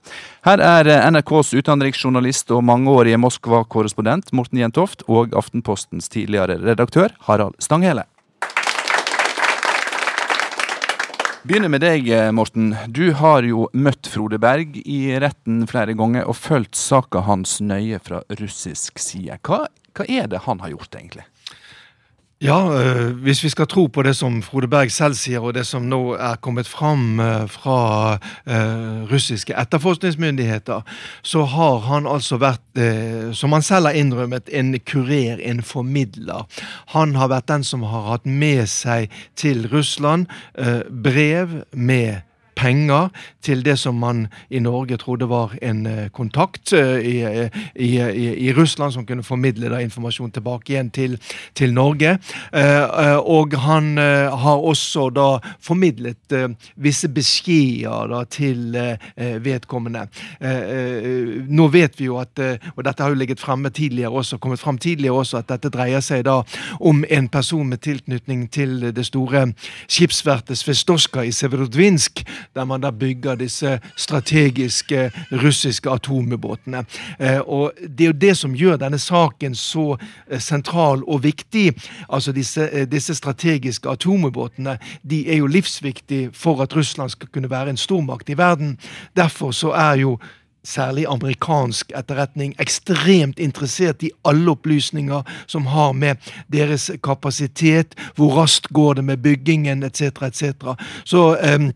Her 0.47 0.63
er 0.63 1.11
NRKs 1.11 1.53
utenriksjournalist 1.53 2.51
og 2.55 2.65
mangeårige 2.65 3.21
Moskva-korrespondent 3.21 4.33
Morten 4.33 4.63
Jentoft 4.63 5.05
og 5.07 5.35
Aftenpostens 5.37 6.09
tidligere 6.09 6.57
redaktør 6.63 7.13
Harald 7.27 7.59
Stanghelle. 7.61 8.07
Begynner 11.43 11.67
med 11.67 11.81
deg, 11.83 12.05
Morten. 12.31 12.69
Du 12.87 13.09
har 13.19 13.43
jo 13.43 13.65
møtt 13.75 14.07
Frode 14.07 14.37
Berg 14.39 14.77
i 14.79 14.99
retten 15.19 15.65
flere 15.67 15.91
ganger 15.99 16.29
og 16.31 16.37
fulgt 16.39 16.79
saka 16.79 17.19
hans 17.27 17.57
nøye 17.59 17.99
fra 17.99 18.21
russisk 18.39 19.01
side. 19.03 19.35
Hva, 19.43 19.65
hva 19.91 20.05
er 20.07 20.29
det 20.31 20.45
han 20.45 20.63
har 20.63 20.71
gjort, 20.71 20.95
egentlig? 20.95 21.25
Ja, 22.43 22.83
øh, 22.83 23.17
hvis 23.23 23.43
vi 23.43 23.49
skal 23.49 23.67
tro 23.67 23.85
på 23.87 24.03
det 24.03 24.15
som 24.15 24.41
Frode 24.43 24.67
Berg 24.67 24.91
selv 24.91 25.13
sier, 25.15 25.39
og 25.39 25.53
det 25.55 25.63
som 25.63 25.85
nå 25.87 26.17
er 26.19 26.35
kommet 26.43 26.67
fram 26.67 27.19
øh, 27.19 27.45
fra 27.49 28.17
øh, 28.47 29.11
russiske 29.11 29.55
etterforskningsmyndigheter, 29.61 30.81
så 31.23 31.45
har 31.45 31.77
han 31.87 32.07
altså 32.07 32.37
vært, 32.37 32.59
som 33.35 33.53
han 33.55 33.61
selv 33.61 33.85
har 33.85 33.95
innrømmet, 33.95 34.49
en 34.51 34.75
kurer, 34.91 35.39
en 35.39 35.63
formidler. 35.63 36.43
Han 36.91 37.15
har 37.15 37.31
vært 37.31 37.47
den 37.47 37.63
som 37.63 37.87
har 37.87 38.09
hatt 38.11 38.25
med 38.25 38.67
seg 38.67 39.07
til 39.39 39.69
Russland 39.71 40.25
brev 41.03 41.61
med 41.71 42.27
penger 42.63 43.11
til 43.43 43.63
det 43.65 43.75
som 43.79 43.97
man 43.99 44.27
i 44.49 44.61
Norge 44.63 44.97
trodde 45.01 45.27
var 45.29 45.55
en 45.61 45.83
uh, 45.87 46.07
kontakt 46.15 46.73
uh, 46.73 46.97
i, 46.99 47.17
i, 47.75 47.91
i, 47.99 48.27
i, 48.47 48.53
Russland, 48.55 48.93
som 48.95 49.05
kunne 49.05 49.25
formidle 49.25 49.71
da, 49.71 49.81
informasjon 49.83 50.31
tilbake 50.31 50.73
igjen 50.73 50.91
til, 50.93 51.17
til 51.55 51.73
Norge. 51.73 52.17
Og 52.53 53.53
han 53.59 53.97
har 53.97 54.61
også 54.61 55.07
da 55.13 55.27
formidlet 55.63 56.33
visse 56.75 57.09
beskjeder 57.09 58.11
da, 58.11 58.21
til 58.29 58.75
vedkommende. 59.43 60.05
nå 61.49 61.67
vet 61.73 61.97
vi 61.99 62.05
jo 62.05 62.19
at, 62.21 62.39
og 62.75 62.83
dette 62.85 63.03
har 63.03 63.13
jo 63.13 63.19
ligget 63.19 63.41
fremme 63.41 63.69
tidligere 63.73 64.11
også, 64.11 64.37
kommet 64.37 64.61
frem 64.61 64.77
tidligere 64.77 65.17
også, 65.23 65.41
at 65.41 65.49
dette 65.49 65.71
dreier 65.73 66.03
seg 66.03 66.25
da 66.27 66.39
om 66.79 67.03
en 67.09 67.29
person 67.29 67.67
med 67.69 67.81
tilknytning 67.83 68.45
til 68.53 68.93
det 68.95 69.05
store 69.09 69.47
skipsverftet 69.87 70.59
Svestorska 70.59 71.23
i 71.25 71.33
Severodvinsk, 71.33 72.23
der 72.55 72.65
man 72.65 72.81
da 72.81 72.91
bygger 72.91 73.35
disse 73.35 73.79
strategiske 73.97 75.11
russiske 75.31 75.89
atomubåtene. 75.89 76.85
Eh, 77.19 77.39
og 77.39 77.71
Det 77.97 78.01
er 78.01 78.07
jo 78.07 78.19
det 78.21 78.37
som 78.37 78.55
gjør 78.55 78.77
denne 78.77 78.99
saken 78.99 79.55
så 79.55 79.97
eh, 80.29 80.39
sentral 80.39 81.03
og 81.07 81.23
viktig. 81.23 81.73
Altså 82.09 82.31
disse, 82.31 82.69
eh, 82.69 82.87
disse 82.91 83.15
strategiske 83.15 83.89
atomubåtene 83.89 84.77
de 85.09 85.29
er 85.29 85.37
jo 85.37 85.47
livsviktige 85.47 86.29
for 86.33 86.61
at 86.61 86.75
Russland 86.75 87.09
skal 87.09 87.27
kunne 87.27 87.49
være 87.49 87.69
en 87.69 87.77
stormakt 87.77 88.29
i 88.29 88.37
verden. 88.37 88.77
Derfor 89.15 89.51
så 89.51 89.71
er 89.71 89.95
jo 89.95 90.19
særlig 90.63 91.05
amerikansk 91.09 91.91
etterretning, 91.95 92.55
ekstremt 92.59 93.39
interessert 93.39 94.03
i 94.03 94.11
alle 94.25 94.51
opplysninger 94.51 95.23
som 95.47 95.65
har 95.65 95.91
med 95.93 96.15
deres 96.51 96.91
kapasitet, 97.03 97.95
hvor 98.15 98.35
raskt 98.41 98.67
går 98.73 98.93
det 98.93 99.03
med 99.03 99.17
byggingen 99.17 99.83
etc., 99.83 100.01
etc. 100.01 100.43
Så 101.05 101.37
um, 101.55 101.71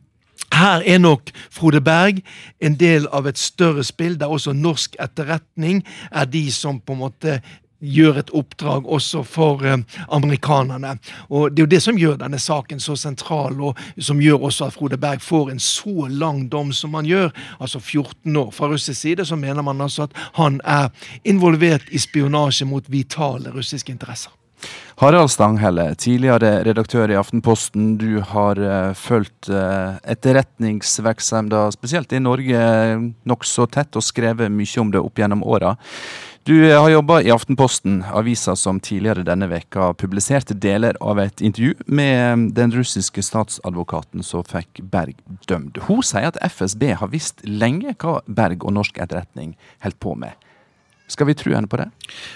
her 0.58 0.84
er 0.86 1.00
nok 1.02 1.32
Frode 1.52 1.82
Berg 1.82 2.24
en 2.60 2.76
del 2.80 3.08
av 3.14 3.28
et 3.30 3.38
større 3.38 3.84
spill, 3.84 4.18
der 4.20 4.32
også 4.32 4.54
norsk 4.54 4.98
etterretning 5.00 5.84
er 6.12 6.26
de 6.26 6.48
som 6.52 6.80
på 6.80 6.98
en 6.98 7.04
måte 7.06 7.40
gjør 7.80 8.18
et 8.18 8.32
oppdrag 8.34 8.88
også 8.90 9.22
for 9.24 9.66
eh, 9.66 9.78
amerikanerne. 10.10 10.98
Og 11.30 11.52
Det 11.52 11.60
er 11.60 11.66
jo 11.66 11.70
det 11.76 11.82
som 11.84 11.98
gjør 11.98 12.18
denne 12.18 12.40
saken 12.40 12.80
så 12.80 12.96
sentral, 12.96 13.62
og 13.62 13.78
som 14.00 14.22
gjør 14.22 14.48
også 14.50 14.66
at 14.66 14.74
Frode 14.74 14.98
Berg 14.98 15.22
får 15.22 15.52
en 15.52 15.60
så 15.60 16.08
lang 16.10 16.48
dom 16.52 16.74
som 16.74 16.94
han 16.94 17.06
gjør. 17.06 17.30
Altså 17.60 17.80
14 17.80 18.36
år. 18.36 18.52
Fra 18.52 18.68
russisk 18.68 19.02
side 19.02 19.26
så 19.26 19.36
mener 19.36 19.62
man 19.62 19.82
altså 19.82 20.04
at 20.04 20.18
han 20.34 20.62
er 20.66 20.90
involvert 21.24 21.86
i 21.92 21.98
spionasje 21.98 22.66
mot 22.66 22.92
vitale 22.92 23.54
russiske 23.54 23.92
interesser. 23.92 24.32
Harald 24.98 25.30
Stanghelle, 25.30 25.92
tidligere 25.94 26.64
redaktør 26.66 27.12
i 27.14 27.18
Aftenposten. 27.20 27.92
Du 28.02 28.18
har 28.32 28.58
uh, 28.58 28.96
fulgt 28.98 29.46
uh, 29.54 30.00
etterretningsvirksomheten, 30.10 31.76
spesielt 31.76 32.16
i 32.18 32.22
Norge, 32.24 32.62
nokså 33.30 33.68
tett 33.70 33.94
og 33.94 34.02
skrevet 34.02 34.50
mye 34.50 34.82
om 34.82 34.90
det 34.90 35.04
opp 35.04 35.22
gjennom 35.22 35.46
åra. 35.46 35.76
Du 36.50 36.56
har 36.64 36.90
jobba 36.90 37.20
i 37.22 37.30
Aftenposten, 37.30 38.00
avisa 38.10 38.56
som 38.58 38.80
tidligere 38.82 39.28
denne 39.28 39.52
veka 39.52 39.92
publiserte 40.02 40.58
deler 40.58 40.98
av 40.98 41.22
et 41.22 41.46
intervju 41.46 41.76
med 41.86 42.48
den 42.58 42.74
russiske 42.74 43.22
statsadvokaten 43.22 44.26
som 44.26 44.48
fikk 44.50 44.82
Berg 44.82 45.20
dømt. 45.46 45.78
Hun 45.86 46.02
sier 46.02 46.32
at 46.32 46.42
FSB 46.42 46.96
har 47.04 47.14
visst 47.14 47.46
lenge 47.46 47.94
hva 48.02 48.24
Berg 48.26 48.66
og 48.66 48.74
norsk 48.80 48.98
etterretning 48.98 49.54
holdt 49.86 50.02
på 50.02 50.18
med. 50.18 50.34
Skal 51.08 51.30
vi 51.30 51.38
tro 51.40 51.54
henne 51.56 51.70
på 51.72 51.80
det? 51.80 51.88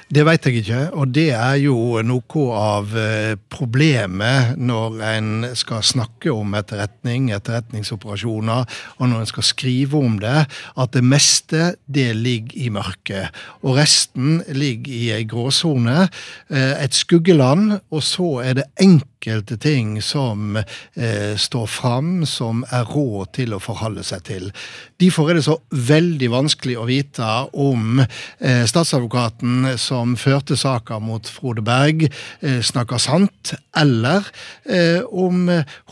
Det 0.08 0.24
veit 0.24 0.46
jeg 0.48 0.62
ikke, 0.62 0.80
og 0.96 1.12
det 1.12 1.28
er 1.36 1.58
jo 1.60 2.00
noe 2.08 2.44
av 2.56 2.94
eh, 2.96 3.34
problemet 3.52 4.56
når 4.56 4.96
en 5.10 5.32
skal 5.60 5.84
snakke 5.84 6.32
om 6.32 6.56
etterretning, 6.56 7.34
etterretningsoperasjoner, 7.36 8.64
og 8.96 9.12
når 9.12 9.26
en 9.26 9.32
skal 9.34 9.48
skrive 9.50 10.00
om 10.00 10.16
det, 10.24 10.46
at 10.48 10.96
det 10.96 11.04
meste 11.04 11.74
det 11.92 12.14
ligger 12.16 12.64
i 12.64 12.72
mørket. 12.72 13.44
Og 13.60 13.76
resten 13.82 14.40
ligger 14.56 14.96
i 14.96 15.06
ei 15.20 15.28
gråsone, 15.28 16.08
eh, 16.48 16.76
et 16.80 16.96
skuggeland, 16.96 17.82
og 17.92 18.06
så 18.08 18.38
er 18.46 18.62
det 18.62 18.70
enkelt 18.80 19.11
enkelte 19.22 19.58
ting 19.58 20.02
som 20.02 20.58
eh, 20.58 21.38
står 21.38 21.68
fram, 21.68 22.26
som 22.26 22.64
er 22.72 22.88
råd 22.90 23.34
til 23.38 23.54
å 23.54 23.60
forholde 23.62 24.04
seg 24.04 24.24
til. 24.26 24.48
Derfor 25.00 25.30
er 25.30 25.38
det 25.38 25.46
så 25.46 25.60
veldig 25.70 26.30
vanskelig 26.32 26.78
å 26.80 26.88
vite 26.90 27.28
om 27.54 28.02
eh, 28.02 28.66
statsadvokaten 28.66 29.78
som 29.78 30.16
førte 30.18 30.58
saka 30.58 31.00
mot 31.00 31.28
Frode 31.30 31.62
Berg, 31.62 32.08
eh, 32.42 32.62
snakker 32.66 32.98
sant, 32.98 33.54
eller 33.78 34.26
eh, 34.66 35.02
om 35.06 35.46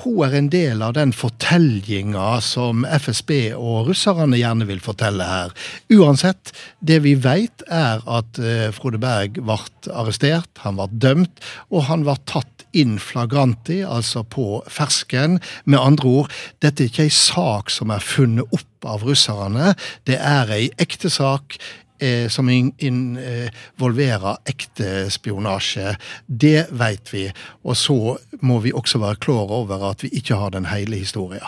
hun 0.04 0.24
er 0.26 0.38
en 0.40 0.50
del 0.50 0.82
av 0.82 0.96
den 0.98 1.14
fortellinga 1.14 2.40
som 2.42 2.86
FSB 2.86 3.54
og 3.54 3.92
russerne 3.92 4.40
gjerne 4.40 4.66
vil 4.70 4.82
fortelle 4.82 5.26
her. 5.26 5.54
Uansett, 5.94 6.54
det 6.82 7.04
vi 7.06 7.14
veit 7.14 7.62
er 7.70 8.02
at 8.10 8.42
eh, 8.42 8.70
Frode 8.74 9.02
Berg 9.02 9.38
ble 9.38 9.60
arrestert, 9.94 10.50
han 10.66 10.80
ble 10.80 10.90
dømt, 10.98 11.46
og 11.70 11.86
han 11.92 12.08
ble 12.08 12.18
tatt 12.26 12.59
in 12.74 12.98
flagranti, 13.02 13.82
altså 13.86 14.24
på 14.24 14.64
fersken. 14.70 15.40
Med 15.66 15.80
andre 15.80 16.10
ord, 16.24 16.34
dette 16.62 16.84
er 16.84 16.92
ikke 16.92 17.08
ei 17.08 17.14
sak 17.14 17.74
som 17.74 17.94
er 17.94 18.04
funnet 18.04 18.50
opp 18.56 18.90
av 18.90 19.06
russerne. 19.08 19.74
Det 20.08 20.20
er 20.20 20.52
ei 20.56 20.66
ekte 20.80 21.12
sak. 21.14 21.60
Eh, 22.00 22.30
som 22.32 22.48
involverer 22.48 24.38
ekte 24.48 25.10
spionasje. 25.12 25.98
Det 26.28 26.70
vet 26.72 27.12
vi. 27.12 27.26
Og 27.68 27.76
så 27.76 28.16
må 28.40 28.62
vi 28.64 28.72
også 28.72 29.02
være 29.04 29.20
klar 29.20 29.52
over 29.52 29.84
at 29.90 30.06
vi 30.06 30.14
ikke 30.16 30.40
har 30.40 30.56
den 30.56 30.70
hele 30.72 30.96
historien. 30.96 31.44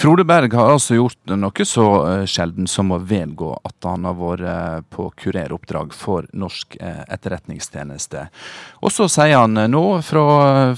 Frode 0.00 0.24
Berg 0.24 0.54
har 0.56 0.72
altså 0.72 0.96
gjort 0.96 1.32
noe 1.36 1.66
så 1.68 1.86
uh, 2.00 2.24
sjelden 2.28 2.68
som 2.70 2.92
å 2.94 3.00
vedgå 3.04 3.52
at 3.66 3.88
han 3.88 4.06
har 4.08 4.16
vært 4.16 4.46
uh, 4.46 4.80
på 4.88 5.10
kureroppdrag 5.20 5.92
for 5.96 6.28
norsk 6.32 6.78
uh, 6.80 7.02
etterretningstjeneste. 7.12 8.26
Og 8.80 8.94
så 8.94 9.08
sier 9.12 9.42
han 9.42 9.60
nå, 9.70 9.84
fra, 10.06 10.24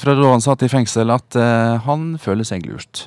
fra, 0.03 0.16
da 0.18 0.35
han 0.35 0.45
satt 0.45 0.66
i 0.66 0.71
fengsel, 0.73 1.14
at 1.14 1.38
han 1.87 2.14
føler 2.23 2.47
seg 2.47 2.66
lurt. 2.66 3.07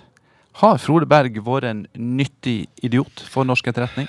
Har 0.61 0.79
Frode 0.79 1.07
Berg 1.09 1.41
vært 1.43 1.67
en 1.67 1.81
nyttig 1.99 2.69
idiot 2.85 3.25
for 3.27 3.47
norsk 3.47 3.67
etterretning? 3.67 4.07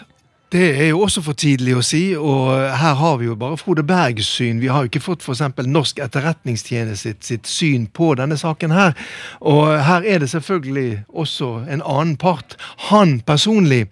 Det 0.52 0.66
er 0.80 0.88
jo 0.92 1.00
også 1.02 1.24
for 1.26 1.34
tidlig 1.34 1.72
å 1.74 1.80
si, 1.82 2.00
og 2.14 2.52
her 2.78 2.92
har 3.00 3.16
vi 3.18 3.26
jo 3.26 3.34
bare 3.34 3.58
Frode 3.58 3.82
Bergs 3.82 4.28
syn. 4.30 4.60
Vi 4.62 4.68
har 4.70 4.84
jo 4.84 4.90
ikke 4.92 5.02
fått 5.02 5.24
f.eks. 5.26 5.42
Norsk 5.66 5.98
etterretningstjeneste 6.04 7.10
sitt, 7.10 7.26
sitt, 7.26 7.50
syn 7.50 7.88
på 7.90 8.12
denne 8.14 8.38
saken 8.38 8.70
her. 8.70 8.94
Og 9.42 9.74
her 9.82 10.06
er 10.06 10.22
det 10.22 10.30
selvfølgelig 10.30 11.00
også 11.08 11.48
en 11.66 11.82
annen 11.82 12.14
part. 12.14 12.54
Han 12.92 13.18
personlig 13.26 13.88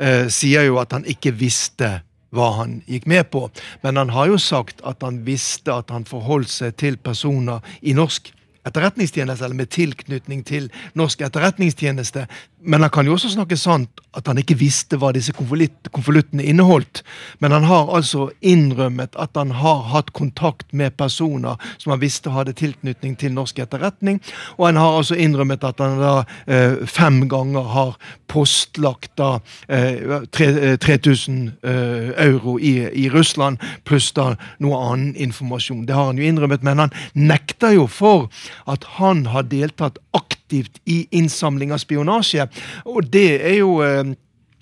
eh, 0.00 0.32
sier 0.32 0.64
jo 0.70 0.80
at 0.80 0.96
han 0.96 1.04
ikke 1.04 1.34
visste 1.36 1.98
hva 2.32 2.54
han 2.56 2.80
gikk 2.88 3.04
med 3.08 3.28
på, 3.32 3.44
men 3.84 4.00
han 4.00 4.12
har 4.16 4.32
jo 4.32 4.40
sagt 4.40 4.80
at 4.88 5.04
han 5.04 5.22
visste 5.28 5.76
at 5.76 5.92
han 5.92 6.08
forholdt 6.08 6.52
seg 6.52 6.76
til 6.80 6.96
personer 6.96 7.60
i 7.80 7.92
norsk 7.96 8.32
etterretningstjeneste, 8.68 9.44
eller 9.44 9.56
med 9.56 9.70
tilknytning 9.72 10.44
til 10.46 10.68
norsk 10.98 11.22
etterretningstjeneste. 11.26 12.26
Men 12.60 12.82
han 12.82 12.90
kan 12.90 13.06
jo 13.06 13.14
også 13.14 13.30
snakke 13.30 13.56
sant 13.56 14.00
at 14.16 14.26
han 14.26 14.40
ikke 14.40 14.56
visste 14.58 14.98
hva 14.98 15.12
disse 15.14 15.34
konvoluttene 15.36 16.42
inneholdt. 16.42 17.04
Men 17.38 17.52
han 17.54 17.66
har 17.68 17.90
altså 17.94 18.28
innrømmet 18.40 19.14
at 19.20 19.36
han 19.38 19.52
har 19.60 19.84
hatt 19.92 20.10
kontakt 20.16 20.72
med 20.72 20.96
personer 20.98 21.60
som 21.76 21.92
han 21.92 22.02
visste 22.02 22.32
hadde 22.34 22.56
tilknytning 22.58 23.14
til 23.20 23.34
norsk 23.36 23.60
etterretning. 23.62 24.18
Og 24.56 24.66
han 24.66 24.80
har 24.80 24.96
altså 24.98 25.18
innrømmet 25.18 25.66
at 25.68 25.82
han 25.84 26.00
da 26.02 26.14
eh, 26.50 26.80
fem 26.88 27.20
ganger 27.30 27.68
har 27.74 27.94
postlagt 28.28 29.14
da 29.20 29.38
eh, 29.68 30.26
3000 30.34 31.38
eh, 31.62 32.10
euro 32.26 32.58
i, 32.58 32.74
i, 32.90 33.06
Russland, 33.12 33.62
pluss 33.84 34.10
da 34.16 34.32
noe 34.58 34.82
annen 34.88 35.14
informasjon. 35.14 35.86
Det 35.86 35.94
har 35.94 36.10
han 36.10 36.18
jo 36.18 36.26
innrømmet, 36.26 36.66
men 36.66 36.82
han 36.86 36.96
nekter 37.14 37.76
jo 37.78 37.86
for 37.86 38.28
at 38.66 38.84
han 38.98 39.26
har 39.30 39.46
deltatt 39.52 40.02
aktivt 40.12 40.37
i 40.52 41.00
innsamling 41.10 41.72
av 41.72 41.82
spionasje. 41.82 42.48
Og 42.86 43.04
det 43.12 43.28
er 43.38 43.60
jo 43.60 43.78
eh, 43.84 44.16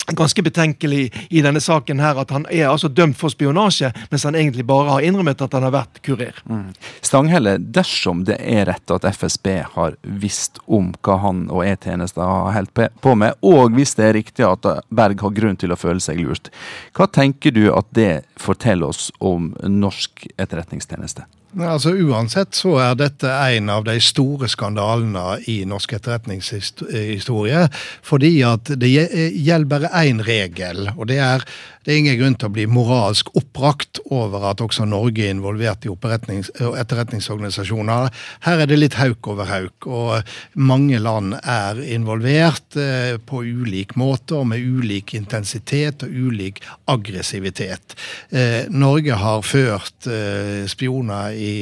ganske 0.06 0.42
betenkelig 0.42 1.12
i 1.30 1.42
denne 1.42 1.60
saken 1.60 2.00
her 2.00 2.18
at 2.20 2.30
han 2.30 2.46
er 2.50 2.68
altså 2.70 2.88
dømt 2.88 3.18
for 3.18 3.32
spionasje, 3.32 3.90
mens 4.10 4.24
han 4.24 4.38
egentlig 4.38 4.66
bare 4.66 4.90
har 4.94 5.06
innrømmet 5.06 5.42
at 5.42 5.56
han 5.56 5.66
har 5.66 5.74
vært 5.74 6.00
kurer. 6.06 6.38
Mm. 6.46 6.68
Stanghelle, 7.00 7.56
dersom 7.58 8.24
det 8.28 8.38
er 8.40 8.66
rett 8.70 8.94
at 8.94 9.06
FSB 9.16 9.48
har 9.74 9.96
visst 10.02 10.60
om 10.66 10.92
hva 11.02 11.18
han 11.24 11.46
og 11.50 11.64
E-tjenesten 11.66 12.22
har 12.22 12.54
holdt 12.54 12.84
på 13.02 13.14
med, 13.18 13.38
og 13.42 13.74
hvis 13.76 13.96
det 13.98 14.08
er 14.08 14.18
riktig 14.20 14.46
at 14.46 14.68
Berg 14.88 15.24
har 15.24 15.34
grunn 15.40 15.58
til 15.58 15.74
å 15.74 15.80
føle 15.80 16.02
seg 16.02 16.22
lurt, 16.22 16.52
hva 16.96 17.08
tenker 17.10 17.54
du 17.54 17.66
at 17.74 17.90
det 17.96 18.26
forteller 18.40 18.92
oss 18.92 19.10
om 19.18 19.52
norsk 19.62 20.28
etterretningstjeneste? 20.36 21.26
Altså 21.56 21.92
Uansett 21.94 22.56
så 22.58 22.74
er 22.82 22.96
dette 22.98 23.30
en 23.30 23.70
av 23.72 23.86
de 23.86 23.94
store 24.02 24.48
skandalene 24.50 25.38
i 25.48 25.60
norsk 25.68 25.94
etterretningshistorie. 25.96 27.62
Fordi 28.04 28.32
at 28.44 28.74
det 28.76 28.90
gjelder 28.90 29.70
bare 29.70 29.92
én 30.02 30.20
regel, 30.26 30.90
og 30.96 31.06
det 31.12 31.20
er 31.22 31.46
det 31.86 31.94
er 31.94 32.00
ingen 32.00 32.16
grunn 32.18 32.34
til 32.34 32.48
å 32.48 32.50
bli 32.50 32.64
moralsk 32.66 33.28
oppbrakt 33.38 34.00
over 34.10 34.42
at 34.50 34.58
også 34.64 34.82
Norge 34.90 35.22
er 35.22 35.30
involvert 35.30 35.84
i 35.86 35.90
etterretningsorganisasjoner. 35.92 38.08
Her 38.42 38.62
er 38.64 38.66
det 38.66 38.80
litt 38.80 38.96
hauk 38.98 39.22
over 39.30 39.46
hauk, 39.46 39.86
og 39.86 40.18
mange 40.58 40.98
land 40.98 41.38
er 41.38 41.78
involvert 41.94 42.74
eh, 42.82 43.22
på 43.22 43.46
ulik 43.46 43.94
måte 44.02 44.34
og 44.34 44.50
med 44.50 44.66
ulik 44.66 45.14
intensitet 45.14 46.02
og 46.02 46.10
ulik 46.10 46.58
aggressivitet. 46.90 47.94
Eh, 48.34 48.66
Norge 48.66 49.14
har 49.22 49.46
ført 49.46 50.10
eh, 50.10 50.66
spioner 50.66 51.35
i 51.36 51.54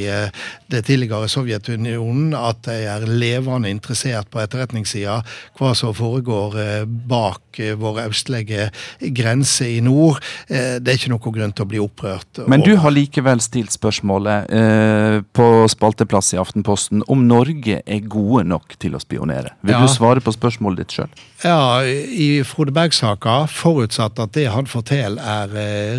det 0.70 0.84
tidligere 0.86 1.28
Sovjetunionen 1.30 2.34
at 2.38 2.64
de 2.68 2.76
er 2.88 3.06
levende 3.08 3.70
interessert 3.72 4.30
på 4.32 4.40
etterretningssida 4.42 5.20
hva 5.58 5.74
som 5.76 5.94
foregår 5.96 6.86
bak 7.10 7.60
våre 7.78 8.08
østlige 8.10 8.70
grenser 9.14 9.76
i 9.76 9.80
nord 9.84 10.20
eh, 10.48 10.76
det 10.80 10.92
er 10.92 10.98
ikke 10.98 11.12
noen 11.12 11.36
grunn 11.36 11.54
til 11.54 11.66
å 11.66 11.70
bli 11.70 11.80
opprørt. 11.82 12.42
Men 12.50 12.64
du 12.64 12.74
har 12.80 12.94
likevel 12.94 13.42
stilt 13.44 13.74
spørsmålet 13.74 14.50
eh, 14.54 15.18
på 15.36 15.48
spalteplass 15.70 16.34
i 16.34 16.40
Aftenposten 16.40 17.04
om 17.10 17.26
Norge 17.28 17.80
er 17.84 18.10
gode 18.10 18.46
nok 18.50 18.76
til 18.82 18.96
å 18.96 19.02
spionere. 19.02 19.54
Vil 19.64 19.76
ja. 19.76 19.82
du 19.82 19.90
svare 19.90 20.24
på 20.24 20.34
spørsmålet 20.34 20.84
ditt 20.84 20.98
sjøl? 20.98 21.24
Ja, 21.44 21.84
i 21.84 22.42
Frode 22.48 22.74
Berg-saka, 22.74 23.44
forutsatt 23.50 24.20
at 24.22 24.36
det 24.36 24.48
han 24.54 24.70
forteller 24.70 25.20
er 25.20 25.58
eh, 25.60 25.98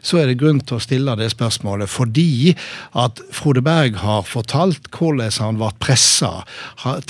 så 0.00 0.20
er 0.20 0.30
det 0.30 0.38
grunn 0.40 0.62
til 0.64 0.78
å 0.78 0.82
stille 0.82 1.16
det 1.20 1.30
spørsmålet 1.34 1.90
fordi 1.90 2.54
at 2.98 3.20
Frode 3.34 3.62
Berg 3.66 4.00
har 4.00 4.26
fortalt 4.28 4.90
hvordan 4.94 5.32
han 5.40 5.60
ble 5.60 5.70
pressa 5.82 6.32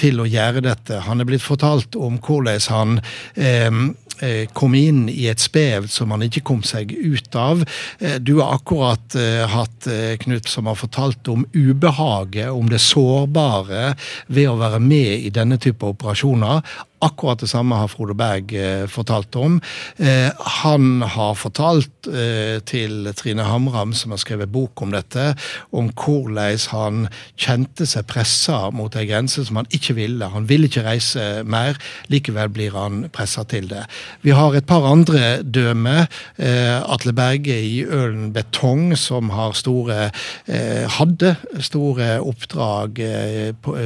til 0.01 0.23
å 0.23 0.29
gjøre 0.29 0.65
dette. 0.67 1.03
Han 1.07 1.23
er 1.23 1.29
blitt 1.29 1.45
fortalt 1.45 1.97
om 1.99 2.19
hvordan 2.25 2.61
han 2.71 3.01
eh, 3.37 3.83
Eh, 4.21 4.49
kom 4.53 4.75
inn 4.77 5.09
i 5.09 5.25
et 5.31 5.41
spev 5.41 5.87
som 5.89 6.11
han 6.13 6.27
ikke 6.27 6.43
kom 6.45 6.61
seg 6.67 6.93
ut 6.93 7.37
av. 7.41 7.63
Eh, 7.99 8.19
du 8.21 8.35
har 8.43 8.59
akkurat 8.59 9.17
eh, 9.17 9.47
hatt 9.49 9.89
Knut 10.21 10.49
som 10.51 10.69
har 10.69 10.77
fortalt 10.77 11.29
om 11.33 11.47
ubehaget, 11.55 12.51
om 12.53 12.69
det 12.69 12.83
sårbare 12.85 13.95
ved 14.29 14.51
å 14.51 14.59
være 14.61 14.81
med 14.83 15.25
i 15.25 15.33
denne 15.33 15.57
type 15.63 15.87
operasjoner. 15.89 16.61
Akkurat 17.01 17.41
det 17.41 17.49
samme 17.49 17.79
har 17.81 17.89
Frode 17.89 18.15
Berg 18.19 18.53
eh, 18.53 18.87
fortalt 18.91 19.37
om. 19.41 19.61
Eh, 19.97 20.29
han 20.61 21.03
har 21.03 21.35
fortalt 21.39 22.09
eh, 22.11 22.59
til 22.69 23.09
Trine 23.17 23.47
Hamram, 23.49 23.95
som 23.97 24.13
har 24.13 24.21
skrevet 24.21 24.53
bok 24.53 24.83
om 24.85 24.93
dette, 24.93 25.31
om 25.73 25.89
hvordan 25.97 26.59
han 26.71 27.01
kjente 27.41 27.87
seg 27.89 28.05
pressa 28.11 28.69
mot 28.75 28.95
ei 28.97 29.07
grense 29.09 29.47
som 29.47 29.61
han 29.63 29.71
ikke 29.73 29.97
ville. 29.97 30.29
Han 30.35 30.49
ville 30.51 30.69
ikke 30.69 30.85
reise 30.85 31.25
mer, 31.49 31.79
likevel 32.13 32.53
blir 32.53 32.77
han 32.77 33.07
pressa 33.15 33.47
til 33.49 33.71
det. 33.71 33.87
Vi 34.21 34.35
har 34.37 34.55
et 34.57 34.69
par 34.69 34.85
andre 34.89 35.41
dømme. 35.43 36.07
Eh, 36.37 36.77
Atle 36.81 37.15
Berge 37.17 37.57
i 37.65 37.81
Ølen 37.85 38.33
Betong, 38.37 38.93
som 38.99 39.33
har 39.35 39.57
store 39.59 40.11
eh, 40.47 40.85
hadde 40.99 41.35
store 41.65 42.13
oppdrag 42.21 43.01
eh, 43.05 43.51
på, 43.57 43.77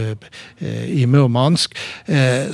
i 0.65 1.05
Murmansk, 1.07 1.75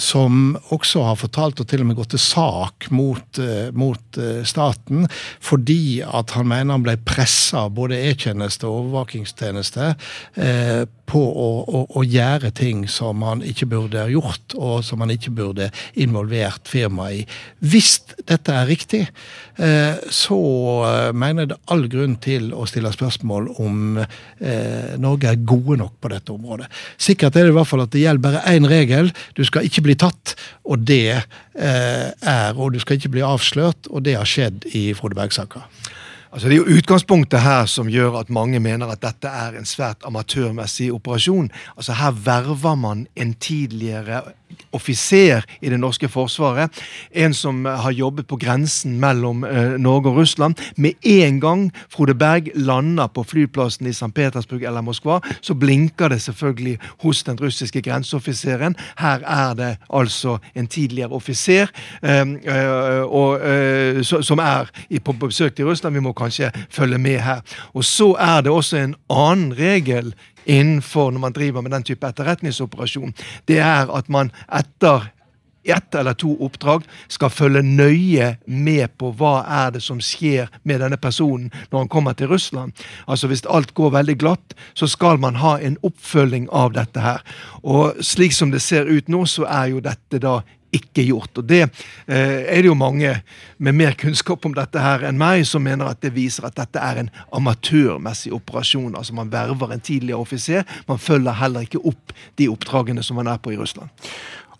som 0.02 0.49
også 0.74 1.04
har 1.06 1.18
fortalt 1.20 1.60
og 1.62 1.68
til 1.70 1.84
og 1.84 1.90
med 1.90 1.98
gått 1.98 2.14
til 2.14 2.22
sak 2.22 2.88
mot, 2.94 3.40
uh, 3.42 3.68
mot 3.76 4.20
uh, 4.20 4.40
staten 4.46 5.06
fordi 5.44 6.00
at 6.06 6.36
han 6.36 6.48
mener 6.50 6.76
han 6.76 6.86
ble 6.86 6.96
pressa 7.06 7.66
både 7.72 7.98
E-tjeneste 8.10 8.68
og 8.68 8.84
overvåkingstjeneste 8.84 9.92
uh, 9.94 10.82
på 11.10 11.20
å, 11.20 11.48
å, 11.66 11.80
å, 11.98 12.04
gjøre 12.06 12.52
ting 12.54 12.84
som 12.90 13.24
han 13.26 13.42
ikke 13.46 13.66
burde 13.70 14.04
gjort, 14.12 14.54
og 14.54 14.84
som 14.86 15.02
han 15.02 15.12
ikke 15.14 15.32
burde 15.34 15.70
involvert 15.98 16.70
firmaet 16.70 17.22
i. 17.22 17.24
Hvis 17.72 17.96
dette 18.28 18.54
er 18.54 18.68
riktig, 18.70 19.02
eh, 19.58 19.98
så 20.14 20.38
eh, 20.86 21.10
mener 21.10 21.44
jeg 21.44 21.52
det 21.52 21.60
all 21.74 21.86
grunn 21.90 22.16
til 22.22 22.50
å 22.54 22.66
stille 22.70 22.92
spørsmål 22.94 23.50
om 23.62 24.00
eh, 24.00 24.96
Norge 25.02 25.32
er 25.32 25.42
gode 25.42 25.80
nok 25.82 25.98
på 26.00 26.12
dette 26.14 26.34
området. 26.34 26.70
Sikkert 27.00 27.38
er 27.38 27.48
det 27.48 27.54
i 27.54 27.58
hvert 27.58 27.70
fall 27.70 27.84
at 27.86 27.94
det 27.94 28.04
gjelder 28.04 28.26
bare 28.28 28.44
én 28.54 28.68
regel. 28.70 29.10
Du 29.38 29.42
skal 29.46 29.66
ikke 29.66 29.86
bli 29.88 29.98
tatt, 29.98 30.36
og 30.64 30.86
det 30.86 31.20
er 31.60 32.54
Og 32.56 32.72
du 32.72 32.78
skal 32.80 32.96
ikke 32.96 33.10
bli 33.12 33.22
avslørt, 33.26 33.88
og 33.90 34.04
det 34.06 34.14
har 34.16 34.28
skjedd 34.28 34.64
i 34.78 34.92
Frode 34.96 35.18
Berg-saka. 35.18 35.66
Altså 36.32 36.48
Det 36.48 36.54
er 36.54 36.60
jo 36.62 36.76
utgangspunktet 36.78 37.42
her 37.42 37.66
som 37.66 37.88
gjør 37.90 38.20
at 38.20 38.30
mange 38.30 38.60
mener 38.62 38.86
at 38.92 39.02
dette 39.02 39.28
er 39.28 39.56
en 39.58 39.66
svært 39.66 40.04
amatørmessig 40.06 40.92
operasjon. 40.94 41.50
Altså 41.76 41.96
Her 41.98 42.10
verver 42.10 42.74
man 42.78 43.06
en 43.16 43.34
tidligere 43.34 44.22
offiser 44.72 45.44
i 45.60 45.70
det 45.70 45.78
norske 45.80 46.08
forsvaret. 46.08 46.70
En 47.12 47.34
som 47.34 47.64
har 47.64 47.92
jobbet 47.92 48.28
på 48.30 48.38
grensen 48.40 48.98
mellom 49.00 49.44
eh, 49.44 49.76
Norge 49.80 50.10
og 50.10 50.20
Russland. 50.20 50.54
Med 50.76 50.92
en 51.02 51.40
gang 51.40 51.66
Frode 51.90 52.14
Berg 52.14 52.50
lander 52.54 53.06
på 53.06 53.24
flyplassen 53.26 53.86
i 53.86 53.94
St. 53.94 54.12
Petersburg 54.14 54.62
eller 54.62 54.84
Moskva, 54.84 55.20
så 55.40 55.54
blinker 55.54 56.08
det 56.08 56.20
selvfølgelig 56.22 56.78
hos 57.02 57.22
den 57.26 57.40
russiske 57.40 57.82
grenseoffiseren. 57.82 58.76
Her 58.98 59.24
er 59.26 59.54
det 59.54 59.70
altså 59.88 60.38
en 60.54 60.66
tidligere 60.66 61.12
offiser 61.12 61.70
eh, 62.02 62.20
eh, 62.20 63.02
og, 63.04 63.40
eh, 63.42 64.02
som 64.02 64.38
er 64.38 64.70
på 65.04 65.12
besøk 65.12 65.56
til 65.56 65.66
Russland. 65.70 65.94
Vi 65.94 66.04
må 66.04 66.12
kanskje 66.12 66.52
følge 66.70 66.98
med 66.98 67.20
her. 67.20 67.40
Og 67.74 67.84
så 67.84 68.12
er 68.20 68.40
det 68.40 68.52
også 68.52 68.76
en 68.76 68.94
annen 69.10 69.54
regel 69.58 70.14
innenfor 70.44 71.10
når 71.10 71.24
man 71.26 71.36
driver 71.36 71.64
med 71.64 71.74
den 71.76 71.86
type 71.86 72.06
etterretningsoperasjon. 72.06 73.14
Det 73.48 73.58
er 73.58 73.90
at 73.90 74.08
man 74.08 74.32
etter 74.48 75.10
ett 75.64 75.94
eller 75.94 76.14
to 76.14 76.32
oppdrag 76.44 76.84
skal 77.08 77.30
følge 77.30 77.62
nøye 77.62 78.30
med 78.46 78.94
på 78.98 79.10
hva 79.16 79.42
er 79.44 79.74
det 79.74 79.82
som 79.84 80.00
skjer 80.00 80.48
med 80.64 80.80
denne 80.80 80.96
personen 81.00 81.50
når 81.70 81.84
han 81.84 81.90
kommer 81.92 82.16
til 82.16 82.30
Russland. 82.32 82.72
Altså 83.06 83.28
Hvis 83.28 83.44
alt 83.44 83.74
går 83.74 83.90
veldig 83.90 84.16
glatt, 84.18 84.54
så 84.74 84.88
skal 84.88 85.20
man 85.20 85.36
ha 85.36 85.58
en 85.58 85.76
oppfølging 85.82 86.48
av 86.52 86.72
dette 86.72 87.00
her. 87.00 87.20
Og 87.62 88.00
slik 88.00 88.32
som 88.32 88.50
det 88.50 88.62
ser 88.62 88.88
ut 88.88 89.08
nå, 89.08 89.26
så 89.26 89.44
er 89.44 89.74
jo 89.74 89.84
dette 89.84 90.22
da 90.22 90.40
ikke 90.72 91.04
gjort. 91.06 91.38
Og 91.38 91.44
Det 91.44 91.62
eh, 91.62 92.42
er 92.46 92.62
det 92.62 92.70
jo 92.70 92.74
mange 92.78 93.14
med 93.58 93.76
mer 93.76 93.96
kunnskap 93.98 94.44
om 94.46 94.54
dette 94.56 94.80
her 94.80 95.04
enn 95.08 95.18
meg 95.20 95.44
som 95.48 95.64
mener 95.64 95.90
at 95.90 96.00
det 96.02 96.14
viser 96.14 96.46
at 96.46 96.58
dette 96.58 96.80
er 96.80 97.02
en 97.02 97.10
amatørmessig 97.36 98.32
operasjon. 98.36 98.94
Altså 98.96 99.14
Man 99.14 99.32
verver 99.32 99.72
en 99.74 99.80
tidligere 99.80 100.20
offiser. 100.20 100.66
Man 100.88 100.98
følger 100.98 101.40
heller 101.42 101.66
ikke 101.66 101.82
opp 101.84 102.14
de 102.38 102.48
oppdragene 102.50 103.02
som 103.02 103.18
man 103.20 103.30
er 103.30 103.42
på 103.42 103.54
i 103.54 103.58
Russland. 103.60 103.90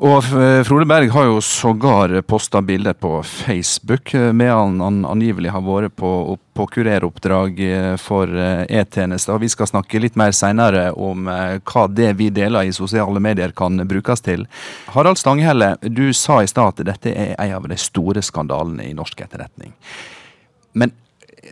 Og 0.00 0.24
eh, 0.32 0.62
Frode 0.64 0.86
Berg 0.88 1.10
har 1.12 1.26
jo 1.28 1.40
sågar 1.44 2.14
posta 2.24 2.62
bilder 2.64 2.94
på 2.96 3.18
Facebook 3.22 4.14
eh, 4.14 4.30
med 4.32 4.48
han, 4.48 4.78
han 4.80 5.02
angivelig 5.04 5.50
har 5.52 5.60
vært 5.60 5.92
på, 6.00 6.38
på 6.56 6.66
kureroppdrag 6.72 7.60
eh, 7.66 7.96
for 8.00 8.32
E-tjenester. 8.32 9.36
Vi 9.42 9.50
skal 9.52 9.68
snakke 9.68 10.00
litt 10.00 10.16
mer 10.16 10.32
seinere 10.32 10.86
om 10.96 11.28
hva 11.28 11.84
det 11.92 12.14
vi 12.16 12.30
deler 12.32 12.64
i 12.64 12.72
sosiale 12.72 13.20
medier 13.20 13.52
kan 13.52 13.76
brukes 13.84 14.24
til. 14.24 14.46
Harald 14.94 15.20
Stanghelle, 15.20 15.74
du 15.84 16.14
sa 16.16 16.40
i 16.40 16.48
stad 16.48 16.80
at 16.80 16.86
dette 16.94 17.12
er 17.12 17.36
en 17.36 17.58
av 17.58 17.68
de 17.68 17.76
store 17.76 18.24
skandalene 18.24 18.88
i 18.88 18.96
norsk 18.96 19.20
etterretning. 19.26 19.76
Men 20.72 20.96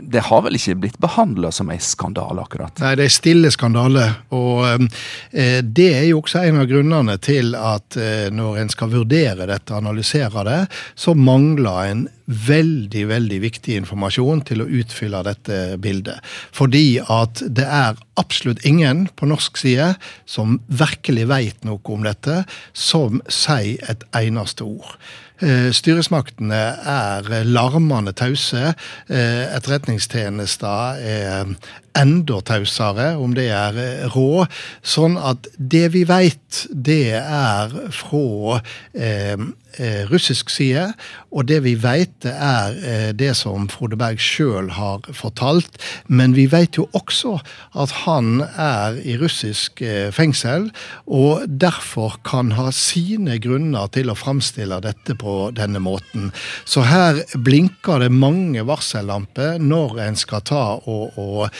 det 0.00 0.24
har 0.28 0.42
vel 0.44 0.58
ikke 0.58 0.76
blitt 0.82 0.98
behandla 1.02 1.50
som 1.54 1.70
en 1.72 1.80
skandale, 1.82 2.44
akkurat? 2.44 2.78
Nei, 2.82 2.94
det 2.98 3.08
er 3.08 3.14
stille 3.14 3.50
skandale. 3.54 4.04
Og 4.36 4.64
eh, 4.68 5.60
det 5.64 5.88
er 5.94 6.06
jo 6.10 6.22
også 6.22 6.44
en 6.44 6.60
av 6.62 6.68
grunnene 6.70 7.18
til 7.24 7.54
at 7.58 7.98
eh, 8.00 8.28
når 8.34 8.62
en 8.62 8.72
skal 8.72 8.92
vurdere 8.92 9.48
dette, 9.50 9.74
analysere 9.74 10.44
det, 10.48 10.60
så 10.98 11.14
mangler 11.18 11.92
en 11.92 12.06
veldig, 12.28 13.06
veldig 13.08 13.38
viktig 13.40 13.78
informasjon 13.82 14.42
til 14.48 14.62
å 14.62 14.68
utfylle 14.80 15.22
dette 15.26 15.60
bildet. 15.80 16.20
Fordi 16.54 17.00
at 17.00 17.40
det 17.44 17.64
er 17.64 17.96
absolutt 18.20 18.64
ingen 18.68 19.06
på 19.16 19.28
norsk 19.30 19.56
side 19.60 19.94
som 20.28 20.58
virkelig 20.68 21.28
vet 21.30 21.64
noe 21.68 21.80
om 21.94 22.04
dette, 22.04 22.42
som 22.76 23.22
sier 23.32 23.80
et 23.88 24.04
eneste 24.18 24.66
ord. 24.66 24.98
Eh, 25.38 25.68
styresmaktene 25.70 26.58
er 26.90 27.28
larmende 27.46 28.12
tause. 28.12 28.72
Eh, 29.06 29.44
etterretningstjenester 29.54 30.98
er 30.98 31.52
enda 31.98 32.40
tausere, 32.46 33.12
om 33.18 33.34
det 33.36 33.48
er 33.54 34.08
rå. 34.14 34.46
Sånn 34.82 35.18
at 35.18 35.48
det 35.58 35.88
vi 35.96 36.04
vet, 36.08 36.64
det 36.72 37.18
er 37.20 37.74
fra 37.94 38.60
eh, 38.94 39.48
Eh, 39.76 40.10
russisk 40.10 40.50
side. 40.50 40.88
Og 41.30 41.44
det 41.46 41.60
vi 41.62 41.76
vet, 41.78 42.10
det 42.24 42.32
er 42.32 42.78
eh, 42.82 43.10
det 43.14 43.34
som 43.38 43.68
Frode 43.70 43.94
Berg 44.00 44.18
sjøl 44.18 44.72
har 44.74 45.04
fortalt. 45.14 45.76
Men 46.08 46.32
vi 46.34 46.48
vet 46.50 46.80
jo 46.80 46.88
også 46.98 47.36
at 47.78 47.92
han 48.06 48.40
er 48.48 48.96
i 49.06 49.14
russisk 49.20 49.82
eh, 49.84 50.08
fengsel, 50.10 50.70
og 51.06 51.44
derfor 51.46 52.16
kan 52.26 52.50
ha 52.58 52.72
sine 52.74 53.36
grunner 53.44 53.92
til 53.94 54.10
å 54.10 54.16
framstille 54.18 54.80
dette 54.82 55.14
på 55.20 55.36
denne 55.54 55.78
måten. 55.84 56.32
Så 56.64 56.82
her 56.88 57.22
blinker 57.36 58.02
det 58.02 58.10
mange 58.10 58.64
varsellamper 58.66 59.62
når 59.62 60.00
en 60.08 60.18
skal 60.18 60.42
ta 60.48 60.64
og, 60.80 61.14
og 61.20 61.54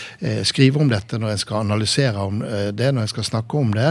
skrive 0.48 0.82
om 0.82 0.90
dette, 0.90 1.18
når 1.18 1.34
en 1.34 1.42
skal 1.42 1.62
analysere 1.64 2.24
om 2.24 2.40
det, 2.74 2.90
når 2.94 3.06
en 3.06 3.10
skal 3.10 3.26
snakke 3.26 3.58
om 3.58 3.72
det. 3.74 3.90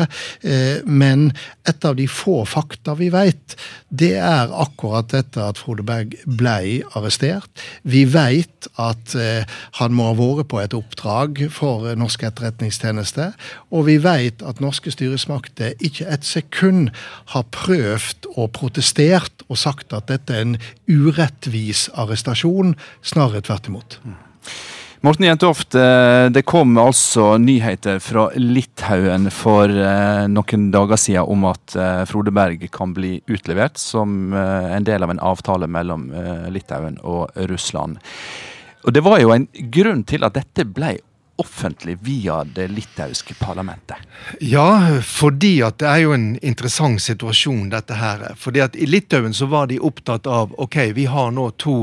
Men 0.86 1.32
et 1.68 1.86
av 1.86 1.98
de 1.98 2.08
få 2.12 2.42
fakta 2.48 2.96
vi 3.00 3.10
vet, 3.14 3.58
det 3.90 4.14
er 4.20 4.52
akkurat 4.52 5.10
dette 5.14 5.44
at 5.44 5.60
Frode 5.62 5.86
Berg 5.88 6.16
ble 6.28 6.84
arrestert. 6.98 7.50
Vi 7.88 8.04
vet 8.12 8.70
at 8.82 9.16
eh, 9.16 9.48
han 9.80 9.96
må 9.96 10.10
ha 10.10 10.18
vært 10.18 10.50
på 10.52 10.60
et 10.62 10.76
oppdrag 10.78 11.42
for 11.54 11.88
norsk 12.00 12.26
etterretningstjeneste. 12.28 13.32
Og 13.72 13.88
vi 13.90 13.98
vet 14.04 14.44
at 14.46 14.62
norske 14.64 14.92
styresmakter 14.94 15.76
ikke 15.84 16.08
et 16.12 16.28
sekund 16.28 16.92
har 17.34 17.48
prøvd 17.56 18.32
og 18.36 18.52
protestert 18.58 19.46
og 19.48 19.62
sagt 19.62 19.96
at 19.96 20.10
dette 20.12 20.36
er 20.36 20.46
en 20.46 20.58
urettvis 20.90 21.88
arrestasjon. 21.96 22.76
Snarere 23.06 23.46
tvert 23.46 23.72
imot. 23.72 24.02
Morten 25.02 25.26
Jentoft, 25.26 25.76
eh, 25.76 26.26
det 26.34 26.42
kom 26.42 26.78
altså 26.82 27.36
nyheter 27.38 28.00
fra 28.02 28.32
Litauen 28.34 29.28
for 29.30 29.70
eh, 29.70 30.24
noen 30.26 30.64
dager 30.74 30.98
siden 30.98 31.30
om 31.30 31.46
at 31.52 31.76
eh, 31.78 32.02
Frode 32.10 32.34
Berg 32.34 32.66
kan 32.74 32.96
bli 32.98 33.20
utlevert 33.30 33.78
som 33.78 34.34
en 34.34 34.88
del 34.88 35.06
av 35.06 35.14
en 35.14 35.22
avtale 35.22 35.70
mellom 35.70 36.10
Litauen 36.50 36.98
og 37.06 37.30
Russland. 37.52 38.02
Og 38.88 38.94
Det 38.94 39.04
var 39.06 39.22
jo 39.22 39.36
en 39.36 39.46
grunn 39.70 40.02
til 40.08 40.26
at 40.26 40.34
dette 40.34 40.66
ble 40.66 40.96
offentlig 41.38 41.98
via 42.02 42.44
det 42.44 42.68
litauiske 42.68 43.34
parlamentet? 43.40 43.98
Ja, 44.40 45.00
fordi 45.06 45.62
at 45.62 45.78
det 45.80 45.88
er 45.90 46.02
jo 46.04 46.14
en 46.16 46.28
interessant 46.42 47.02
situasjon, 47.02 47.70
dette 47.70 47.98
her. 47.98 48.24
Fordi 48.40 48.64
at 48.66 48.76
i 48.76 48.88
Litauen 48.90 49.36
så 49.38 49.46
var 49.52 49.70
de 49.70 49.80
opptatt 49.80 50.28
av 50.28 50.56
ok, 50.58 50.78
vi 50.98 51.06
har 51.06 51.32
nå 51.36 51.50
to 51.62 51.76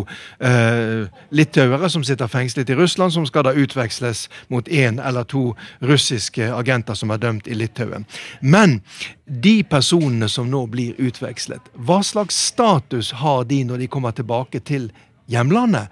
uh, 0.42 1.06
litauere 1.30 1.90
som 1.90 2.04
sitter 2.04 2.30
fengslet 2.30 2.70
i 2.70 2.78
Russland, 2.78 3.14
som 3.14 3.26
skal 3.26 3.46
da 3.46 3.54
utveksles 3.54 4.26
mot 4.52 4.68
én 4.68 4.98
eller 4.98 5.24
to 5.30 5.52
russiske 5.80 6.50
agenter 6.54 6.98
som 6.98 7.14
er 7.14 7.22
dømt 7.22 7.48
i 7.48 7.54
Litauen. 7.54 8.08
Men 8.40 8.80
de 9.24 9.62
personene 9.62 10.28
som 10.28 10.50
nå 10.50 10.66
blir 10.72 10.98
utvekslet, 10.98 11.72
hva 11.74 12.02
slags 12.02 12.36
status 12.50 13.14
har 13.22 13.46
de 13.48 13.62
når 13.64 13.84
de 13.84 13.90
kommer 13.92 14.12
tilbake 14.12 14.60
til 14.66 14.90
hjemlandet? 15.30 15.88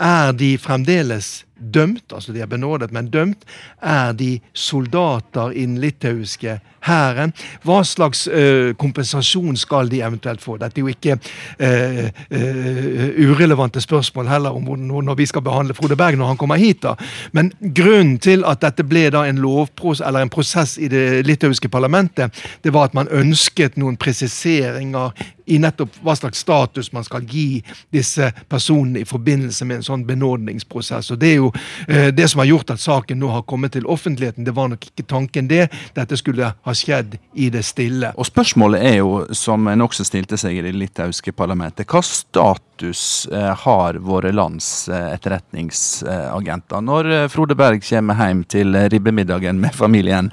Er 0.00 0.32
de 0.32 0.56
fremdeles 0.58 1.42
dømt, 1.62 2.12
altså 2.12 2.32
de 2.32 2.40
er 2.40 2.50
benådet, 2.50 2.92
men 2.92 3.10
dømt, 3.10 3.44
er 3.82 4.12
de 4.12 4.40
soldater 4.52 5.50
i 5.50 5.66
den 5.66 5.78
litauiske 5.78 6.58
hæren? 6.86 7.32
Hva 7.62 7.82
slags 7.86 8.24
uh, 8.28 8.72
kompensasjon 8.78 9.56
skal 9.56 9.90
de 9.90 10.02
eventuelt 10.02 10.42
få? 10.42 10.56
Dette 10.60 10.80
er 10.80 10.86
jo 10.86 10.92
ikke 10.92 11.18
uh, 11.18 12.06
uh, 12.34 13.30
urelevante 13.30 13.80
spørsmål 13.80 14.30
heller 14.32 14.56
om 14.56 14.72
når 14.82 15.18
vi 15.18 15.26
skal 15.26 15.44
behandle 15.44 15.76
Frode 15.78 15.96
Berg 15.96 16.18
når 16.18 16.32
han 16.32 16.40
kommer 16.40 16.60
hit. 16.60 16.82
da. 16.82 16.94
Men 17.32 17.52
grunnen 17.60 18.18
til 18.18 18.44
at 18.48 18.62
dette 18.62 18.86
ble 18.86 19.08
da 19.14 19.24
en 19.28 19.42
lovpros 19.42 20.02
eller 20.02 20.24
en 20.24 20.32
prosess 20.32 20.78
i 20.78 20.88
det 20.88 21.26
litauiske 21.26 21.68
parlamentet, 21.68 22.32
det 22.64 22.72
var 22.74 22.90
at 22.90 22.94
man 22.98 23.10
ønsket 23.10 23.76
noen 23.76 23.96
presiseringer 23.96 25.12
i 25.46 25.58
nettopp 25.58 25.96
hva 26.02 26.14
slags 26.16 26.38
status 26.38 26.92
man 26.94 27.04
skal 27.04 27.24
gi 27.26 27.62
disse 27.92 28.30
personene 28.48 29.02
i 29.02 29.08
forbindelse 29.08 29.66
med 29.66 29.80
en 29.80 29.86
sånn 29.86 30.04
benådningsprosess. 30.06 31.10
Og 31.10 31.18
Det 31.22 31.30
er 31.30 31.40
jo 31.42 31.51
Eh, 31.51 31.51
det 31.86 32.28
som 32.30 32.42
har 32.42 32.48
gjort 32.50 32.72
at 32.74 32.80
saken 32.82 33.20
nå 33.20 33.30
har 33.32 33.44
kommet 33.48 33.74
til 33.76 33.86
offentligheten. 33.90 34.44
Det 34.44 34.54
var 34.56 34.70
nok 34.72 34.86
ikke 34.90 35.06
tanken 35.08 35.48
det. 35.50 35.68
Dette 35.96 36.16
skulle 36.18 36.52
ha 36.54 36.74
skjedd 36.76 37.16
i 37.34 37.48
det 37.52 37.64
stille. 37.66 38.12
Og 38.16 38.28
Spørsmålet 38.28 38.84
er 38.92 38.98
jo, 39.00 39.12
som 39.36 39.68
en 39.70 39.84
også 39.84 40.06
stilte 40.06 40.38
seg 40.40 40.58
i 40.58 40.64
det 40.64 40.74
litauiske 40.76 41.34
parlamentet, 41.36 41.88
hva 41.90 42.02
status 42.06 43.26
eh, 43.32 43.50
har 43.64 44.00
våre 44.02 44.32
lands 44.34 44.88
eh, 44.88 45.10
etterretningsagenter 45.16 46.84
når 46.84 47.10
Frode 47.32 47.56
Berg 47.58 47.82
kommer 47.86 48.18
hjem 48.22 48.44
til 48.50 48.78
ribbemiddagen 48.92 49.60
med 49.62 49.74
familien? 49.76 50.32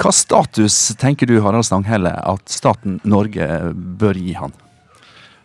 Hva 0.00 0.12
status 0.16 0.94
tenker 1.00 1.28
du 1.28 1.40
Harald 1.44 1.66
Stanghelle, 1.68 2.12
at 2.24 2.48
staten 2.48 3.00
Norge 3.04 3.46
bør 3.74 4.16
gi 4.16 4.32
han? 4.38 4.54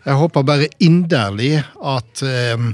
Jeg 0.05 0.19
håper 0.19 0.45
bare 0.45 0.67
inderlig 0.85 1.57
at 1.81 2.21
eh, 2.23 2.67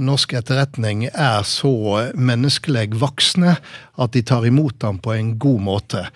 norsk 0.00 0.32
etterretning 0.38 1.04
er 1.10 1.42
så 1.46 1.72
menneskelig 2.14 2.88
voksne 3.00 3.56
at 4.00 4.14
de 4.14 4.22
tar 4.24 4.46
imot 4.48 4.82
ham 4.86 5.00
på 5.02 5.12
en 5.14 5.34
god 5.40 5.60
måte. 5.68 6.06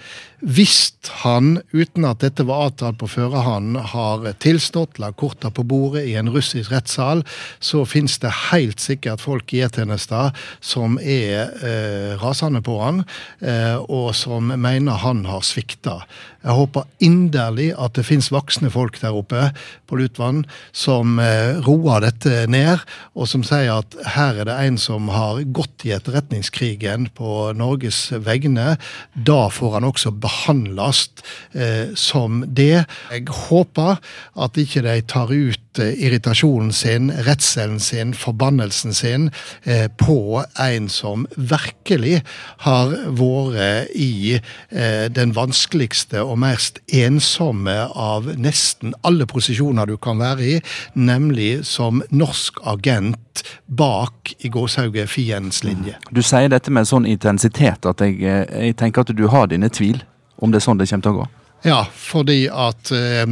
Hvis 0.47 0.93
han, 1.25 1.57
uten 1.75 2.05
at 2.07 2.21
dette 2.23 2.45
var 2.47 2.69
avtalt 2.69 3.01
på 3.01 3.09
førerhånd, 3.11 3.81
har 3.91 4.29
tilstått, 4.39 5.01
la 5.03 5.09
korta 5.11 5.51
på 5.51 5.65
bordet 5.67 6.05
i 6.07 6.15
en 6.21 6.31
russisk 6.31 6.71
rettssal, 6.71 7.25
så 7.59 7.83
finnes 7.83 8.15
det 8.23 8.31
helt 8.53 8.79
sikkert 8.79 9.25
folk 9.25 9.51
i 9.51 9.65
E-tjenesten 9.67 10.37
som 10.63 11.01
er 11.03 11.51
eh, 11.67 12.15
rasende 12.23 12.63
på 12.63 12.79
han, 12.79 13.03
eh, 13.43 13.75
og 13.91 14.13
som 14.15 14.55
mener 14.55 15.03
han 15.03 15.25
har 15.27 15.43
svikta. 15.43 15.99
Jeg 16.47 16.55
håper 16.55 16.87
inderlig 17.03 17.73
at 17.75 17.97
det 17.99 18.05
finnes 18.07 18.31
voksne 18.31 18.71
folk 18.71 19.01
der 19.03 19.17
oppe 19.19 19.49
på 19.91 19.99
Lutvann 19.99 20.45
som 20.71 21.19
eh, 21.19 21.59
roer 21.67 22.05
dette 22.07 22.45
ned, 22.47 22.85
og 23.19 23.27
som 23.27 23.43
sier 23.47 23.81
at 23.81 23.99
her 24.15 24.39
er 24.45 24.47
det 24.47 24.59
en 24.69 24.79
som 24.79 25.11
har 25.11 25.43
gått 25.51 25.89
i 25.89 25.95
etterretningskrigen 25.97 27.11
på 27.19 27.51
Norges 27.59 28.13
vegne. 28.23 28.77
Da 29.15 29.41
får 29.51 29.79
han 29.81 29.91
også 29.91 30.15
behandles 30.37 31.09
eh, 31.53 31.95
som 31.95 32.45
det. 32.47 32.85
Jeg 33.11 33.29
håper 33.49 33.97
at 34.37 34.59
ikke 34.61 34.83
de 34.85 35.01
tar 35.09 35.33
ut 35.33 35.81
eh, 35.81 35.95
irritasjonen 36.07 36.73
sin, 36.73 37.11
redselen 37.27 37.81
sin, 37.81 38.15
forbannelsen 38.15 38.95
sin 38.95 39.31
eh, 39.65 39.89
på 39.89 40.45
en 40.61 40.89
som 40.89 41.27
virkelig 41.37 42.23
har 42.67 42.95
vært 43.17 43.93
i 43.95 44.37
eh, 44.37 45.07
den 45.13 45.35
vanskeligste 45.37 46.23
og 46.23 46.39
mest 46.45 46.81
ensomme 46.93 47.77
av 47.95 48.29
nesten 48.37 48.95
alle 49.07 49.27
posisjoner 49.27 49.87
du 49.87 49.97
kan 49.97 50.21
være 50.21 50.47
i, 50.47 50.59
nemlig 50.95 51.65
som 51.67 52.03
norsk 52.11 52.61
agent 52.67 53.45
bak 53.67 54.35
i 54.39 54.49
gåshauget 54.49 55.11
fiendens 55.11 55.63
linje. 55.65 55.97
Du 56.11 56.23
sier 56.25 56.51
dette 56.53 56.73
med 56.73 56.89
sånn 56.89 57.07
intensitet 57.09 57.87
at 57.87 58.03
jeg, 58.05 58.21
eh, 58.23 58.45
jeg 58.69 58.77
tenker 58.81 59.05
at 59.05 59.17
du 59.17 59.27
har 59.33 59.51
dine 59.53 59.71
tvil 59.73 60.03
om 60.39 60.53
det 60.53 60.61
er 60.61 60.67
sånn 60.69 60.81
det 60.81 60.89
kommer 60.91 61.09
til 61.09 61.17
å 61.17 61.21
gå? 61.23 61.29
Ja, 61.65 61.81
fordi 61.89 62.45
at 62.53 62.91
eh, 62.95 63.25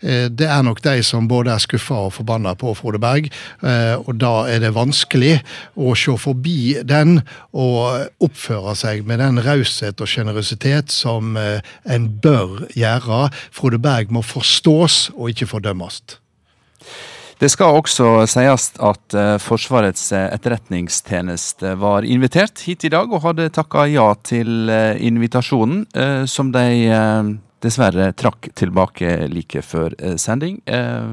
eh, 0.00 0.26
det 0.30 0.46
er 0.46 0.62
nok 0.64 0.80
de 0.84 1.02
som 1.04 1.26
både 1.28 1.52
er 1.52 1.60
skuffa 1.60 1.98
og 2.06 2.14
forbanna 2.16 2.54
på 2.56 2.72
Frode 2.78 3.00
Berg. 3.02 3.26
Eh, 3.60 3.94
og 3.98 4.14
da 4.22 4.46
er 4.48 4.62
det 4.62 4.72
vanskelig 4.76 5.34
å 5.74 5.92
se 5.98 6.14
forbi 6.20 6.78
den 6.88 7.18
og 7.50 8.22
oppføre 8.22 8.76
seg 8.78 9.04
med 9.08 9.20
den 9.20 9.42
raushet 9.44 10.00
og 10.00 10.08
sjenerøsitet 10.08 10.94
som 10.94 11.36
eh, 11.36 11.60
en 11.84 12.08
bør 12.22 12.62
gjøre. 12.78 13.26
Frode 13.52 13.82
Berg 13.82 14.14
må 14.14 14.24
forstås 14.24 15.08
og 15.16 15.34
ikke 15.34 15.50
fordømmes. 15.50 16.00
Det 17.42 17.48
skal 17.50 17.74
også 17.74 18.04
sies 18.30 18.68
at 18.78 19.14
uh, 19.18 19.34
Forsvarets 19.42 20.04
eh, 20.14 20.28
etterretningstjeneste 20.30 21.72
var 21.80 22.06
invitert 22.06 22.62
hit 22.62 22.86
i 22.86 22.90
dag, 22.92 23.10
og 23.10 23.24
hadde 23.24 23.48
takka 23.50 23.88
ja 23.90 24.12
til 24.22 24.70
uh, 24.70 24.94
invitasjonen, 25.02 25.80
som 26.30 26.52
de 26.54 26.62
dessverre 27.62 28.12
trakk 28.18 28.52
tilbake 28.58 29.26
like 29.30 29.62
før 29.62 29.94
sending, 30.18 30.56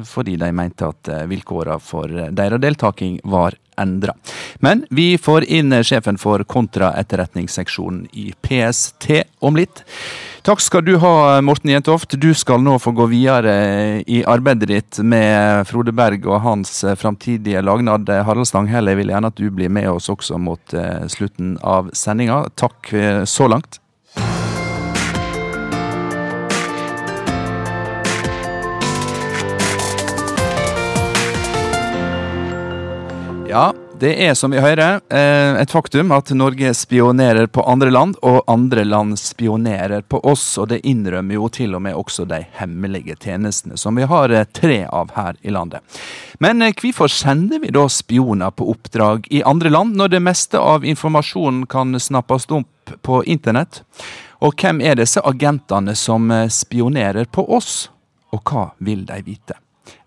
fordi 0.10 0.34
de 0.42 0.50
mente 0.54 0.88
at 0.88 1.10
vilkårene 1.30 1.78
for 1.82 2.10
deres 2.10 2.62
deltaking 2.62 3.20
var 3.30 3.58
endra. 3.78 4.16
Men 4.66 4.82
vi 4.90 5.12
får 5.22 5.46
inn 5.46 5.76
sjefen 5.86 6.18
for 6.18 6.42
kontraetterretningsseksjonen 6.50 8.08
i 8.18 8.32
PST 8.42 9.12
om 9.46 9.62
litt. 9.62 9.86
Takk 10.40 10.62
skal 10.64 10.86
du 10.88 10.94
ha, 10.98 11.42
Morten 11.44 11.70
Jentoft. 11.70 12.16
Du 12.16 12.30
skal 12.34 12.62
nå 12.64 12.78
få 12.80 12.94
gå 12.96 13.10
videre 13.12 13.52
i 14.08 14.22
arbeidet 14.24 14.70
ditt 14.72 15.00
med 15.04 15.68
Frode 15.68 15.92
Berg 15.92 16.24
og 16.30 16.40
hans 16.46 16.72
framtidige 16.98 17.60
lagnad. 17.62 18.08
Harald 18.08 18.48
Stanghelle, 18.48 18.94
jeg 18.94 19.02
vil 19.02 19.12
gjerne 19.12 19.34
at 19.34 19.38
du 19.38 19.50
blir 19.52 19.70
med 19.70 19.90
oss 19.92 20.08
også 20.10 20.40
mot 20.40 20.74
eh, 20.74 21.04
slutten 21.12 21.58
av 21.60 21.92
sendinga. 21.92 22.46
Takk 22.56 22.94
eh, 22.96 23.26
så 23.28 23.50
langt. 23.52 23.82
Ja, 33.50 33.74
det 34.00 34.14
er 34.26 34.34
som 34.34 34.52
vi 34.52 34.62
hører 34.64 35.02
eh, 35.12 35.58
et 35.60 35.72
faktum 35.72 36.12
at 36.16 36.30
Norge 36.32 36.72
spionerer 36.74 37.50
på 37.52 37.64
andre 37.68 37.92
land, 37.92 38.16
og 38.24 38.46
andre 38.48 38.86
land 38.88 39.20
spionerer 39.20 40.02
på 40.08 40.22
oss. 40.24 40.46
Og 40.58 40.70
det 40.72 40.80
innrømmer 40.88 41.36
jo 41.36 41.50
til 41.52 41.76
og 41.76 41.84
med 41.84 41.98
også 42.00 42.24
de 42.30 42.40
hemmelige 42.62 43.18
tjenestene, 43.20 43.78
som 43.78 44.00
vi 44.00 44.08
har 44.08 44.32
eh, 44.32 44.48
tre 44.56 44.86
av 44.88 45.12
her 45.18 45.36
i 45.42 45.52
landet. 45.52 45.84
Men 46.40 46.64
eh, 46.64 46.74
hvorfor 46.80 47.12
sender 47.12 47.60
vi 47.60 47.74
da 47.76 47.88
spioner 47.92 48.56
på 48.56 48.70
oppdrag 48.72 49.28
i 49.36 49.44
andre 49.44 49.74
land, 49.74 50.00
når 50.00 50.16
det 50.16 50.24
meste 50.24 50.64
av 50.64 50.88
informasjonen 50.88 51.66
kan 51.68 52.00
snappes 52.00 52.48
opp 52.56 52.96
på 53.04 53.24
internett? 53.28 53.84
Og 54.40 54.56
hvem 54.56 54.80
er 54.80 54.96
disse 54.96 55.20
agentene 55.28 55.98
som 56.00 56.32
spionerer 56.48 57.28
på 57.28 57.44
oss, 57.52 57.90
og 58.32 58.48
hva 58.48 58.70
vil 58.80 59.04
de 59.10 59.20
vite? 59.26 59.60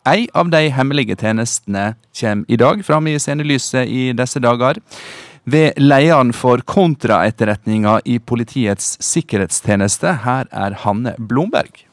Ei 0.02 0.24
av 0.34 0.48
de 0.50 0.66
hemmelige 0.74 1.14
tjenestene 1.14 1.92
kommer 2.18 2.48
i 2.50 2.56
dag 2.58 2.80
fram 2.82 3.06
i 3.06 3.18
scenelyset 3.22 3.86
i 3.86 4.08
disse 4.18 4.40
dager. 4.42 4.80
Ved 5.46 5.78
lederen 5.78 6.32
for 6.34 6.58
kontraetterretninga 6.66 8.00
i 8.10 8.16
Politiets 8.18 8.96
sikkerhetstjeneste, 8.98 10.16
her 10.24 10.50
er 10.50 10.74
Hanne 10.82 11.14
Blomberg. 11.18 11.84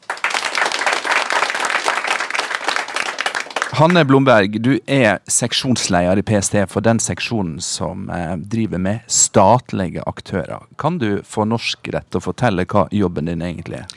Hanne 3.78 4.02
Blomberg, 4.04 4.58
du 4.58 4.72
er 4.90 5.20
seksjonsleder 5.30 6.18
i 6.18 6.24
PST 6.26 6.58
for 6.68 6.82
den 6.82 6.98
seksjonen 6.98 7.60
som 7.62 8.10
eh, 8.10 8.34
driver 8.42 8.82
med 8.82 9.06
statlige 9.06 10.02
aktører. 10.10 10.66
Kan 10.82 10.98
du 10.98 11.22
få 11.22 11.46
norsk 11.46 11.92
rett 11.94 12.18
å 12.18 12.24
fortelle 12.26 12.66
hva 12.66 12.88
jobben 12.90 13.30
din 13.30 13.46
egentlig 13.46 13.84
er? 13.84 13.96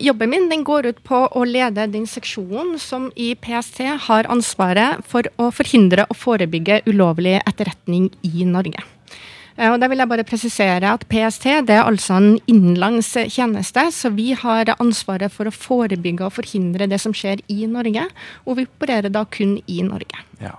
Jobben 0.00 0.30
min 0.30 0.48
den 0.50 0.64
går 0.66 0.86
ut 0.90 0.98
på 1.06 1.22
å 1.30 1.44
lede 1.46 1.86
den 1.92 2.06
seksjonen 2.10 2.76
som 2.82 3.08
i 3.16 3.34
PST 3.34 3.80
har 4.08 4.28
ansvaret 4.32 5.04
for 5.08 5.28
å 5.40 5.50
forhindre 5.54 6.06
og 6.10 6.18
forebygge 6.18 6.82
ulovlig 6.88 7.38
etterretning 7.42 8.10
i 8.26 8.44
Norge. 8.48 8.82
Eh, 9.56 9.70
og 9.72 9.80
der 9.80 9.90
vil 9.92 10.02
jeg 10.02 10.10
bare 10.10 10.26
presisere 10.28 10.92
at 10.92 11.06
PST 11.08 11.48
det 11.68 11.78
er 11.78 11.86
altså 11.86 12.18
en 12.18 12.36
innenlands 12.50 13.14
tjeneste, 13.32 13.88
så 13.92 14.12
vi 14.14 14.32
har 14.36 14.74
ansvaret 14.76 15.32
for 15.32 15.48
å 15.48 15.54
forebygge 15.54 16.28
og 16.28 16.36
forhindre 16.36 16.88
det 16.90 17.00
som 17.02 17.16
skjer 17.16 17.42
i 17.52 17.64
Norge, 17.70 18.08
og 18.44 18.60
vi 18.60 18.68
opererer 18.68 19.12
da 19.12 19.24
kun 19.24 19.58
i 19.66 19.82
Norge. 19.86 20.24
Ja. 20.42 20.58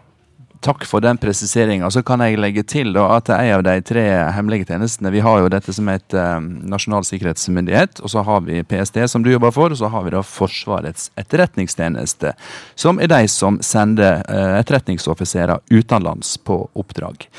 Takk 0.62 0.86
for 0.86 1.04
den 1.04 1.17
presiseringa. 1.17 1.89
Så 1.91 2.02
kan 2.04 2.22
jeg 2.24 2.39
legge 2.39 2.63
til 2.65 2.93
da, 2.96 3.06
at 3.17 3.30
en 3.30 3.52
av 3.60 3.63
de 3.67 3.76
tre 3.86 4.06
hemmelige 4.34 4.72
tjenestene 4.72 5.12
Vi 5.13 5.22
har 5.22 5.41
jo 5.43 5.52
dette 5.54 5.74
som 5.76 5.89
heter 5.91 6.38
um, 6.39 6.48
Nasjonal 6.72 7.06
sikkerhetsmyndighet, 7.06 8.02
og 8.02 8.13
så 8.13 8.24
har 8.26 8.41
vi 8.48 8.63
PST, 8.65 8.98
som 9.12 9.26
du 9.26 9.32
jobber 9.32 9.54
for, 9.54 9.74
og 9.74 9.78
så 9.78 9.91
har 9.93 10.06
vi 10.06 10.15
da 10.15 10.24
Forsvarets 10.26 11.12
etterretningstjeneste, 11.20 12.34
som 12.76 13.02
er 13.02 13.12
de 13.12 13.28
som 13.30 13.62
sender 13.62 14.24
uh, 14.26 14.58
etterretningsoffiserer 14.58 15.62
utenlands 15.70 16.38
på 16.41 16.63
oppdrag. 16.74 17.30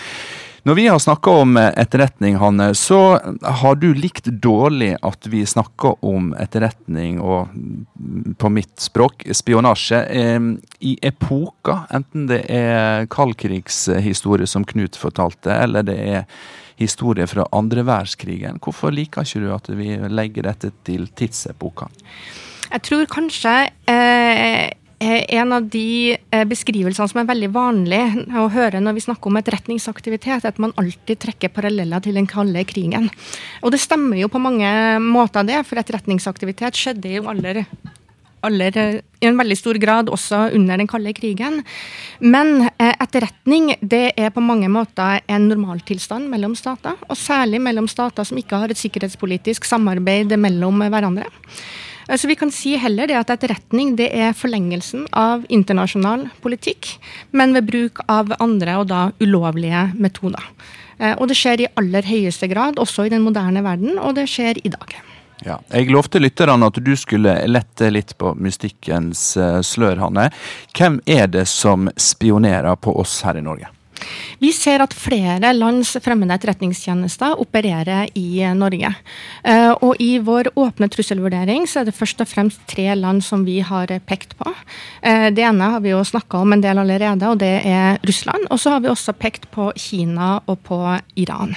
Når 0.63 0.75
vi 0.75 0.87
har 0.89 0.99
snakka 0.99 1.31
om 1.43 1.57
eh, 1.57 1.71
etterretning, 1.77 2.37
Hanne, 2.41 2.73
så 2.75 3.21
har 3.43 3.79
du 3.79 3.93
likt 3.95 4.27
dårlig 4.43 4.95
at 5.03 5.27
vi 5.31 5.45
snakker 5.47 5.99
om 6.05 6.33
etterretning 6.39 7.21
og 7.21 7.53
mm, 7.55 8.35
på 8.39 8.51
mitt 8.53 8.75
språk 8.83 9.27
spionasje 9.33 10.03
eh, 10.09 10.41
i 10.81 10.97
epoker. 11.03 11.87
Enten 11.95 12.27
det 12.31 12.43
er 12.53 13.07
kaldkrigshistorie 13.13 14.49
som 14.51 14.67
Knut 14.69 14.99
fortalte, 14.99 15.55
eller 15.55 15.87
det 15.87 15.99
er 15.99 16.27
historie 16.79 17.27
fra 17.27 17.47
andre 17.53 17.83
verdenskrigen. 17.87 18.61
Hvorfor 18.63 18.95
liker 18.95 19.27
ikke 19.27 19.43
du 19.43 19.49
at 19.55 19.71
vi 19.75 19.97
legger 20.11 20.51
dette 20.51 20.71
til 20.87 21.09
tidsepoker? 21.19 21.91
Jeg 22.69 22.85
tror 22.85 23.09
kanskje 23.11 23.55
Eh, 23.89 24.69
en 25.01 25.53
av 25.53 25.67
de 25.71 26.17
eh, 26.17 26.45
beskrivelsene 26.49 27.07
som 27.11 27.21
er 27.21 27.29
veldig 27.29 27.51
vanlig 27.55 28.01
å 28.35 28.49
høre 28.51 28.81
når 28.83 28.97
vi 28.97 29.05
snakker 29.05 29.31
om 29.31 29.39
etterretningsaktivitet, 29.39 30.43
er 30.43 30.51
at 30.51 30.59
man 30.63 30.75
alltid 30.81 31.21
trekker 31.23 31.53
paralleller 31.55 32.03
til 32.03 32.19
den 32.19 32.27
kalde 32.31 32.65
krigen. 32.67 33.07
Og 33.63 33.75
det 33.75 33.83
stemmer 33.83 34.19
jo 34.19 34.31
på 34.33 34.43
mange 34.43 34.67
måter, 35.05 35.47
det, 35.47 35.63
for 35.69 35.79
etterretningsaktivitet 35.79 36.79
skjedde 36.79 37.15
jo 37.15 37.29
aller, 37.31 37.63
aller 38.43 38.83
i 39.23 39.27
en 39.27 39.39
veldig 39.39 39.59
stor 39.59 39.79
grad 39.83 40.11
også 40.11 40.49
under 40.59 40.79
den 40.79 40.91
kalde 40.91 41.15
krigen. 41.15 41.63
Men 42.19 42.67
eh, 42.67 42.95
etterretning 42.99 43.77
det 43.79 44.17
er 44.19 44.35
på 44.35 44.43
mange 44.43 44.71
måter 44.73 45.23
en 45.31 45.51
normaltilstand 45.51 46.27
mellom 46.31 46.59
stater, 46.59 46.99
og 47.07 47.19
særlig 47.19 47.63
mellom 47.63 47.87
stater 47.91 48.27
som 48.27 48.39
ikke 48.39 48.65
har 48.65 48.75
et 48.75 48.83
sikkerhetspolitisk 48.83 49.69
samarbeid 49.69 50.35
mellom 50.43 50.89
hverandre. 50.89 51.31
Så 52.17 52.29
vi 52.29 52.39
kan 52.41 52.49
si 52.55 52.73
heller 52.81 53.11
det 53.11 53.19
at 53.19 53.31
etterretning 53.35 53.91
det 53.99 54.09
er 54.17 54.37
forlengelsen 54.37 55.05
av 55.13 55.43
internasjonal 55.53 56.25
politikk, 56.41 56.95
men 57.37 57.53
ved 57.53 57.69
bruk 57.69 58.01
av 58.09 58.33
andre 58.41 58.79
og 58.81 58.89
da 58.89 59.03
ulovlige 59.21 59.91
metoder. 60.01 60.47
Eh, 60.99 61.15
og 61.15 61.29
det 61.29 61.37
skjer 61.39 61.65
i 61.65 61.71
aller 61.79 62.09
høyeste 62.09 62.49
grad 62.51 62.81
også 62.81 63.07
i 63.07 63.13
den 63.13 63.25
moderne 63.27 63.63
verden, 63.67 63.99
og 64.01 64.17
det 64.19 64.29
skjer 64.31 64.61
i 64.65 64.73
dag. 64.73 64.97
Ja, 65.47 65.61
jeg 65.71 65.93
lovte 65.95 66.19
lytterne 66.19 66.67
at 66.67 66.81
du 66.83 66.95
skulle 66.99 67.37
lette 67.47 67.93
litt 67.95 68.17
på 68.19 68.33
mystikkens 68.35 69.31
eh, 69.39 69.61
slør, 69.63 70.01
Hanne. 70.03 70.31
Hvem 70.75 70.99
er 71.07 71.29
det 71.31 71.47
som 71.51 71.87
spionerer 71.95 72.75
på 72.83 72.97
oss 72.99 73.21
her 73.27 73.39
i 73.39 73.45
Norge? 73.45 73.71
Vi 74.39 74.53
ser 74.55 74.83
at 74.85 74.95
flere 74.95 75.53
lands 75.57 75.97
fremmede 76.03 76.37
etterretningstjenester 76.37 77.41
opererer 77.43 78.09
i 78.19 78.45
Norge. 78.55 78.93
Eh, 79.43 79.73
og 79.83 79.99
i 80.03 80.19
vår 80.23 80.53
åpne 80.59 80.89
trusselvurdering 80.93 81.67
så 81.69 81.83
er 81.83 81.89
det 81.89 81.97
først 81.97 82.23
og 82.23 82.31
fremst 82.31 82.63
tre 82.71 82.87
land 82.99 83.25
som 83.27 83.45
vi 83.47 83.59
har 83.67 83.91
pekt 84.07 84.37
på. 84.39 84.53
Eh, 85.03 85.29
det 85.35 85.45
ene 85.47 85.73
har 85.75 85.83
vi 85.85 85.93
jo 85.93 86.05
snakka 86.07 86.43
om 86.45 86.55
en 86.55 86.63
del 86.63 86.79
allerede, 86.79 87.33
og 87.33 87.43
det 87.43 87.55
er 87.67 87.99
Russland. 88.07 88.47
Og 88.51 88.63
så 88.63 88.77
har 88.77 88.85
vi 88.85 88.93
også 88.93 89.17
pekt 89.19 89.51
på 89.55 89.71
Kina 89.77 90.37
og 90.47 90.63
på 90.69 90.81
Iran. 91.19 91.57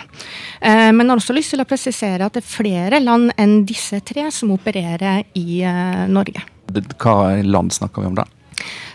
Eh, 0.59 0.89
men 0.91 1.05
jeg 1.05 1.13
har 1.13 1.21
også 1.21 1.37
lyst 1.37 1.55
til 1.55 1.63
å 1.63 1.69
presisere 1.69 2.25
at 2.25 2.37
det 2.37 2.43
er 2.43 2.49
flere 2.49 3.03
land 3.03 3.33
enn 3.37 3.61
disse 3.69 4.01
tre 4.05 4.29
som 4.33 4.53
opererer 4.57 5.23
i 5.37 5.61
Norge. 6.09 6.41
Hva 6.71 7.41
land 7.43 7.73
snakker 7.75 8.01
vi 8.01 8.11
om 8.11 8.17
da? 8.17 8.25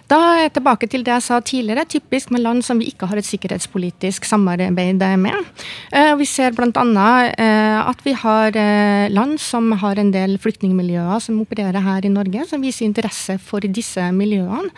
Da 0.06 0.16
er 0.22 0.44
jeg 0.44 0.52
tilbake 0.60 0.86
til 0.86 1.02
det 1.02 1.10
jeg 1.10 1.24
sa 1.24 1.40
tidligere, 1.42 1.82
typisk 1.90 2.30
med 2.30 2.44
land 2.44 2.62
som 2.62 2.78
vi 2.78 2.86
ikke 2.92 3.08
har 3.10 3.18
et 3.18 3.26
sikkerhetspolitisk 3.26 4.24
samarbeid 4.28 5.02
med. 5.18 5.48
Eh, 5.90 6.12
vi 6.20 6.28
ser 6.30 6.54
bl.a. 6.54 7.06
Eh, 7.26 7.78
at 7.82 8.04
vi 8.06 8.14
har 8.14 8.54
eh, 8.54 9.10
land 9.10 9.40
som 9.42 9.72
har 9.82 9.98
en 9.98 10.12
del 10.14 10.38
flyktningmiljøer 10.38 11.18
som 11.24 11.40
opererer 11.42 11.82
her 11.82 12.06
i 12.06 12.12
Norge, 12.12 12.46
som 12.46 12.62
viser 12.62 12.86
interesse 12.86 13.38
for 13.42 13.66
disse 13.66 14.04
miljøene, 14.14 14.70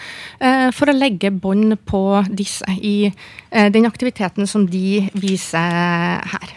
for 0.74 0.88
å 0.88 0.96
legge 0.96 1.30
bånd 1.30 1.74
på 1.88 2.00
disse 2.32 2.64
i 2.80 3.10
den 3.50 3.86
aktiviteten 3.88 4.48
som 4.48 4.64
de 4.70 5.02
viser 5.18 6.24
her. 6.32 6.54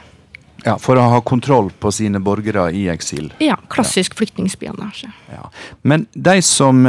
Ja, 0.64 0.78
For 0.78 1.00
å 1.00 1.08
ha 1.10 1.22
kontroll 1.26 1.72
på 1.82 1.90
sine 1.96 2.22
borgere 2.22 2.68
i 2.78 2.86
eksil. 2.94 3.32
Ja, 3.42 3.58
klassisk 3.72 4.14
ja. 4.14 4.22
flyktningspionasje. 4.22 5.10
Ja. 5.34 5.48
Men 5.82 6.06
de 6.14 6.38
som 6.46 6.86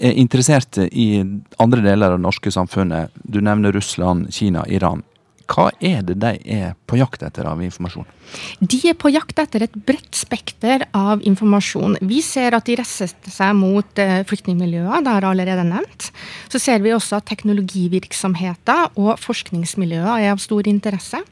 er 0.00 0.16
interesserte 0.18 0.88
i 0.88 1.20
andre 1.60 1.84
deler 1.84 2.10
av 2.10 2.18
det 2.18 2.24
norske 2.24 2.52
samfunnet, 2.54 3.14
du 3.22 3.40
nevner 3.44 3.74
Russland, 3.76 4.32
Kina, 4.34 4.64
Iran. 4.68 5.04
Hva 5.50 5.70
er 5.82 6.04
det 6.06 6.14
de 6.22 6.36
er 6.46 6.74
på 6.86 6.98
jakt 7.00 7.24
etter 7.26 7.48
av 7.50 7.58
informasjon? 7.64 8.06
De 8.62 8.78
er 8.86 8.94
på 8.94 9.10
jakt 9.10 9.40
etter 9.42 9.64
et 9.66 9.74
bredt 9.74 10.14
spekter 10.14 10.84
av 10.94 11.24
informasjon. 11.26 11.96
Vi 12.06 12.20
ser 12.22 12.54
at 12.54 12.68
de 12.68 12.76
retter 12.78 13.10
seg 13.10 13.56
mot 13.58 13.98
eh, 13.98 14.20
flyktningmiljøer, 14.30 15.02
det 15.02 15.16
har 15.16 15.26
allerede 15.26 15.66
nevnt. 15.66 16.12
Så 16.52 16.62
ser 16.62 16.84
vi 16.84 16.94
også 16.94 17.18
at 17.18 17.26
teknologivirksomheter 17.32 18.94
og 18.94 19.16
forskningsmiljøer 19.18 20.12
er 20.20 20.30
av 20.36 20.42
stor 20.42 20.70
interesse. 20.70 21.24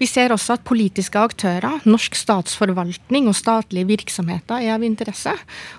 Vi 0.00 0.06
ser 0.08 0.32
også 0.32 0.54
at 0.56 0.64
politiske 0.64 1.20
aktører, 1.20 1.82
norsk 1.84 2.16
statsforvaltning 2.16 3.28
og 3.28 3.36
statlige 3.36 3.88
virksomheter 3.90 4.62
er 4.64 4.72
av 4.78 4.84
interesse. 4.86 5.34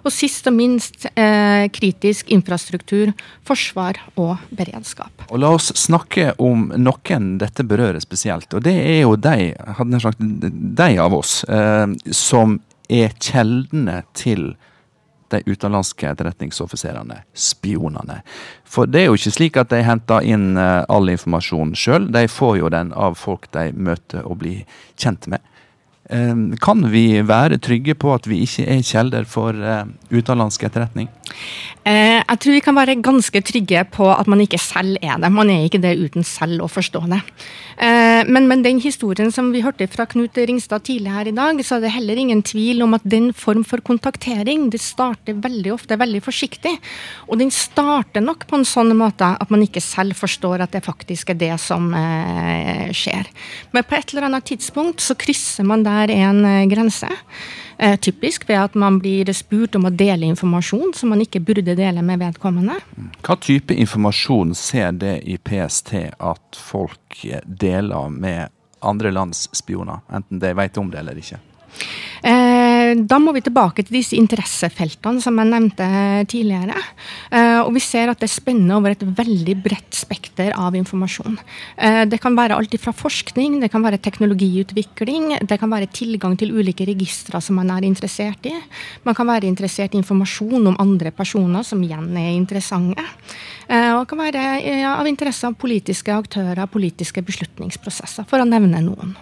Og 0.05 0.13
sist 0.13 0.45
og 0.49 0.53
minst 0.59 1.07
eh, 1.15 1.65
kritisk 1.73 2.29
infrastruktur, 2.33 3.15
forsvar 3.47 3.97
og 4.21 4.35
beredskap. 4.53 5.25
Og 5.31 5.41
La 5.41 5.49
oss 5.55 5.71
snakke 5.79 6.35
om 6.37 6.69
noen 6.77 7.31
dette 7.41 7.65
berører 7.65 8.01
spesielt. 8.03 8.53
Og 8.53 8.61
det 8.65 8.75
er 8.77 9.01
jo 9.07 9.15
de, 9.17 9.51
hadde 9.79 10.03
sagt, 10.03 10.21
de 10.21 10.91
av 11.01 11.17
oss 11.17 11.41
eh, 11.49 11.87
som 12.13 12.59
er 12.91 13.15
kjeldene 13.17 14.03
til 14.17 14.51
de 15.31 15.41
utenlandske 15.47 16.09
etterretningsoffiserene, 16.11 17.21
spionene. 17.33 18.21
For 18.67 18.89
det 18.89 19.03
er 19.03 19.09
jo 19.09 19.19
ikke 19.19 19.35
slik 19.35 19.59
at 19.59 19.71
de 19.73 19.81
henter 19.85 20.25
inn 20.27 20.55
eh, 20.59 20.83
all 20.91 21.11
informasjon 21.11 21.75
sjøl, 21.77 22.09
de 22.13 22.27
får 22.31 22.57
jo 22.61 22.73
den 22.73 22.93
av 22.93 23.17
folk 23.19 23.49
de 23.55 23.69
møter 23.75 24.27
og 24.27 24.41
blir 24.43 24.63
kjent 24.99 25.27
med. 25.31 25.43
Eh, 26.11 26.35
kan 26.61 26.83
vi 26.91 27.05
være 27.23 27.59
trygge 27.63 27.95
på 27.95 28.13
at 28.13 28.27
vi 28.27 28.43
ikke 28.45 28.67
er 28.67 28.83
kjelder 28.83 29.27
for 29.29 29.55
uh, 29.55 29.85
utenlandsk 30.11 30.67
etterretning? 30.67 31.07
Eh, 31.81 32.19
jeg 32.19 32.37
tror 32.43 32.53
vi 32.53 32.61
kan 32.61 32.77
være 32.77 32.99
ganske 33.01 33.41
trygge 33.41 33.81
på 33.89 34.05
at 34.13 34.27
man 34.29 34.43
ikke 34.43 34.59
selv 34.61 34.99
er 35.01 35.17
det. 35.21 35.31
Man 35.33 35.49
er 35.49 35.65
ikke 35.65 35.81
det 35.81 35.95
uten 35.97 36.25
selv 36.27 36.61
å 36.61 36.69
forstå 36.69 37.01
det. 37.09 37.21
Eh, 37.81 38.21
men 38.29 38.45
med 38.49 38.61
den 38.61 38.77
historien 38.83 39.31
som 39.33 39.49
vi 39.53 39.63
hørte 39.65 39.87
fra 39.89 40.05
Knut 40.05 40.37
Ringstad 40.37 40.85
tidlig 40.85 41.13
her 41.15 41.31
i 41.31 41.33
dag, 41.33 41.57
så 41.65 41.79
er 41.79 41.87
det 41.87 41.93
heller 41.95 42.21
ingen 42.21 42.43
tvil 42.45 42.83
om 42.85 42.93
at 42.93 43.07
den 43.09 43.31
form 43.33 43.63
for 43.65 43.81
kontaktering 43.81 44.69
det 44.69 44.81
starter 44.83 45.39
veldig 45.41 45.73
ofte 45.73 45.97
veldig 45.97 46.21
forsiktig. 46.21 46.75
Og 47.27 47.41
den 47.41 47.49
starter 47.49 48.21
nok 48.21 48.45
på 48.49 48.59
en 48.59 48.67
sånn 48.67 48.93
måte 48.97 49.31
at 49.33 49.49
man 49.49 49.65
ikke 49.65 49.81
selv 49.81 50.19
forstår 50.19 50.61
at 50.61 50.75
det 50.75 50.83
faktisk 50.85 51.33
er 51.33 51.41
det 51.41 51.55
som 51.63 51.89
eh, 51.97 52.93
skjer. 52.93 53.25
Men 53.73 53.87
på 53.87 53.97
et 53.97 54.13
eller 54.13 54.29
annet 54.29 54.51
tidspunkt 54.51 55.01
så 55.01 55.17
krysser 55.17 55.65
man 55.65 55.81
der 55.87 56.00
en 56.09 56.69
grense. 56.69 57.09
Eh, 57.81 57.99
typisk 57.99 58.49
ved 58.49 58.59
at 58.61 58.75
man 58.75 58.99
blir 59.01 59.29
spurt 59.33 59.75
om 59.75 59.87
å 59.89 59.93
dele 59.93 60.27
informasjon 60.29 60.93
som 60.93 61.09
man 61.09 61.23
ikke 61.23 61.41
burde 61.41 61.73
dele 61.75 62.03
med 62.05 62.21
vedkommende. 62.21 62.75
Hva 63.25 63.37
type 63.41 63.73
informasjon 63.73 64.53
ser 64.57 64.91
det 65.01 65.15
i 65.25 65.39
PST 65.41 65.95
at 66.17 66.59
folk 66.61 67.23
deler 67.45 68.13
med 68.13 68.53
andre 68.85 69.11
lands 69.13 69.47
spioner, 69.57 70.01
enten 70.13 70.41
de 70.41 70.53
vet 70.57 70.77
om 70.77 70.91
det 70.93 71.01
eller 71.01 71.17
ikke? 71.17 71.41
Eh, 72.91 73.03
da 73.07 73.19
må 73.21 73.33
vi 73.35 73.43
tilbake 73.45 73.85
til 73.85 73.97
disse 73.99 74.17
interessefeltene 74.19 75.21
som 75.23 75.37
jeg 75.39 75.49
nevnte 75.49 75.87
tidligere. 76.31 76.77
Eh, 77.31 77.59
og 77.61 77.73
vi 77.75 77.83
ser 77.83 78.11
at 78.11 78.21
det 78.21 78.31
spenner 78.31 78.77
over 78.77 78.95
et 78.95 79.03
veldig 79.03 79.55
bredt 79.63 79.97
spekter 80.01 80.53
av 80.57 80.75
informasjon. 80.77 81.37
Eh, 81.77 82.03
det 82.09 82.21
kan 82.23 82.35
være 82.37 82.57
alt 82.57 82.75
fra 82.81 82.93
forskning, 82.95 83.59
det 83.61 83.71
kan 83.71 83.83
være 83.83 84.01
teknologiutvikling, 84.01 85.37
det 85.47 85.59
kan 85.59 85.71
være 85.71 85.91
tilgang 85.91 86.37
til 86.39 86.53
ulike 86.55 86.87
registre 86.87 87.41
som 87.41 87.59
man 87.59 87.71
er 87.73 87.87
interessert 87.87 88.45
i. 88.49 88.55
Man 89.05 89.17
kan 89.17 89.27
være 89.27 89.49
interessert 89.49 89.95
i 89.95 90.01
informasjon 90.01 90.71
om 90.71 90.79
andre 90.79 91.11
personer 91.11 91.65
som 91.67 91.81
igjen 91.83 92.11
er 92.17 92.31
interessante. 92.35 93.03
Og 93.71 94.03
kan 94.09 94.19
være 94.19 94.41
av 94.89 95.07
interesse 95.07 95.47
av 95.47 95.55
politiske 95.59 96.11
aktører, 96.11 96.65
politiske 96.67 97.23
beslutningsprosesser, 97.23 98.27
for 98.27 98.43
å 98.43 98.47
nevne 98.47 98.81
noen. 98.83 99.15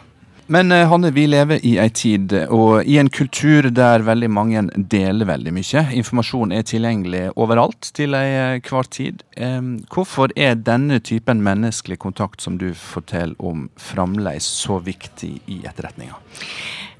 Men 0.52 0.72
eh, 0.72 0.88
Hanne, 0.90 1.12
vi 1.12 1.28
lever 1.28 1.60
i 1.66 1.76
ei 1.78 1.92
tid 1.94 2.34
og 2.50 2.88
i 2.90 2.96
en 2.98 3.12
kultur 3.14 3.68
der 3.70 4.02
veldig 4.02 4.30
mange 4.34 4.64
deler 4.74 5.30
veldig 5.30 5.54
mye. 5.54 5.84
Informasjon 6.00 6.56
er 6.58 6.66
tilgjengelig 6.66 7.28
overalt 7.38 7.92
til 7.94 8.18
enhver 8.18 8.88
eh, 8.88 8.90
tid. 8.90 9.22
Hvorfor 9.94 10.34
er 10.34 10.58
denne 10.58 10.98
typen 11.06 11.44
menneskelig 11.46 12.00
kontakt 12.02 12.42
som 12.42 12.58
du 12.58 12.72
forteller 12.74 13.38
om, 13.38 13.68
fremdeles 13.78 14.50
så 14.66 14.80
viktig 14.82 15.36
i 15.54 15.62
etterretninga? 15.70 16.18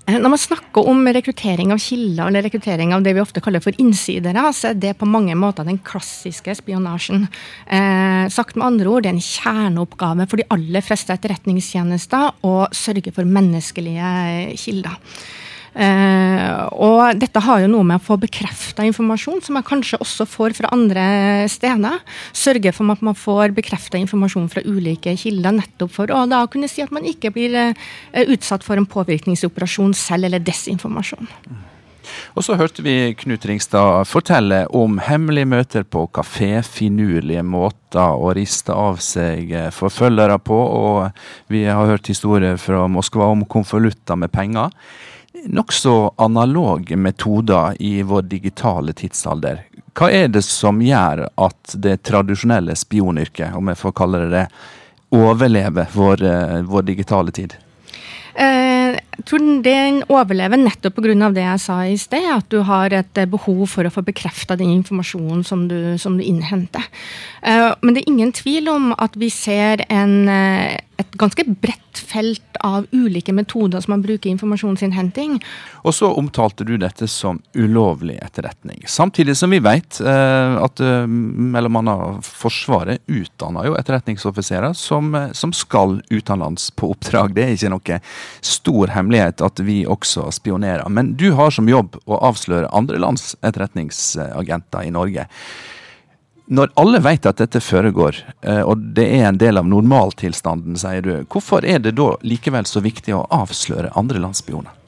Eh, 0.10 0.18
når 0.18 0.34
man 0.34 0.42
snakker 0.42 0.88
om 0.90 1.04
rekruttering 1.14 1.74
av 1.74 1.82
kilder, 1.84 2.28
eller 2.28 2.46
rekruttering 2.48 2.94
av 2.96 3.04
det 3.06 3.14
vi 3.14 3.22
ofte 3.22 3.42
kaller 3.46 3.62
for 3.62 3.76
innsidere, 3.82 4.48
så 4.56 4.72
er 4.72 4.80
det 4.82 4.96
på 4.98 5.10
mange 5.10 5.36
måter 5.38 5.68
den 5.68 5.78
klassiske 5.86 6.56
spionasjen. 6.58 7.28
Eh, 7.68 8.26
sagt 8.34 8.58
med 8.58 8.66
andre 8.66 8.90
ord, 8.90 9.04
det 9.06 9.12
er 9.12 9.18
en 9.18 9.28
kjerneoppgave 9.28 10.26
for 10.30 10.42
de 10.42 10.48
aller 10.56 10.86
fleste 10.86 11.14
etterretningstjenester 11.14 12.42
å 12.42 12.56
sørge 12.74 13.14
for 13.14 13.30
menneskelige 13.38 14.58
kilder. 14.58 14.98
Uh, 15.80 16.68
og 16.76 17.20
dette 17.22 17.40
har 17.40 17.62
jo 17.64 17.70
noe 17.72 17.88
med 17.88 18.02
å 18.02 18.04
få 18.04 18.18
bekrefta 18.20 18.84
informasjon, 18.84 19.40
som 19.46 19.56
man 19.56 19.64
kanskje 19.64 20.02
også 20.04 20.28
får 20.28 20.58
fra 20.58 20.74
andre 20.76 21.06
steder. 21.52 22.02
Sørge 22.36 22.74
for 22.76 22.92
at 22.92 23.06
man 23.06 23.16
får 23.16 23.56
bekrefta 23.56 24.02
informasjon 24.02 24.50
fra 24.52 24.66
ulike 24.68 25.16
kilder, 25.22 25.56
nettopp 25.62 25.96
for 25.96 26.12
å 26.12 26.26
da 26.28 26.44
kunne 26.52 26.68
si 26.68 26.84
at 26.84 26.92
man 26.92 27.08
ikke 27.08 27.32
blir 27.36 27.56
uh, 27.56 27.74
utsatt 28.26 28.68
for 28.68 28.76
en 28.76 28.90
påvirkningsoperasjon 28.90 29.96
selv, 29.96 30.28
eller 30.28 30.44
desinformasjon. 30.44 31.32
Og 32.38 32.44
så 32.46 32.56
hørte 32.60 32.84
vi 32.84 33.14
Knut 33.20 33.46
Ringstad 33.48 34.08
fortelle 34.10 34.64
om 34.76 34.98
hemmelige 35.04 35.50
møter 35.50 35.86
på 35.86 36.06
kafé, 36.16 36.60
finurlige 36.66 37.44
måter 37.46 38.18
å 38.20 38.34
riste 38.36 38.76
av 38.76 39.00
seg 39.04 39.54
eh, 39.54 39.70
forfølgere 39.74 40.40
på, 40.44 40.58
og 40.58 41.54
vi 41.54 41.66
har 41.70 41.88
hørt 41.90 42.10
historier 42.12 42.60
fra 42.62 42.88
Moskva 42.92 43.32
om 43.34 43.46
konvolutter 43.50 44.20
med 44.20 44.34
penger 44.34 44.74
nokså 45.46 46.14
analoge 46.18 46.98
metoder 46.98 47.76
i 47.80 48.02
vår 48.02 48.22
digitale 48.22 48.94
tidsalder. 48.94 49.64
Hva 50.00 50.10
er 50.12 50.30
det 50.32 50.46
som 50.46 50.82
gjør 50.84 51.26
at 51.28 51.74
det 51.84 52.02
tradisjonelle 52.08 52.76
spionyrket, 52.78 53.56
om 53.58 53.72
jeg 53.72 53.80
får 53.80 53.96
kalle 54.00 54.22
det 54.26 54.30
det, 54.36 54.46
overlever 55.16 55.90
vår, 55.94 56.24
eh, 56.24 56.62
vår 56.62 56.86
digitale 56.88 57.34
tid? 57.36 57.56
Eh, 58.40 58.96
jeg 58.96 59.26
tror 59.28 59.42
den 59.64 60.04
overlever 60.08 60.58
nettopp 60.58 60.96
pga. 60.96 61.32
det 61.34 61.44
jeg 61.44 61.60
sa 61.60 61.82
i 61.84 61.98
sted, 61.98 62.30
at 62.32 62.48
du 62.50 62.62
har 62.64 62.94
et 62.94 63.18
eh, 63.18 63.26
behov 63.26 63.66
for 63.68 63.84
å 63.84 63.92
få 63.92 64.02
bekrefta 64.06 64.56
den 64.56 64.70
informasjonen 64.70 65.44
som 65.44 65.68
du, 65.68 65.98
som 65.98 66.18
du 66.18 66.24
innhenter. 66.24 66.86
Men 67.44 67.94
det 67.94 68.04
er 68.04 68.12
ingen 68.12 68.32
tvil 68.32 68.70
om 68.70 68.94
at 68.98 69.16
vi 69.16 69.30
ser 69.30 69.84
en 69.90 70.30
et 71.00 71.16
ganske 71.20 71.46
bredt 71.48 72.02
felt 72.10 72.60
av 72.60 72.88
ulike 72.92 73.34
metoder 73.34 73.82
som 73.82 73.94
man 73.94 74.02
bruker 74.04 74.30
i 74.30 74.34
informasjonsinnhenting. 74.34 75.38
Og 75.88 75.96
så 75.96 76.10
omtalte 76.12 76.66
du 76.68 76.76
dette 76.82 77.08
som 77.08 77.40
ulovlig 77.56 78.18
etterretning. 78.24 78.84
Samtidig 78.88 79.38
som 79.40 79.54
vi 79.54 79.62
vet 79.64 80.02
eh, 80.02 80.58
at 80.60 80.84
eh, 80.84 81.08
mellom 81.08 81.80
annet 81.80 82.28
Forsvaret 82.28 83.04
utdanner 83.08 83.70
jo 83.70 83.78
etterretningsoffiserer 83.80 84.76
som, 84.78 85.14
eh, 85.16 85.32
som 85.32 85.56
skal 85.56 86.00
utenlands 86.10 86.70
på 86.76 86.92
oppdrag. 86.92 87.34
Det 87.38 87.46
er 87.46 87.56
ikke 87.56 87.74
noe 87.76 88.02
stor 88.42 88.96
hemmelighet 88.96 89.44
at 89.46 89.64
vi 89.64 89.82
også 89.88 90.28
spionerer. 90.36 90.88
Men 90.92 91.16
du 91.20 91.32
har 91.40 91.56
som 91.56 91.70
jobb 91.72 92.00
å 92.06 92.20
avsløre 92.32 92.72
andre 92.76 93.00
lands 93.00 93.36
etterretningsagenter 93.40 94.88
i 94.88 94.96
Norge. 94.96 95.30
Når 96.50 96.72
alle 96.82 96.98
vet 97.06 97.28
at 97.30 97.38
dette 97.38 97.62
foregår, 97.62 98.24
eh, 98.42 98.64
og 98.66 98.82
det 98.98 99.06
er 99.20 99.28
en 99.28 99.38
del 99.38 99.62
av 99.62 99.68
normaltilstanden, 99.70 100.80
sier 100.82 101.06
du, 101.06 101.12
hvorfor 101.30 101.66
er 101.66 101.78
det 101.84 101.94
da 102.00 102.16
likevel 102.26 102.66
så 102.66 102.82
viktig 102.82 103.14
å 103.14 103.28
avsløre 103.30 103.94
andre 104.00 104.22
landsspioner? 104.24 104.79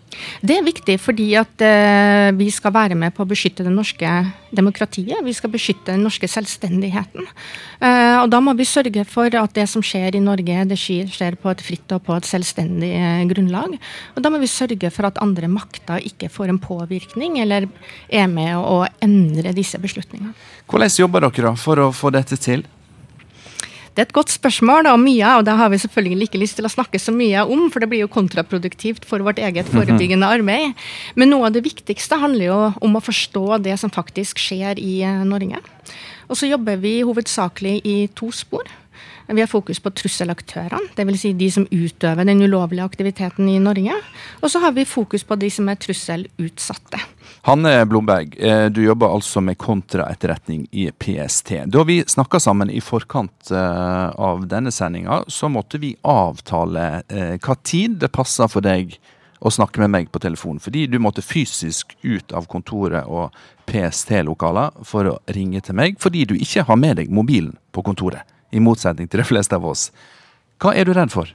Det 0.42 0.58
er 0.58 0.66
viktig 0.66 0.98
fordi 1.02 1.28
at 1.40 1.64
uh, 1.64 2.30
vi 2.38 2.50
skal 2.54 2.74
være 2.76 2.98
med 3.00 3.14
på 3.16 3.24
å 3.24 3.30
beskytte 3.30 3.66
det 3.66 3.74
norske 3.74 4.10
demokratiet. 4.52 5.22
Vi 5.24 5.36
skal 5.36 5.54
beskytte 5.54 5.94
den 5.94 6.04
norske 6.06 6.28
selvstendigheten. 6.30 7.28
Uh, 7.82 8.24
og 8.24 8.32
da 8.34 8.42
må 8.44 8.56
vi 8.58 8.68
sørge 8.68 9.06
for 9.08 9.32
at 9.40 9.56
det 9.56 9.68
som 9.72 9.84
skjer 9.86 10.18
i 10.18 10.24
Norge, 10.24 10.66
det 10.68 10.80
skjer 10.80 11.38
på 11.40 11.54
et 11.54 11.64
fritt 11.64 11.96
og 11.96 12.04
på 12.08 12.18
et 12.18 12.28
selvstendig 12.28 12.92
uh, 12.98 13.24
grunnlag. 13.32 13.78
Og 14.16 14.26
da 14.26 14.34
må 14.34 14.42
vi 14.42 14.52
sørge 14.52 14.92
for 14.94 15.10
at 15.10 15.22
andre 15.24 15.50
makter 15.52 16.04
ikke 16.12 16.32
får 16.34 16.54
en 16.54 16.62
påvirkning 16.62 17.40
eller 17.42 17.70
er 18.10 18.30
med 18.32 18.58
å 18.60 18.84
endre 19.04 19.56
disse 19.56 19.80
beslutningene. 19.82 20.36
Hvordan 20.72 20.96
jobber 21.02 21.28
dere 21.28 21.52
da 21.52 21.58
for 21.60 21.82
å 21.82 21.92
få 21.96 22.14
dette 22.14 22.38
til? 22.42 22.66
Det 23.92 24.00
er 24.00 24.08
et 24.08 24.16
godt 24.16 24.32
spørsmål, 24.32 24.88
og 24.88 25.02
mye 25.04 25.34
og 25.36 25.46
det 25.48 25.58
har 25.60 25.72
vi 25.72 25.80
selvfølgelig 25.84 26.30
ikke 26.30 26.40
lyst 26.40 26.56
til 26.60 26.68
å 26.68 26.72
snakke 26.72 27.00
så 27.02 27.12
mye 27.12 27.44
om, 27.44 27.66
for 27.74 27.84
det 27.84 27.90
blir 27.92 28.06
jo 28.06 28.12
kontraproduktivt 28.12 29.04
for 29.08 29.24
vårt 29.26 29.42
eget 29.44 29.68
mhm. 29.68 29.74
forebyggende 29.76 30.30
arbeid. 30.32 30.78
Men 31.20 31.34
noe 31.34 31.50
av 31.50 31.58
det 31.58 31.66
viktigste 31.66 32.22
handler 32.22 32.46
jo 32.48 32.60
om 32.80 32.96
å 32.96 33.04
forstå 33.04 33.60
det 33.66 33.76
som 33.82 33.92
faktisk 33.92 34.40
skjer 34.40 34.80
i 34.80 35.02
eh, 35.04 35.26
Norge. 35.28 35.60
Og 36.32 36.40
så 36.40 36.48
jobber 36.48 36.80
vi 36.80 37.02
hovedsakelig 37.04 37.82
i 37.84 37.98
to 38.16 38.32
spor. 38.32 38.64
Vi 39.32 39.40
har 39.40 39.48
fokus 39.48 39.80
på 39.80 39.92
trusselaktørene, 39.96 40.92
dvs. 40.96 41.20
Si 41.22 41.32
de 41.40 41.48
som 41.52 41.68
utøver 41.72 42.28
den 42.28 42.42
ulovlige 42.44 42.88
aktiviteten 42.88 43.48
i 43.52 43.60
Norge. 43.64 43.96
Og 44.42 44.52
så 44.52 44.60
har 44.64 44.74
vi 44.76 44.88
fokus 44.88 45.24
på 45.28 45.38
de 45.40 45.52
som 45.52 45.70
er 45.72 45.80
trusselutsatte. 45.80 47.00
Hanne 47.44 47.86
Blomberg, 47.86 48.36
eh, 48.40 48.66
du 48.66 48.84
jobber 48.84 49.08
altså 49.10 49.42
med 49.42 49.58
kontraetterretning 49.58 50.68
i 50.72 50.92
PST. 50.92 51.52
Da 51.66 51.84
vi 51.84 52.04
snakka 52.08 52.40
sammen 52.40 52.70
i 52.70 52.82
forkant 52.82 53.50
eh, 53.52 54.10
av 54.10 54.46
denne 54.48 54.72
sendinga, 54.72 55.24
så 55.28 55.50
måtte 55.50 55.82
vi 55.82 55.96
avtale 56.06 57.02
eh, 57.10 57.40
hva 57.42 57.56
tid 57.66 57.98
det 58.04 58.12
passer 58.14 58.52
for 58.52 58.62
deg 58.62 58.94
å 59.42 59.50
snakke 59.50 59.82
med 59.82 59.90
meg 59.90 60.12
på 60.14 60.22
telefon. 60.22 60.62
Fordi 60.62 60.86
du 60.86 61.00
måtte 61.02 61.26
fysisk 61.26 61.98
ut 62.04 62.30
av 62.30 62.46
kontoret 62.46 63.10
og 63.10 63.34
PST-lokaler 63.66 64.78
for 64.86 65.10
å 65.10 65.18
ringe 65.34 65.66
til 65.66 65.80
meg, 65.82 65.98
fordi 65.98 66.28
du 66.30 66.36
ikke 66.38 66.68
har 66.70 66.78
med 66.78 67.02
deg 67.02 67.10
mobilen 67.10 67.56
på 67.74 67.82
kontoret 67.90 68.22
i 68.54 68.62
motsetning 68.62 69.10
til 69.10 69.24
de 69.24 69.26
fleste 69.26 69.58
av 69.58 69.66
oss. 69.66 69.90
Hva 70.62 70.76
er 70.78 70.86
du 70.86 70.94
redd 70.94 71.10
for? 71.10 71.34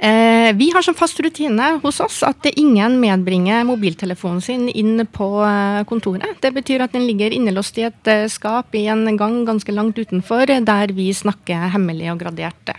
Eh, 0.00 0.52
vi 0.54 0.70
har 0.70 0.82
som 0.82 0.94
fast 0.94 1.20
rutine 1.20 1.80
hos 1.82 2.00
oss 2.00 2.20
at 2.22 2.46
ingen 2.46 3.00
medbringer 3.00 3.64
mobiltelefonen 3.66 4.40
sin 4.40 4.68
inn 4.68 5.02
på 5.10 5.26
eh, 5.42 5.82
kontoret. 5.90 6.38
Det 6.42 6.52
betyr 6.54 6.84
at 6.84 6.94
den 6.94 7.06
ligger 7.08 7.34
innelåst 7.34 7.80
i 7.82 7.88
et 7.88 8.10
eh, 8.10 8.28
skap 8.30 8.76
i 8.78 8.84
en 8.86 9.16
gang 9.18 9.40
ganske 9.48 9.74
langt 9.74 9.98
utenfor, 9.98 10.46
der 10.46 10.94
vi 10.94 11.10
snakker 11.14 11.72
hemmelig 11.74 12.12
og 12.12 12.22
gradert. 12.22 12.76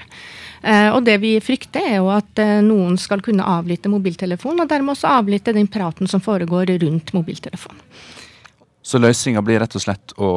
Og 0.60 1.06
det 1.08 1.14
vi 1.24 1.38
frykter, 1.40 1.86
er 1.88 2.02
jo 2.02 2.10
at 2.12 2.40
noen 2.66 2.98
skal 3.00 3.22
kunne 3.24 3.46
avlytte 3.48 3.88
mobiltelefonen, 3.88 4.66
og 4.66 4.68
dermed 4.68 4.92
også 4.92 5.08
avlytte 5.08 5.54
den 5.56 5.70
praten 5.72 6.10
som 6.12 6.20
foregår 6.20 6.74
rundt 6.82 7.14
mobiltelefonen. 7.16 7.80
Så 8.90 8.98
løsninga 8.98 9.44
blir 9.46 9.60
rett 9.62 9.76
og 9.78 9.84
slett 9.84 10.14
å 10.18 10.30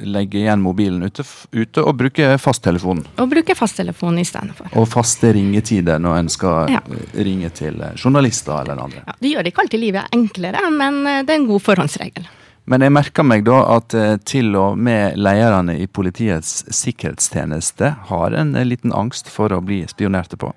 legge 0.00 0.38
igjen 0.40 0.62
mobilen 0.64 1.02
ute, 1.04 1.26
ute 1.52 1.82
og 1.84 1.98
bruke 2.00 2.30
fasttelefonen. 2.40 3.04
Og 3.20 3.28
bruke 3.28 3.52
fasttelefonen 3.58 4.22
istedenfor. 4.22 4.70
Og 4.80 4.86
faste 4.88 5.34
ringetider 5.36 6.00
når 6.00 6.22
en 6.22 6.30
skal 6.32 6.70
Ja. 6.72 6.80
ringe 7.14 7.50
til 7.52 7.76
journalister 8.00 8.62
eller 8.62 8.80
andre. 8.80 9.02
Ja, 9.06 9.12
det 9.20 9.32
gjør 9.34 9.50
ikke 9.50 9.60
alltid 9.66 9.80
livet 9.82 10.08
enklere, 10.16 10.70
men 10.72 11.02
eh, 11.06 11.22
det 11.22 11.34
er 11.34 11.40
en 11.42 11.46
god 11.50 11.60
forhåndsregel. 11.66 12.28
Men 12.68 12.80
jeg 12.84 12.92
merker 12.92 13.24
meg 13.24 13.44
da 13.44 13.58
at 13.76 13.94
eh, 13.96 14.16
til 14.28 14.56
og 14.56 14.78
med 14.78 15.16
lederne 15.20 15.76
i 15.80 15.86
Politiets 15.86 16.64
sikkerhetstjeneste 16.72 17.92
har 18.08 18.32
en 18.40 18.54
eh, 18.56 18.64
liten 18.64 18.92
angst 18.92 19.28
for 19.32 19.52
å 19.52 19.60
bli 19.64 19.82
spionerte 19.88 20.36
på. 20.40 20.54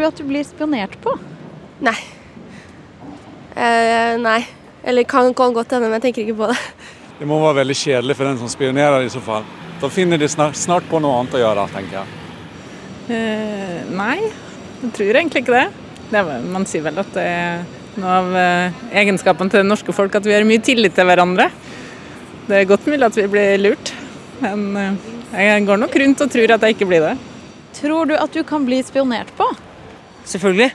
Du 0.00 0.08
at 0.08 0.18
du 0.18 0.24
blir 0.28 0.46
spionert 0.46 0.96
på? 1.04 1.12
Nei. 1.84 1.96
Eh, 3.54 4.16
nei. 4.20 4.40
Eller 4.82 5.04
kan, 5.04 5.34
kan 5.36 5.52
godt 5.54 5.76
hende, 5.76 5.90
men 5.90 5.98
jeg 5.98 6.08
tenker 6.08 6.24
ikke 6.24 6.38
på 6.40 6.50
det. 6.50 6.58
Det 7.20 7.28
må 7.28 7.36
være 7.42 7.60
veldig 7.60 7.76
kjedelig 7.76 8.16
for 8.16 8.30
den 8.30 8.38
som 8.40 8.48
spionerer 8.48 9.04
i 9.04 9.12
så 9.12 9.20
fall. 9.20 9.44
Da 9.80 9.88
finner 9.92 10.20
de 10.20 10.28
snart, 10.28 10.56
snart 10.56 10.86
på 10.88 11.00
noe 11.04 11.18
annet 11.20 11.36
å 11.36 11.42
gjøre, 11.42 11.66
tenker 11.74 11.98
jeg. 12.00 12.16
Eh, 13.10 13.76
nei, 13.92 14.16
jeg 14.80 14.92
tror 14.96 15.18
egentlig 15.18 15.44
ikke 15.44 15.56
det. 15.56 15.66
det 16.12 16.20
er, 16.20 16.48
man 16.52 16.64
sier 16.68 16.84
vel 16.84 17.00
at 17.02 17.12
det 17.16 17.24
er 17.26 17.62
noe 18.00 18.18
av 18.20 18.36
eh, 18.38 18.82
egenskapene 19.02 19.52
til 19.52 19.64
det 19.64 19.68
norske 19.68 19.94
folk 19.96 20.14
at 20.16 20.28
vi 20.28 20.36
har 20.36 20.46
mye 20.48 20.62
tillit 20.64 20.96
til 20.96 21.08
hverandre. 21.08 21.50
Det 22.46 22.60
er 22.60 22.68
godt 22.70 22.86
mulig 22.88 23.04
at 23.08 23.18
vi 23.18 23.26
blir 23.32 23.60
lurt, 23.60 23.92
men 24.40 24.68
eh, 24.80 25.10
jeg 25.36 25.66
går 25.68 25.82
nok 25.84 25.96
rundt 26.02 26.24
og 26.24 26.32
tror 26.32 26.54
at 26.56 26.64
jeg 26.66 26.76
ikke 26.78 26.88
blir 26.88 27.04
det. 27.08 27.16
Tror 27.80 28.08
du 28.08 28.14
at 28.16 28.32
du 28.32 28.40
kan 28.46 28.64
bli 28.68 28.80
spionert 28.86 29.32
på? 29.38 29.48
Selvfølgelig. 30.30 30.70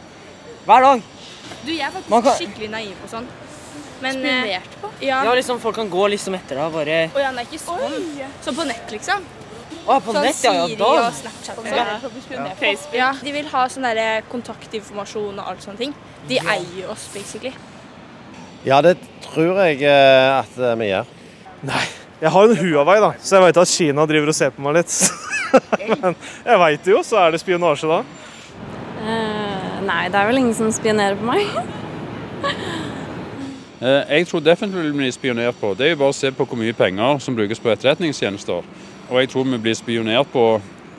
Hver 0.65 0.85
dag. 0.87 1.01
Du, 1.65 1.71
jeg 1.71 1.85
er 1.87 1.93
faktisk 1.95 2.23
kan- 2.23 2.37
skikkelig 2.39 2.69
naiv 2.73 3.03
og 3.05 3.09
sånn. 3.11 3.27
Men, 4.03 4.17
Spionert 4.19 4.73
på? 4.81 4.89
Ja. 5.01 5.21
Ja, 5.23 5.33
liksom 5.37 5.59
Folk 5.63 5.75
kan 5.79 5.89
gå 5.89 6.07
liksom 6.11 6.35
etter 6.35 6.59
deg. 6.59 6.73
Bare 6.73 6.97
Å 7.15 7.21
ja, 7.23 7.31
nei, 7.31 7.45
ikke 7.47 7.61
sånn. 7.61 7.95
Sånn 8.43 8.57
på 8.57 8.65
nett, 8.67 8.91
liksom. 8.91 9.23
Å, 9.85 9.99
på 10.01 10.13
sånn 10.13 10.25
nett, 10.25 10.41
ja, 10.43 10.51
ja, 10.53 10.65
Siri 10.67 10.75
da. 10.79 10.85
og 10.85 11.13
Snapchat. 11.13 11.57
og 11.57 11.65
Ja. 11.69 11.85
sånn. 12.01 12.55
Facebook. 12.59 12.93
Ja, 12.97 13.13
de 13.23 13.31
vil 13.31 13.45
ha 13.53 13.65
sånn 13.71 13.83
derre 13.87 14.21
kontaktinformasjon 14.31 15.39
og 15.39 15.47
alt 15.47 15.61
sånne 15.63 15.77
ting. 15.77 15.93
De 16.27 16.39
eier 16.39 16.89
oss, 16.91 17.07
basically. 17.13 17.53
Ja, 18.65 18.81
det 18.81 18.97
tror 19.21 19.55
jeg 19.63 19.81
eh, 19.83 20.39
at 20.39 20.57
eh, 20.57 20.75
vi 20.75 20.89
gjør. 20.89 21.05
Nei. 21.63 21.85
Jeg 22.21 22.31
har 22.31 22.43
en 22.49 22.55
Huawei, 22.55 22.99
da, 22.99 23.11
så 23.21 23.35
jeg 23.37 23.43
vet 23.45 23.57
at 23.61 23.67
Kina 23.67 24.05
driver 24.07 24.27
og 24.31 24.35
ser 24.35 24.49
på 24.55 24.61
meg 24.65 24.75
litt. 24.79 25.11
Men 26.01 26.15
jeg 26.45 26.59
veit 26.59 26.83
det 26.83 26.91
jo, 26.93 27.01
så 27.03 27.19
er 27.25 27.31
det 27.35 27.41
spionasje 27.41 27.87
da. 27.91 28.03
Nei, 29.86 30.07
det 30.09 30.17
er 30.19 30.29
vel 30.29 30.39
ingen 30.41 30.55
som 30.57 30.71
spionerer 30.73 31.17
på 31.19 31.29
meg. 31.29 31.45
Eh, 33.86 34.03
Jeg 34.17 34.27
tror 34.29 34.39
definitivt 34.39 34.86
vi 34.86 34.91
blir 34.95 35.11
spionert 35.11 35.57
på. 35.59 35.73
Det 35.75 35.83
er 35.86 35.89
jo 35.91 35.97
bare 35.99 36.13
å 36.13 36.15
se 36.15 36.29
på 36.31 36.45
hvor 36.47 36.57
mye 36.57 36.73
penger 36.73 37.17
som 37.19 37.36
brukes 37.36 37.59
på 37.59 37.69
etterretningstjenester. 37.73 38.63
Og 39.11 39.17
jeg 39.19 39.29
tror 39.29 39.43
vi 39.49 39.59
blir 39.61 39.75
spionert 39.75 40.29
på 40.31 40.45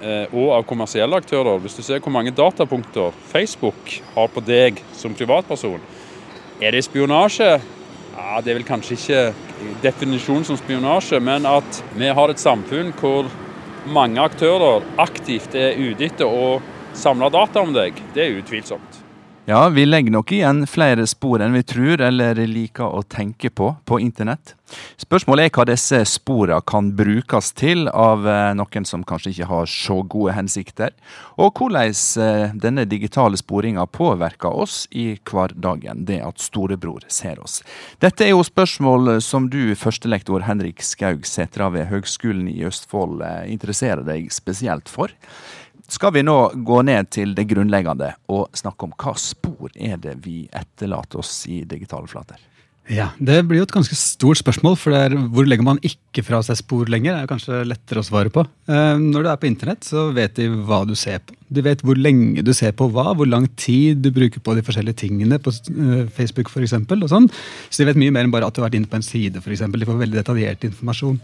eh, 0.05 0.27
og 0.29 0.51
av 0.59 0.67
kommersielle 0.69 1.17
aktører. 1.17 1.57
Hvis 1.65 1.75
du 1.79 1.81
ser 1.83 2.03
hvor 2.05 2.13
mange 2.13 2.35
datapunkter 2.37 3.17
Facebook 3.33 3.97
har 4.13 4.29
på 4.29 4.45
deg 4.45 4.83
som 4.95 5.17
privatperson. 5.17 5.81
Er 6.61 6.77
det 6.77 6.85
spionasje? 6.85 7.49
Ja, 8.13 8.41
Det 8.45 8.53
er 8.53 8.61
vel 8.61 8.69
kanskje 8.69 9.01
ikke 9.01 9.25
definisjonen 9.83 10.45
som 10.45 10.61
spionasje, 10.61 11.19
men 11.21 11.49
at 11.49 11.83
vi 11.97 12.13
har 12.13 12.29
et 12.31 12.45
samfunn 12.45 12.93
hvor 13.01 13.33
mange 13.89 14.21
aktører 14.21 14.85
aktivt 15.01 15.57
er 15.57 15.81
ute 15.81 16.11
etter 16.13 16.29
å 16.29 16.61
samle 16.97 17.31
data 17.31 17.61
om 17.61 17.75
deg, 17.77 17.99
det 18.15 18.25
er 18.25 18.39
utvilsomt. 18.41 19.03
Ja, 19.49 19.69
vi 19.69 19.85
legger 19.87 20.11
nok 20.11 20.33
igjen 20.35 20.65
flere 20.67 21.05
spor 21.07 21.39
enn 21.39 21.55
vi 21.55 21.61
tror 21.63 22.01
eller 22.03 22.35
liker 22.51 22.91
å 22.99 23.05
tenke 23.07 23.47
på 23.55 23.69
på 23.87 23.99
internett. 24.03 24.57
Spørsmålet 24.99 25.47
er 25.47 25.53
hva 25.55 25.65
disse 25.69 26.01
sporene 26.11 26.59
kan 26.67 26.89
brukes 26.99 27.53
til 27.55 27.87
av 27.87 28.27
eh, 28.27 28.49
noen 28.59 28.89
som 28.91 29.05
kanskje 29.07 29.31
ikke 29.31 29.47
har 29.47 29.69
så 29.71 30.01
gode 30.03 30.35
hensikter, 30.35 30.91
og 31.39 31.61
hvordan 31.61 31.95
eh, 32.25 32.57
denne 32.59 32.89
digitale 32.91 33.39
sporinga 33.39 33.85
påvirker 33.87 34.51
oss 34.51 34.89
i 34.91 35.13
hverdagen, 35.31 36.03
det 36.09 36.19
at 36.27 36.43
storebror 36.43 37.07
ser 37.07 37.39
oss. 37.39 37.61
Dette 38.03 38.27
er 38.27 38.35
jo 38.35 38.43
spørsmål 38.43 39.21
som 39.23 39.47
du, 39.53 39.77
førstelektor 39.79 40.43
Henrik 40.49 40.83
Skaug 40.83 41.23
Sætra 41.23 41.71
ved 41.71 41.87
Høgskolen 41.93 42.51
i 42.51 42.65
Østfold, 42.67 43.23
eh, 43.23 43.47
interesserer 43.55 44.03
deg 44.11 44.27
spesielt 44.35 44.91
for. 44.91 45.15
Skal 45.89 46.13
vi 46.17 46.25
nå 46.27 46.37
gå 46.67 46.83
ned 46.87 47.13
til 47.15 47.35
det 47.37 47.47
grunnleggende 47.51 48.13
og 48.33 48.49
snakke 48.59 48.89
om 48.89 48.95
hva 48.99 49.15
spor 49.21 49.71
er 49.75 50.01
det 50.03 50.17
vi 50.25 50.45
etterlater 50.51 51.23
oss 51.23 51.45
i 51.51 51.63
digitale 51.69 52.11
flater? 52.11 52.41
Ja, 52.87 53.09
Det 53.19 53.41
blir 53.49 53.59
jo 53.59 53.67
et 53.67 53.75
ganske 53.75 53.97
stort 53.99 54.39
spørsmål, 54.39 54.77
for 54.79 54.95
det 54.95 54.99
er, 55.09 55.15
hvor 55.35 55.47
legger 55.47 55.67
man 55.67 55.81
ikke 55.83 56.23
fra 56.23 56.39
seg 56.47 56.61
spor 56.61 56.87
lenger? 56.87 57.17
er 57.19 57.27
kanskje 57.27 57.65
lettere 57.67 57.99
å 57.99 58.07
svare 58.07 58.31
på. 58.31 58.45
Eh, 58.71 58.95
når 59.03 59.25
du 59.25 59.31
er 59.31 59.41
på 59.43 59.49
internett, 59.49 59.83
så 59.83 60.13
vet 60.15 60.37
de 60.39 60.47
hva 60.47 60.85
du 60.87 60.95
ser 60.95 61.19
på. 61.19 61.35
De 61.51 61.65
vet 61.67 61.83
hvor 61.83 61.99
lenge 61.99 62.45
du 62.47 62.53
ser 62.55 62.73
på 62.79 62.87
hva, 62.91 63.11
hvor 63.19 63.27
lang 63.27 63.49
tid 63.59 64.03
du 64.03 64.13
bruker 64.15 64.39
på 64.39 64.55
de 64.55 64.63
forskjellige 64.63 65.03
tingene 65.03 65.41
på 65.43 65.51
eh, 65.51 66.07
Facebook 66.15 66.51
eksempel, 66.55 67.03
sånn. 67.11 67.27
Så 67.71 67.83
de 67.83 67.91
vet 67.91 67.99
mye 67.99 68.15
mer 68.15 68.27
enn 68.27 68.35
bare 68.35 68.47
at 68.47 68.55
du 68.55 68.63
har 68.63 68.71
vært 68.71 68.79
inne 68.79 68.91
på 68.91 69.01
en 69.01 69.07
side. 69.07 69.43
For 69.43 69.51
eksempel. 69.51 69.81
de 69.81 69.87
får 69.87 70.03
veldig 70.07 70.23
detaljert 70.23 70.71
informasjon. 70.71 71.19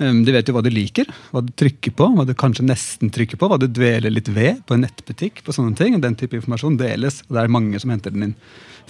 Um, 0.00 0.22
De 0.24 0.32
vet 0.32 0.48
jo 0.48 0.56
hva 0.56 0.64
du 0.64 0.70
liker, 0.72 1.08
hva 1.34 1.42
du 1.44 1.52
trykker 1.60 1.92
på, 1.96 2.08
hva 2.16 2.24
du 2.26 2.32
kanskje 2.38 2.64
nesten 2.64 3.12
trykker 3.12 3.40
på, 3.40 3.50
hva 3.50 3.60
du 3.60 3.68
dveler 3.68 4.12
litt 4.12 4.30
ved 4.32 4.64
på 4.66 4.76
en 4.76 4.86
nettbutikk. 4.86 5.44
på 5.44 5.52
sånne 5.52 5.76
ting, 5.76 5.94
og 5.94 6.02
Den 6.02 6.16
type 6.16 6.36
informasjon 6.36 6.80
deles, 6.80 7.22
og 7.28 7.36
det 7.36 7.44
er 7.44 7.56
mange 7.58 7.80
som 7.80 7.92
henter 7.92 8.10
den 8.10 8.30
inn. 8.30 8.36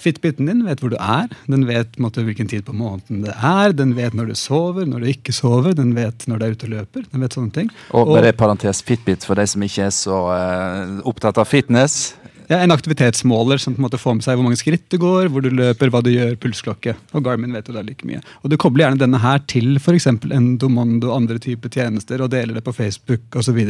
Fitbiten 0.01 0.47
din 0.49 0.63
vet 0.65 0.81
hvor 0.81 0.89
du 0.89 0.97
er, 0.97 1.29
den 1.51 1.67
vet 1.67 1.99
måtte, 2.01 2.23
hvilken 2.25 2.49
tid 2.49 2.65
på 2.65 2.73
måneden 2.73 3.21
det 3.25 3.35
er, 3.37 3.75
den 3.77 3.93
vet 3.97 4.15
når 4.17 4.31
du 4.31 4.35
sover, 4.39 4.87
når 4.89 5.03
du 5.03 5.11
ikke 5.11 5.35
sover, 5.35 5.75
den 5.77 5.93
vet 5.97 6.25
når 6.27 6.39
du 6.39 6.45
er 6.45 6.55
ute 6.55 6.69
og 6.69 6.73
løper. 6.73 7.05
den 7.11 7.21
vet 7.21 7.37
sånne 7.37 7.53
ting. 7.53 7.69
Og 7.93 8.09
bare 8.15 8.33
parentes 8.33 8.81
Fitbit 8.81 9.27
for 9.27 9.37
de 9.37 9.45
som 9.47 9.61
ikke 9.61 9.85
er 9.89 9.93
så 9.93 10.23
uh, 10.31 10.97
opptatt 11.07 11.37
av 11.37 11.49
fitness. 11.49 12.15
Ja, 12.51 12.57
En 12.59 12.71
aktivitetsmåler 12.71 13.57
som 13.57 13.73
på 13.73 13.79
en 13.79 13.85
måte 13.85 13.97
får 14.01 14.17
med 14.17 14.25
seg 14.25 14.35
hvor 14.35 14.43
mange 14.43 14.59
skritt 14.59 14.83
du 14.91 14.97
går, 14.99 15.29
hvor 15.31 15.43
du 15.45 15.53
løper, 15.55 15.87
hva 15.87 16.01
du 16.03 16.09
gjør, 16.11 16.33
pulsklokke. 16.41 16.97
Og 17.15 17.23
Garmin 17.23 17.53
vet 17.55 17.69
jo 17.69 17.75
da 17.77 17.83
like 17.85 18.03
mye. 18.07 18.19
Og 18.43 18.51
Du 18.51 18.57
kobler 18.59 18.89
gjerne 18.89 18.99
denne 18.99 19.21
her 19.23 19.39
til 19.47 19.77
f.eks. 19.79 20.09
Endomondo 20.11 21.13
og 21.13 21.21
andre 21.21 21.39
typer 21.39 21.71
tjenester, 21.71 22.19
og 22.19 22.33
deler 22.33 22.59
det 22.59 22.65
på 22.65 22.75
Facebook 22.75 23.39
osv. 23.39 23.61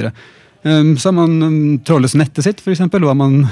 Um, 0.65 0.95
så 0.97 1.11
har 1.11 1.13
man 1.19 1.37
um, 1.45 1.59
trådløst 1.85 2.17
nettet 2.17 2.47
sitt, 2.47 2.65
f.eks. 2.65 2.81
Hva 2.89 3.13
man 3.13 3.43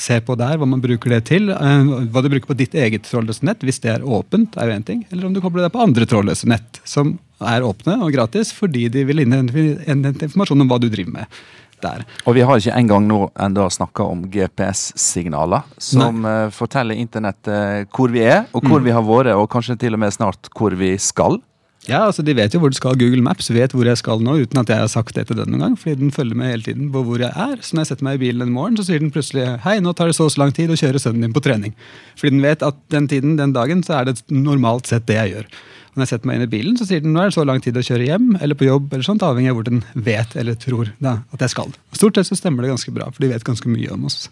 ser 0.00 0.22
på 0.24 0.38
der, 0.38 0.54
hva 0.60 0.70
man 0.70 0.84
bruker 0.84 1.16
det 1.16 1.24
til. 1.32 1.50
Uh, 1.50 2.06
hva 2.06 2.22
du 2.22 2.30
bruker 2.30 2.52
på 2.52 2.60
ditt 2.62 2.78
eget 2.78 3.10
trådløse 3.10 3.48
nett, 3.50 3.66
hvis 3.66 3.82
det 3.82 3.96
er 3.96 4.06
åpent, 4.06 4.54
er 4.54 4.70
jo 4.70 4.78
én 4.78 4.86
ting. 4.86 5.02
Eller 5.10 5.26
om 5.26 5.34
du 5.34 5.42
kobler 5.42 5.66
deg 5.66 5.74
på 5.74 5.82
andre 5.82 6.06
trådløse 6.06 6.46
nett, 6.50 6.78
som 6.86 7.16
er 7.42 7.66
åpne 7.66 7.98
og 8.04 8.14
gratis, 8.14 8.54
fordi 8.54 8.86
de 8.92 9.02
vil 9.08 9.24
innhente 9.24 10.28
informasjon 10.28 10.62
om 10.62 10.70
hva 10.70 10.78
du 10.78 10.86
driver 10.92 11.18
med. 11.18 11.42
Der. 11.82 12.04
Og 12.26 12.34
vi 12.36 12.44
har 12.46 12.60
ikke 12.60 12.76
engang 12.78 13.06
nå 13.08 13.20
enda 13.40 13.68
snakka 13.72 14.06
om 14.06 14.24
GPS-signaler, 14.30 15.62
som 15.80 16.24
uh, 16.24 16.48
forteller 16.54 16.98
internettet 16.98 17.88
hvor 17.94 18.10
vi 18.12 18.24
er, 18.26 18.46
og 18.54 18.62
hvor 18.64 18.80
Mm. 18.80 18.84
vi 18.84 18.90
har 18.96 19.02
vært, 19.04 19.34
og 19.36 19.48
kanskje 19.50 19.78
til 19.78 19.94
og 19.94 20.00
med 20.00 20.12
snart 20.12 20.48
hvor 20.56 20.70
vi 20.76 20.96
skal. 20.98 21.40
Ja, 21.88 22.02
altså 22.06 22.22
De 22.22 22.34
vet 22.36 22.52
jo 22.52 22.60
hvor 22.60 22.68
du 22.70 22.76
skal. 22.76 22.94
Google 23.00 23.22
Maps 23.24 23.48
vet 23.50 23.72
hvor 23.72 23.84
jeg 23.88 23.96
skal 23.96 24.20
nå, 24.20 24.34
uten 24.44 24.60
at 24.60 24.68
jeg 24.68 24.78
har 24.82 24.86
sagt 24.92 25.14
det 25.16 25.26
til 25.26 25.36
den 25.36 25.48
noen 25.50 25.60
gang. 25.64 25.76
fordi 25.80 25.96
den 26.02 26.10
følger 26.12 26.36
med 26.36 26.50
hele 26.52 26.62
tiden 26.62 26.90
på 26.92 27.02
hvor 27.02 27.18
jeg 27.18 27.32
er. 27.32 27.56
Så 27.64 27.72
når 27.74 27.80
jeg 27.80 27.86
setter 27.88 28.04
meg 28.04 28.14
i 28.20 28.22
bilen 28.26 28.42
en 28.44 28.52
morgen, 28.52 28.76
så 28.76 28.84
sier 28.84 29.00
den 29.00 29.10
plutselig 29.10 29.46
hei, 29.64 29.78
nå 29.80 29.94
tar 29.96 30.06
det 30.06 30.14
så 30.16 30.24
og 30.28 30.30
så 30.34 30.42
lang 30.44 30.52
tid 30.52 30.70
å 30.70 30.76
kjøre 30.76 31.00
sønnen 31.00 31.22
din 31.24 31.32
på 31.32 31.40
trening. 31.42 31.72
Fordi 32.20 32.30
den 32.36 32.42
vet 32.44 32.62
at 32.62 32.76
den 32.92 33.08
tiden, 33.08 33.36
den 33.40 33.52
dagen, 33.56 33.82
så 33.82 33.96
er 34.02 34.04
det 34.10 34.20
normalt 34.28 34.86
sett 34.92 35.06
det 35.08 35.16
jeg 35.16 35.32
gjør. 35.34 35.46
Når 35.94 36.04
jeg 36.04 36.12
setter 36.12 36.30
meg 36.30 36.38
inn 36.38 36.46
i 36.46 36.50
bilen, 36.52 36.78
så 36.78 36.86
sier 36.86 37.02
den 37.02 37.14
nå 37.16 37.22
er 37.22 37.30
det 37.30 37.36
så 37.36 37.44
lang 37.48 37.60
tid 37.64 37.76
å 37.76 37.82
kjøre 37.84 38.06
hjem 38.06 38.32
eller 38.38 38.58
på 38.58 38.68
jobb, 38.68 38.92
eller 38.92 39.06
sånt, 39.06 39.24
avhengig 39.26 39.50
av 39.50 39.58
hvor 39.58 39.66
den 39.66 39.84
vet 39.94 40.36
eller 40.38 40.58
tror 40.60 40.92
da, 41.02 41.18
at 41.34 41.42
jeg 41.42 41.54
skal. 41.56 41.72
Stort 41.96 42.18
sett 42.18 42.30
så 42.30 42.38
stemmer 42.38 42.64
det 42.64 42.74
ganske 42.74 42.94
bra, 42.94 43.08
for 43.10 43.24
de 43.24 43.32
vet 43.32 43.46
ganske 43.46 43.72
mye 43.72 43.90
om 43.94 44.06
oss. 44.10 44.28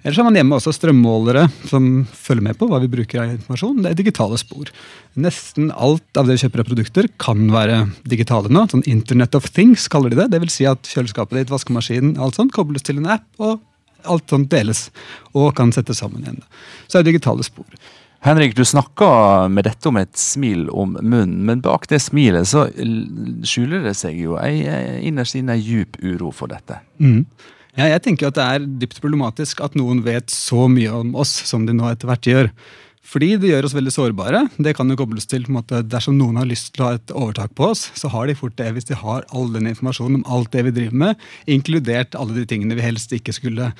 Ellers 0.00 0.16
har 0.16 0.24
man 0.24 0.36
hjemme 0.38 0.56
også 0.56 0.72
strømmålere 0.72 1.44
som 1.68 1.86
følger 2.16 2.44
med 2.46 2.56
på 2.56 2.66
hva 2.70 2.78
vi 2.80 2.88
bruker 2.88 3.20
av 3.20 3.34
informasjon. 3.34 3.82
Det 3.84 3.90
er 3.90 3.98
digitale 3.98 4.38
spor. 4.40 4.70
Nesten 5.20 5.68
alt 5.76 6.16
av 6.16 6.24
det 6.24 6.38
vi 6.38 6.44
kjøper 6.46 6.62
av 6.62 6.70
produkter, 6.70 7.08
kan 7.20 7.42
være 7.52 7.82
digitale 8.08 8.48
nå. 8.48 8.64
Sånn 8.72 8.86
Internet 8.88 9.36
of 9.36 9.50
Things 9.52 9.90
kaller 9.92 10.12
de 10.12 10.22
det. 10.22 10.30
Det 10.32 10.40
vil 10.40 10.52
si 10.52 10.64
at 10.68 10.88
kjøleskapet 10.88 11.42
ditt, 11.42 11.52
vaskemaskinen, 11.52 12.14
alt 12.16 12.40
sånt 12.40 12.54
kobles 12.56 12.86
til 12.88 13.02
en 13.02 13.10
app, 13.12 13.28
og 13.44 13.60
alt 14.08 14.32
sånt 14.32 14.48
deles. 14.52 14.86
Og 15.36 15.52
kan 15.58 15.72
settes 15.76 16.00
sammen 16.00 16.24
igjen. 16.24 16.40
Så 16.88 16.96
er 16.96 17.04
det 17.04 17.12
digitale 17.12 17.44
spor. 17.44 17.68
Henrik, 18.20 18.52
du 18.56 18.64
snakka 18.68 19.48
med 19.48 19.64
dette 19.64 19.88
om 19.88 19.96
et 19.96 20.12
smil 20.18 20.66
om 20.68 20.92
munnen, 21.00 21.38
men 21.48 21.62
bak 21.64 21.86
det 21.88 22.02
smilet 22.04 22.50
så 22.50 22.66
skjuler 23.48 23.86
det 23.86 23.94
seg 23.96 24.18
jo 24.20 24.36
ei, 24.36 24.58
innerst 25.08 25.38
inne 25.40 25.56
djup 25.56 25.96
uro 26.04 26.28
for 26.36 26.52
dette. 26.52 26.82
Mm. 27.00 27.24
Ja, 27.78 27.86
jeg 27.88 28.02
tenker 28.04 28.28
at 28.28 28.36
det 28.36 28.44
er 28.44 28.68
dypt 28.82 29.00
problematisk 29.00 29.62
at 29.64 29.78
noen 29.78 30.02
vet 30.04 30.28
så 30.34 30.68
mye 30.68 30.92
om 31.00 31.16
oss 31.16 31.32
som 31.48 31.64
de 31.64 31.72
nå 31.76 31.88
etter 31.88 32.10
hvert 32.10 32.28
gjør. 32.28 32.52
Fordi 33.10 33.32
det 33.40 33.48
gjør 33.48 33.66
oss 33.66 33.74
veldig 33.74 33.92
sårbare. 33.94 34.44
Det 34.60 34.76
kan 34.76 34.92
jo 34.92 34.98
kobles 35.00 35.24
til 35.30 35.46
på 35.46 35.54
en 35.54 35.58
måte, 35.62 35.80
Dersom 35.88 36.18
noen 36.18 36.36
har 36.42 36.48
lyst 36.50 36.74
til 36.74 36.84
å 36.84 36.90
ha 36.90 36.98
et 36.98 37.16
overtak 37.16 37.56
på 37.58 37.70
oss, 37.72 37.88
så 37.96 38.12
har 38.12 38.28
de 38.28 38.36
fort 38.38 38.58
det 38.60 38.68
hvis 38.76 38.90
de 38.90 38.98
har 39.00 39.24
all 39.32 39.48
den 39.54 39.70
informasjonen 39.70 40.20
om 40.20 40.28
alt 40.36 40.52
det 40.52 40.68
vi 40.68 40.76
driver 40.76 41.04
med, 41.06 41.28
inkludert 41.50 42.18
alle 42.20 42.36
de 42.36 42.44
tingene 42.52 42.76
vi 42.76 42.84
helst 42.84 43.16
ikke 43.16 43.34
skulle 43.34 43.72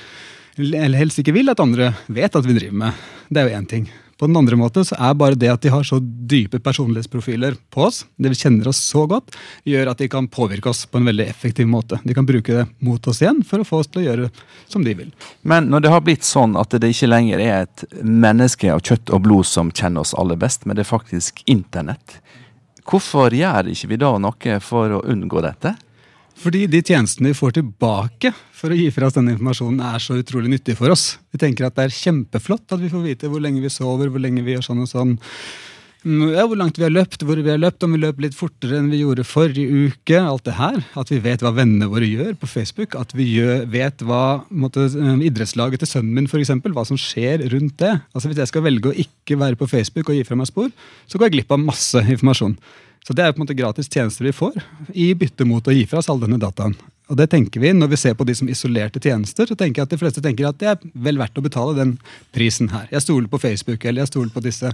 eller 0.61 0.99
helst 0.99 1.20
ikke 1.22 1.32
vil 1.36 1.49
at 1.53 1.61
andre 1.62 1.93
vet 2.11 2.34
at 2.36 2.47
vi 2.47 2.57
driver 2.57 2.80
med. 2.82 3.05
Det 3.30 3.43
er 3.43 3.51
jo 3.51 3.61
én 3.61 3.68
ting. 3.70 3.84
På 4.20 4.26
den 4.26 4.36
andre 4.36 4.56
måten 4.56 4.84
så 4.84 4.98
er 5.00 5.14
bare 5.16 5.36
det 5.38 5.48
at 5.48 5.62
de 5.64 5.70
har 5.72 5.84
så 5.86 5.96
dype 6.00 6.58
personlighetsprofiler 6.60 7.54
på 7.72 7.86
oss, 7.86 8.02
vi 8.20 8.34
kjenner 8.36 8.68
oss 8.68 8.82
så 8.90 9.06
godt, 9.08 9.32
gjør 9.64 9.88
at 9.94 10.02
de 10.02 10.10
kan 10.12 10.28
påvirke 10.28 10.68
oss 10.68 10.82
på 10.84 11.00
en 11.00 11.08
veldig 11.08 11.24
effektiv 11.24 11.70
måte. 11.72 11.96
De 12.04 12.12
kan 12.12 12.28
bruke 12.28 12.52
det 12.58 12.66
mot 12.84 13.08
oss 13.08 13.22
igjen 13.22 13.40
for 13.48 13.64
å 13.64 13.64
få 13.64 13.80
oss 13.80 13.88
til 13.88 14.02
å 14.02 14.04
gjøre 14.04 14.28
som 14.68 14.84
de 14.84 14.92
vil. 14.98 15.08
Men 15.40 15.70
når 15.72 15.86
det 15.86 15.94
har 15.94 16.04
blitt 16.04 16.28
sånn 16.28 16.52
at 16.60 16.76
det 16.76 16.92
ikke 16.92 17.08
lenger 17.08 17.40
er 17.40 17.64
et 17.64 17.86
menneske 18.04 18.68
av 18.68 18.84
kjøtt 18.84 19.08
og 19.08 19.24
blod 19.24 19.48
som 19.48 19.72
kjenner 19.72 20.04
oss 20.04 20.12
aller 20.12 20.36
best, 20.36 20.68
men 20.68 20.76
det 20.76 20.84
er 20.84 20.92
faktisk 20.92 21.40
internett, 21.48 22.20
hvorfor 22.84 23.32
gjør 23.32 23.72
ikke 23.72 23.88
vi 23.94 24.02
da 24.04 24.12
noe 24.20 24.60
for 24.60 24.98
å 24.98 25.04
unngå 25.08 25.40
dette? 25.48 25.78
Fordi 26.41 26.64
de 26.72 26.80
tjenestene 26.80 27.34
vi 27.34 27.36
får 27.36 27.59
tilbake 27.59 28.32
for 28.57 28.72
å 28.72 28.76
gi 28.78 28.88
fra 28.95 29.09
oss 29.11 29.16
denne 29.16 29.34
informasjonen, 29.34 29.80
er 29.84 30.01
så 30.01 30.16
utrolig 30.16 30.55
nyttige 30.55 30.78
for 30.78 30.93
oss. 30.93 31.18
Vi 31.32 31.41
tenker 31.41 31.66
at 31.68 31.76
det 31.76 31.88
er 31.88 31.99
kjempeflott 31.99 32.72
at 32.72 32.80
vi 32.80 32.93
får 32.93 33.03
vite 33.05 33.28
hvor 33.28 33.43
lenge 33.45 33.61
vi 33.61 33.72
sover, 33.72 34.09
hvor 34.09 34.22
lenge 34.22 34.45
vi 34.47 34.57
gjør 34.57 34.70
sånn 34.70 34.86
og 34.86 34.88
sånn. 34.88 35.18
Mm, 36.01 36.30
Ja, 36.32 36.47
hvor 36.49 36.57
langt 36.57 36.78
vi 36.80 36.86
har 36.86 36.93
løpt, 36.93 37.20
hvor 37.28 37.36
vi 37.36 37.51
har 37.51 37.61
løpt, 37.61 37.84
om 37.84 37.93
vi 37.93 38.01
løp 38.01 38.22
litt 38.24 38.36
fortere 38.36 38.78
enn 38.78 38.88
vi 38.88 39.03
gjorde 39.03 39.26
forrige 39.28 39.68
uke. 39.68 40.16
Alt 40.16 40.47
det 40.49 40.57
her. 40.57 40.80
At 40.97 41.12
vi 41.12 41.20
vet 41.20 41.45
hva 41.45 41.53
vennene 41.53 41.91
våre 41.93 42.09
gjør 42.09 42.38
på 42.41 42.49
Facebook. 42.49 42.97
At 42.97 43.12
vi 43.12 43.28
gjør, 43.34 43.66
vet 43.68 44.01
hva 44.01 44.41
måtte, 44.49 44.88
eh, 44.88 45.26
idrettslaget 45.28 45.84
til 45.84 45.93
sønnen 45.93 46.14
min, 46.16 46.26
for 46.30 46.41
eksempel, 46.41 46.72
hva 46.72 46.86
som 46.88 46.97
skjer 46.97 47.45
rundt 47.53 47.76
det. 47.76 48.01
Altså 48.14 48.32
Hvis 48.32 48.41
jeg 48.41 48.49
skal 48.49 48.64
velge 48.64 48.88
å 48.88 48.97
ikke 48.97 49.36
være 49.36 49.61
på 49.61 49.68
Facebook 49.68 50.09
og 50.09 50.16
gi 50.16 50.24
fra 50.24 50.36
meg 50.41 50.49
spor, 50.49 50.72
så 51.07 51.18
går 51.18 51.28
jeg 51.28 51.32
glipp 51.36 51.53
av 51.53 51.61
masse 51.61 52.01
informasjon. 52.01 52.57
Så 53.07 53.16
det 53.16 53.24
er 53.24 53.32
på 53.32 53.40
en 53.40 53.46
måte 53.46 53.57
gratis 53.57 53.88
tjenester 53.88 54.28
vi 54.28 54.36
får, 54.36 54.57
i 54.92 55.12
bytte 55.18 55.46
mot 55.48 55.66
å 55.66 55.74
gi 55.74 55.86
fra 55.88 56.03
oss 56.03 56.11
all 56.12 56.20
denne 56.20 56.38
dataen. 56.40 56.76
Og 57.11 57.18
det 57.18 57.26
tenker 57.32 57.59
vi 57.59 57.72
Når 57.74 57.88
vi 57.90 57.98
ser 57.98 58.14
på 58.14 58.24
de 58.26 58.36
som 58.38 58.48
isolerte 58.48 59.01
tjenester, 59.03 59.48
så 59.48 59.57
tenker 59.59 59.80
jeg 59.80 59.88
at 59.88 59.94
de 59.94 59.98
fleste 59.98 60.22
tenker 60.22 60.46
at 60.46 60.61
det 60.61 60.68
er 60.70 60.78
vel 60.94 61.18
verdt 61.18 61.40
å 61.40 61.42
betale 61.42 61.74
den 61.74 61.96
prisen 62.34 62.70
her. 62.70 62.86
Jeg 62.92 63.03
stoler 63.03 63.26
på 63.30 63.40
Facebook, 63.42 63.84
eller 63.84 64.05
jeg 64.05 64.12
stoler 64.12 64.30
på 64.30 64.44
disse. 64.44 64.70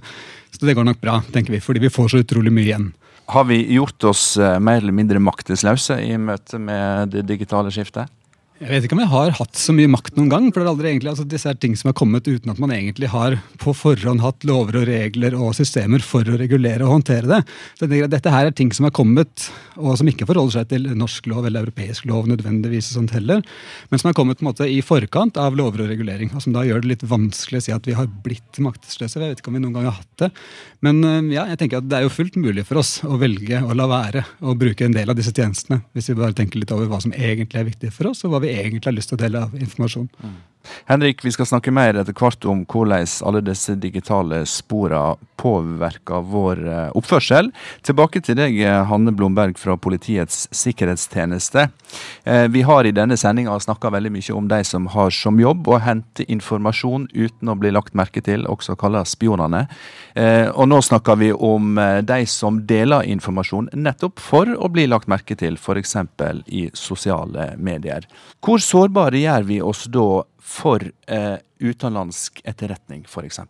Så 0.53 0.69
det 0.69 0.77
går 0.77 0.85
nok 0.85 1.01
bra, 1.01 1.23
tenker 1.33 1.57
vi, 1.57 1.63
fordi 1.65 1.87
vi 1.87 1.93
får 1.93 2.13
så 2.13 2.21
utrolig 2.21 2.53
mye 2.53 2.69
igjen. 2.69 2.91
Har 3.33 3.49
vi 3.49 3.59
gjort 3.75 4.05
oss 4.07 4.37
eh, 4.37 4.59
mer 4.63 4.83
eller 4.83 4.95
mindre 4.95 5.23
maktesløse 5.23 5.97
i 6.05 6.13
møte 6.21 6.61
med 6.63 7.17
det 7.17 7.25
digitale 7.27 7.73
skiftet? 7.75 8.13
Jeg 8.57 8.71
vet 8.71 8.87
ikke 8.87 8.97
om 8.97 9.03
jeg 9.03 9.13
har 9.13 9.35
hatt 9.37 9.59
så 9.61 9.73
mye 9.77 9.89
makt 9.93 10.15
noen 10.17 10.31
gang. 10.33 10.45
for 10.49 10.63
det 10.63 10.65
er 10.65 10.71
aldri 10.71 10.89
egentlig, 10.89 11.11
altså 11.11 11.27
Disse 11.29 11.51
er 11.51 11.59
ting 11.61 11.75
som 11.77 11.91
har 11.91 11.97
kommet 11.99 12.25
uten 12.25 12.49
at 12.49 12.61
man 12.63 12.71
egentlig 12.73 13.11
har 13.13 13.35
på 13.61 13.75
forhånd 13.77 14.23
hatt 14.25 14.47
lover 14.49 14.79
og 14.81 14.87
regler 14.89 15.35
og 15.37 15.53
systemer 15.59 16.01
for 16.01 16.25
å 16.25 16.39
regulere 16.41 16.87
og 16.87 16.95
håndtere 16.95 17.29
det. 17.29 17.43
Så 17.77 17.85
jeg 17.85 17.91
tenker 17.91 18.07
at 18.09 18.15
Dette 18.15 18.33
her 18.33 18.49
er 18.49 18.55
ting 18.57 18.71
som 18.73 18.89
har 18.89 18.95
kommet, 18.97 19.51
og 19.77 19.99
som 20.01 20.09
ikke 20.09 20.25
forholder 20.31 20.57
seg 20.57 20.71
til 20.71 20.89
norsk 20.97 21.29
lov 21.29 21.45
eller 21.45 21.67
europeisk 21.67 22.07
lov 22.09 22.31
nødvendigvis, 22.33 22.89
og 22.95 23.03
sånt 23.03 23.13
heller, 23.19 23.43
men 23.91 24.01
som 24.01 24.09
har 24.09 24.17
kommet 24.17 24.41
på 24.41 24.47
en 24.47 24.49
måte 24.49 24.71
i 24.73 24.81
forkant 24.81 25.37
av 25.37 25.59
lover 25.59 25.85
og 25.85 25.93
regulering. 25.93 26.33
og 26.33 26.41
Som 26.41 26.57
da 26.57 26.65
gjør 26.65 26.81
det 26.81 26.95
litt 26.95 27.05
vanskelig 27.05 27.61
å 27.61 27.67
si 27.67 27.77
at 27.77 27.85
vi 27.85 27.99
har 27.99 28.09
blitt 28.09 28.63
maktesløse. 28.65 29.21
Jeg 29.21 29.35
vet 29.35 29.45
ikke 29.45 29.53
om 29.53 29.61
vi 29.61 29.65
noen 29.67 29.77
gang 29.77 29.91
har 29.91 29.99
hatt 30.01 30.25
det. 30.25 30.31
Men 30.81 31.05
ja, 31.29 31.45
jeg 31.53 31.61
tenker 31.61 31.85
at 31.85 31.93
det 31.93 32.01
er 32.01 32.09
jo 32.09 32.17
fullt 32.17 32.41
mulig 32.41 32.65
for 32.65 32.81
oss 32.81 33.03
å 33.05 33.21
velge 33.21 33.61
å 33.61 33.77
la 33.77 33.85
være 33.91 34.25
å 34.41 34.57
bruke 34.57 34.89
en 34.89 34.97
del 34.97 35.13
av 35.13 35.21
disse 35.21 35.35
tjenestene, 35.37 35.83
hvis 35.93 36.09
vi 36.09 36.17
bare 36.17 36.33
tenker 36.37 36.65
litt 36.65 36.73
over 36.73 36.89
hva 36.89 37.05
som 37.05 37.13
egentlig 37.13 37.61
er 37.61 37.69
viktig 37.69 37.93
for 37.93 38.15
oss, 38.15 38.25
og 38.25 38.33
hva 38.33 38.41
vi 38.46 38.46
egentlig 38.53 38.85
har 38.91 38.97
lyst 38.97 39.09
til 39.13 39.19
å 39.19 39.23
dele 39.25 39.43
av 39.47 39.55
informasjon. 39.59 40.09
Henrik, 40.87 41.25
vi 41.25 41.33
skal 41.33 41.47
snakke 41.47 41.75
mer 41.75 41.99
etter 42.01 42.17
hvert 42.17 42.45
om 42.49 42.65
hvordan 42.67 43.07
alle 43.27 43.45
disse 43.45 43.75
digitale 43.81 44.45
sporene 44.49 45.17
påvirker 45.37 46.25
vår 46.31 46.63
eh, 46.69 46.91
oppførsel. 46.97 47.51
Tilbake 47.87 48.23
til 48.25 48.39
deg, 48.39 48.57
eh, 48.61 48.83
Hanne 48.89 49.13
Blomberg 49.15 49.59
fra 49.61 49.77
Politiets 49.77 50.47
sikkerhetstjeneste. 50.51 51.69
Eh, 52.25 52.47
Vi 52.49 52.63
har 52.63 52.87
i 52.87 52.95
denne 52.95 53.17
sendinga 53.21 53.59
snakka 53.61 53.91
veldig 53.93 54.13
mye 54.15 54.35
om 54.37 54.49
de 54.49 54.63
som 54.65 54.87
har 54.95 55.11
som 55.11 55.39
jobb 55.41 55.69
å 55.69 55.81
hente 55.83 56.25
informasjon 56.25 57.09
uten 57.13 57.53
å 57.53 57.57
bli 57.59 57.71
lagt 57.75 57.95
merke 57.95 58.23
til, 58.25 58.47
også 58.47 58.77
kalt 58.79 59.09
spionene. 59.09 59.67
Og 60.57 60.69
nå 60.69 60.79
snakker 60.81 61.19
vi 61.21 61.29
om 61.33 61.77
de 61.77 62.19
som 62.31 62.63
deler 62.65 63.05
informasjon 63.05 63.69
nettopp 63.75 64.21
for 64.23 64.49
å 64.49 64.71
bli 64.73 64.87
lagt 64.89 65.11
merke 65.11 65.37
til, 65.37 65.59
f.eks. 65.61 65.97
i 66.47 66.71
sosiale 66.73 67.51
medier. 67.59 68.07
Hvor 68.41 68.63
sårbare 68.63 69.21
gjør 69.21 69.45
vi 69.51 69.61
oss 69.61 69.85
da 69.93 70.23
for 70.47 70.83
eh, 71.11 71.39
utenlandsk 71.61 72.41
etterretning, 72.47 73.05
f.eks.? 73.09 73.41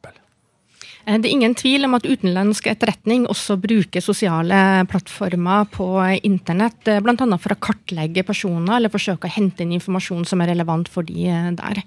Eh, 1.07 1.19
Det 1.19 1.29
er 1.29 1.35
ingen 1.35 1.55
tvil 1.55 1.85
om 1.87 1.97
at 1.99 2.07
utenlandsk 2.09 2.71
etterretning 2.73 3.27
også 3.31 3.59
bruker 3.61 4.05
sosiale 4.05 4.87
plattformer 4.91 5.69
på 5.73 5.91
internett, 6.27 6.81
eh, 6.89 7.03
bl.a. 7.05 7.39
for 7.39 7.55
å 7.55 7.61
kartlegge 7.69 8.25
personer 8.27 8.79
eller 8.79 8.93
forsøke 8.93 9.29
å 9.29 9.37
hente 9.37 9.63
inn 9.63 9.77
informasjon 9.77 10.25
som 10.27 10.43
er 10.43 10.55
relevant 10.55 10.89
for 10.89 11.07
de 11.07 11.29
eh, 11.29 11.53
der. 11.59 11.85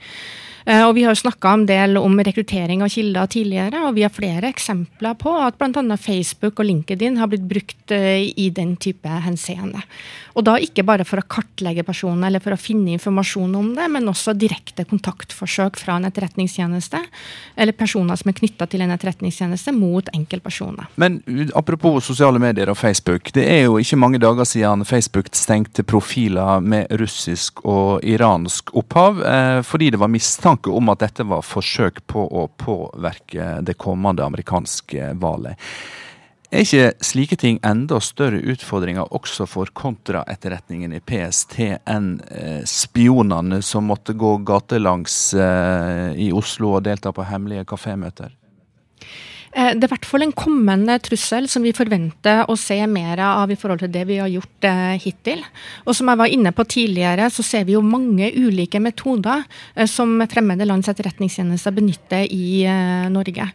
Eh, 0.69 0.87
Og 0.87 0.95
Vi 0.95 1.03
har 1.03 1.15
jo 1.15 1.21
snakka 1.23 1.53
en 1.53 1.65
del 1.65 1.97
om 1.97 2.19
rekruttering 2.19 2.83
av 2.85 2.91
kilder 2.93 3.25
tidligere, 3.27 3.81
og 3.87 3.95
vi 3.95 4.03
har 4.05 4.13
flere 4.13 4.51
eksempler 4.53 5.15
på 5.17 5.33
at 5.41 5.57
bl.a. 5.57 5.97
Facebook 5.97 6.59
og 6.59 6.67
LinkedIn 6.69 7.17
har 7.17 7.29
blitt 7.31 7.47
brukt 7.49 7.93
eh, 7.95 8.29
i 8.37 8.49
den 8.53 8.75
type 8.77 9.09
henseende. 9.09 9.81
Og 10.37 10.45
da 10.45 10.55
ikke 10.61 10.85
bare 10.85 11.05
for 11.07 11.19
å 11.19 11.25
kartlegge 11.27 11.83
personer 11.87 12.29
eller 12.29 12.43
for 12.43 12.53
å 12.53 12.59
finne 12.59 12.93
informasjon 12.93 13.55
om 13.57 13.71
det, 13.75 13.87
men 13.91 14.07
også 14.11 14.35
direkte 14.37 14.85
kontaktforsøk 14.87 15.79
fra 15.79 15.97
en 15.97 16.05
etterretningstjeneste, 16.07 17.01
eller 17.57 17.77
personer 17.77 18.19
som 18.19 18.29
er 18.29 18.37
knytta 18.37 18.69
til 18.69 18.85
en 18.85 18.93
etterretningstjeneste, 18.93 19.73
mot 19.75 20.05
enkeltpersoner. 20.13 20.87
Men 21.01 21.19
apropos 21.57 22.05
sosiale 22.05 22.39
medier 22.41 22.69
og 22.69 22.77
Facebook. 22.77 23.33
Det 23.35 23.45
er 23.49 23.65
jo 23.65 23.79
ikke 23.81 23.99
mange 23.99 24.21
dager 24.21 24.47
siden 24.47 24.85
Facebook 24.87 25.31
stengte 25.35 25.83
profiler 25.83 26.61
med 26.61 26.93
russisk 27.01 27.63
og 27.65 28.05
iransk 28.05 28.71
opphav, 28.79 29.23
eh, 29.25 29.59
fordi 29.65 29.91
det 29.95 29.99
var 29.99 30.13
mistanke 30.13 30.58
om 30.67 30.91
at 30.91 30.99
dette 31.05 31.23
var 31.23 31.45
forsøk 31.45 32.03
på 32.09 32.25
å 32.27 32.47
påvirke 32.59 33.59
det 33.63 33.77
kommende 33.79 34.25
amerikanske 34.25 35.13
valget. 35.21 35.55
Er 36.49 36.65
ikke 36.65 37.05
slike 37.05 37.37
ting 37.37 37.59
enda 37.61 37.99
større 38.01 38.39
utfordringer 38.41 39.11
også 39.13 39.45
for 39.45 39.69
kontraetterretningen 39.77 40.95
i 40.97 41.01
PST 41.05 41.59
enn 41.85 42.15
eh, 42.33 42.63
spionene 42.65 43.61
som 43.61 43.85
måtte 43.85 44.15
gå 44.17 44.31
gatelangs 44.49 45.19
eh, 45.37 46.17
i 46.17 46.31
Oslo 46.33 46.73
og 46.79 46.87
delta 46.89 47.13
på 47.13 47.27
hemmelige 47.29 47.67
kafémøter? 47.69 48.33
Eh, 49.53 49.73
Det 49.73 49.83
er 49.83 49.87
i 49.87 49.93
hvert 49.95 50.05
fall 50.05 50.25
en 50.25 50.35
kommende 50.35 50.97
trussel 51.01 51.47
som 51.49 51.63
vi 51.65 51.73
forventer 51.73 52.45
å 52.49 52.57
se 52.59 52.77
mer 52.87 53.19
av 53.23 53.51
i 53.51 53.57
forhold 53.57 53.81
til 53.83 53.91
det 53.91 54.05
vi 54.09 54.19
har 54.21 54.29
gjort 54.29 54.67
eh, 54.69 54.97
hittil. 55.01 55.43
Og 55.85 55.95
som 55.97 56.09
jeg 56.11 56.21
var 56.21 56.33
inne 56.33 56.53
på 56.53 56.65
tidligere, 56.69 57.29
så 57.33 57.43
ser 57.45 57.65
vi 57.65 57.73
jo 57.73 57.81
mange 57.81 58.29
ulike 58.35 58.81
metoder 58.81 59.45
eh, 59.75 59.87
som 59.89 60.19
fremmede 60.29 60.67
lands 60.69 60.89
etterretningstjenester 60.91 61.73
benytter 61.73 62.27
i 62.29 62.65
Norge. 63.09 63.49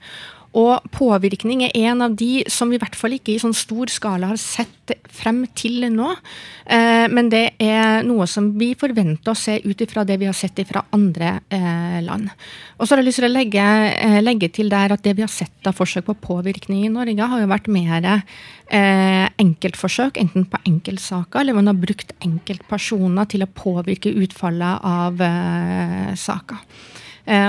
Og 0.54 0.84
påvirkning 0.94 1.64
er 1.66 1.74
en 1.90 2.04
av 2.06 2.12
de 2.14 2.44
som 2.52 2.70
vi 2.70 2.78
i 2.78 2.82
hvert 2.82 2.94
fall 2.94 3.16
ikke 3.16 3.32
i 3.34 3.40
sånn 3.42 3.56
stor 3.56 3.90
skala 3.90 4.30
har 4.30 4.38
sett 4.38 4.92
frem 5.10 5.40
til 5.56 5.86
nå. 5.90 6.10
Eh, 6.66 7.06
men 7.10 7.30
det 7.32 7.56
er 7.62 8.04
noe 8.06 8.26
som 8.30 8.52
vi 8.58 8.72
forventer 8.78 9.32
å 9.32 9.38
se 9.38 9.56
ut 9.64 9.82
ifra 9.82 10.04
det 10.06 10.18
vi 10.20 10.28
har 10.28 10.36
sett 10.36 10.62
fra 10.68 10.84
andre 10.94 11.40
eh, 11.50 11.98
land. 12.04 12.30
Og 12.78 12.86
så 12.86 12.94
har 12.94 13.02
jeg 13.02 13.08
lyst 13.08 13.20
til 13.22 13.28
å 13.28 13.32
legge, 13.32 13.66
eh, 13.90 14.20
legge 14.22 14.50
til 14.54 14.70
der 14.70 14.94
at 14.94 15.02
det 15.02 15.16
vi 15.18 15.24
har 15.26 15.32
sett 15.32 15.66
av 15.66 15.74
forsøk 15.74 16.06
på 16.06 16.18
påvirkning 16.28 16.84
i 16.86 16.92
Norge, 16.92 17.30
har 17.34 17.42
jo 17.42 17.50
vært 17.50 17.70
mer 17.72 18.10
enkeltforsøk, 18.74 20.16
enten 20.18 20.46
på 20.50 20.58
enkeltsaker, 20.66 21.42
eller 21.42 21.56
man 21.58 21.68
har 21.68 21.76
brukt 21.78 22.14
enkeltpersoner 22.24 23.28
til 23.30 23.44
å 23.44 23.50
påvirke 23.52 24.14
utfallet 24.24 24.88
av 24.88 25.20
saker. 26.18 26.64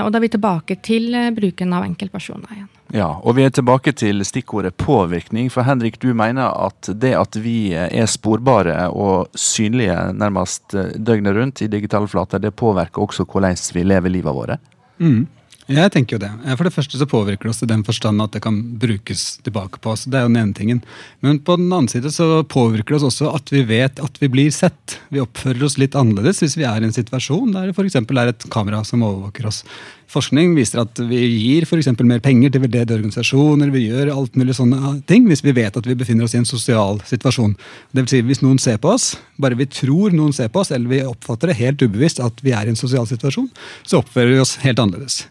Og 0.04 0.12
da 0.12 0.20
er 0.20 0.26
vi 0.28 0.32
tilbake 0.36 0.78
til 0.84 1.16
bruken 1.34 1.72
av 1.76 1.88
enkeltpersoner 1.88 2.52
igjen. 2.52 2.75
Ja, 2.94 3.08
og 3.26 3.34
vi 3.34 3.42
er 3.42 3.50
tilbake 3.54 3.90
til 3.98 4.22
stikkordet 4.26 4.76
påvirkning. 4.78 5.48
For 5.50 5.66
Henrik, 5.66 5.98
du 6.02 6.12
mener 6.14 6.52
at 6.54 6.90
det 6.94 7.16
at 7.18 7.38
vi 7.42 7.72
er 7.74 8.06
sporbare 8.10 8.86
og 8.94 9.32
synlige 9.34 9.96
nærmest 10.14 10.76
eh, 10.76 10.94
døgnet 10.94 11.34
rundt 11.34 11.64
i 11.64 11.70
digitale 11.72 12.06
flater, 12.10 12.42
det 12.42 12.54
påvirker 12.54 13.02
også 13.02 13.26
hvordan 13.26 13.58
vi 13.74 13.82
lever 13.86 14.14
livet 14.14 14.38
våre? 14.38 14.60
Mm. 15.02 15.26
Jeg 15.66 15.90
tenker 15.90 16.14
jo 16.14 16.20
det. 16.22 16.30
For 16.54 16.68
det 16.68 16.74
første 16.76 16.98
så 16.98 17.08
påvirker 17.10 17.48
det 17.48 17.50
oss 17.50 17.64
i 17.64 17.66
den 17.66 17.82
forstand 17.86 18.22
at 18.22 18.36
det 18.36 18.44
kan 18.44 18.60
brukes 18.78 19.40
tilbake 19.42 19.80
på 19.82 19.96
oss. 19.96 20.04
Det 20.06 20.14
er 20.14 20.22
jo 20.22 20.30
den 20.30 20.38
ene 20.38 20.54
tingen. 20.54 20.82
Men 21.26 21.40
på 21.42 21.56
den 21.58 21.66
annen 21.66 21.90
side 21.90 22.12
så 22.14 22.44
påvirker 22.46 22.94
det 22.94 23.00
oss 23.00 23.08
også 23.08 23.32
at 23.34 23.50
vi 23.50 23.64
vet 23.66 23.98
at 23.98 24.20
vi 24.22 24.30
blir 24.30 24.54
sett. 24.54 25.00
Vi 25.10 25.22
oppfører 25.24 25.66
oss 25.66 25.74
litt 25.82 25.98
annerledes 25.98 26.44
hvis 26.44 26.54
vi 26.60 26.68
er 26.70 26.78
i 26.78 26.86
en 26.86 26.94
situasjon 26.94 27.50
der 27.56 27.66
det 27.66 27.74
f.eks. 27.74 27.98
er 27.98 28.30
et 28.30 28.46
kamera 28.52 28.84
som 28.86 29.02
overvåker 29.02 29.50
oss. 29.50 29.64
Forskning 30.06 30.52
viser 30.54 30.84
at 30.84 31.00
vi 31.08 31.18
gir 31.26 31.66
eksempel 31.66 32.06
mer 32.06 32.20
penger 32.22 32.52
til 32.54 32.62
veldedige 32.62 33.00
organisasjoner. 33.00 33.72
Vi 33.74 33.88
gjør 33.88 34.12
alt 34.14 34.36
mulig 34.38 34.54
sånne 34.54 35.00
ting 35.10 35.26
hvis 35.26 35.42
vi 35.42 35.54
vet 35.56 35.76
at 35.76 35.86
vi 35.88 35.96
befinner 35.98 36.28
oss 36.28 36.36
i 36.36 36.40
en 36.40 36.46
sosial 36.46 37.00
situasjon. 37.08 37.56
Det 37.90 38.04
vil 38.04 38.12
si, 38.12 38.22
Hvis 38.22 38.42
noen 38.44 38.60
ser 38.62 38.78
på 38.78 38.92
oss, 38.94 39.16
bare 39.36 39.58
vi 39.58 39.66
tror 39.66 40.14
noen 40.14 40.32
ser 40.32 40.48
på 40.48 40.62
oss, 40.62 40.70
eller 40.70 40.88
vi 40.88 41.02
oppfatter 41.02 41.50
det 41.50 41.58
helt 41.58 41.82
ubevisst 41.82 42.22
at 42.22 42.38
vi 42.42 42.54
er 42.54 42.66
i 42.66 42.74
en 42.74 42.78
sosial 42.78 43.06
situasjon, 43.10 43.50
så 43.82 43.98
oppfører 44.00 44.36
vi 44.36 44.42
oss 44.44 44.56
helt 44.62 44.78
annerledes. 44.78 45.24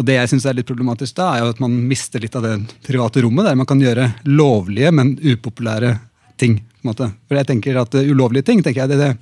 Og 0.00 0.06
det 0.08 0.16
jeg 0.16 0.32
syns 0.32 0.46
er 0.48 0.56
litt 0.56 0.68
problematisk 0.68 1.18
da, 1.18 1.34
er 1.34 1.44
jo 1.44 1.52
at 1.52 1.60
man 1.60 1.74
mister 1.88 2.22
litt 2.22 2.36
av 2.38 2.46
det 2.46 2.56
private 2.86 3.24
rommet, 3.26 3.44
der 3.44 3.58
man 3.60 3.68
kan 3.68 3.82
gjøre 3.82 4.14
lovlige, 4.24 4.92
men 4.96 5.18
upopulære 5.20 5.98
ting. 6.40 6.56
på 6.56 6.88
en 6.88 6.90
måte. 6.90 7.10
For 7.28 7.38
jeg 7.38 7.46
tenker 7.46 7.76
at 7.78 7.94
uh, 7.94 8.08
Ulovlige 8.08 8.48
ting 8.48 8.62
tenker 8.64 8.82
jeg, 8.82 8.90
det, 8.90 8.98
det 8.98 9.12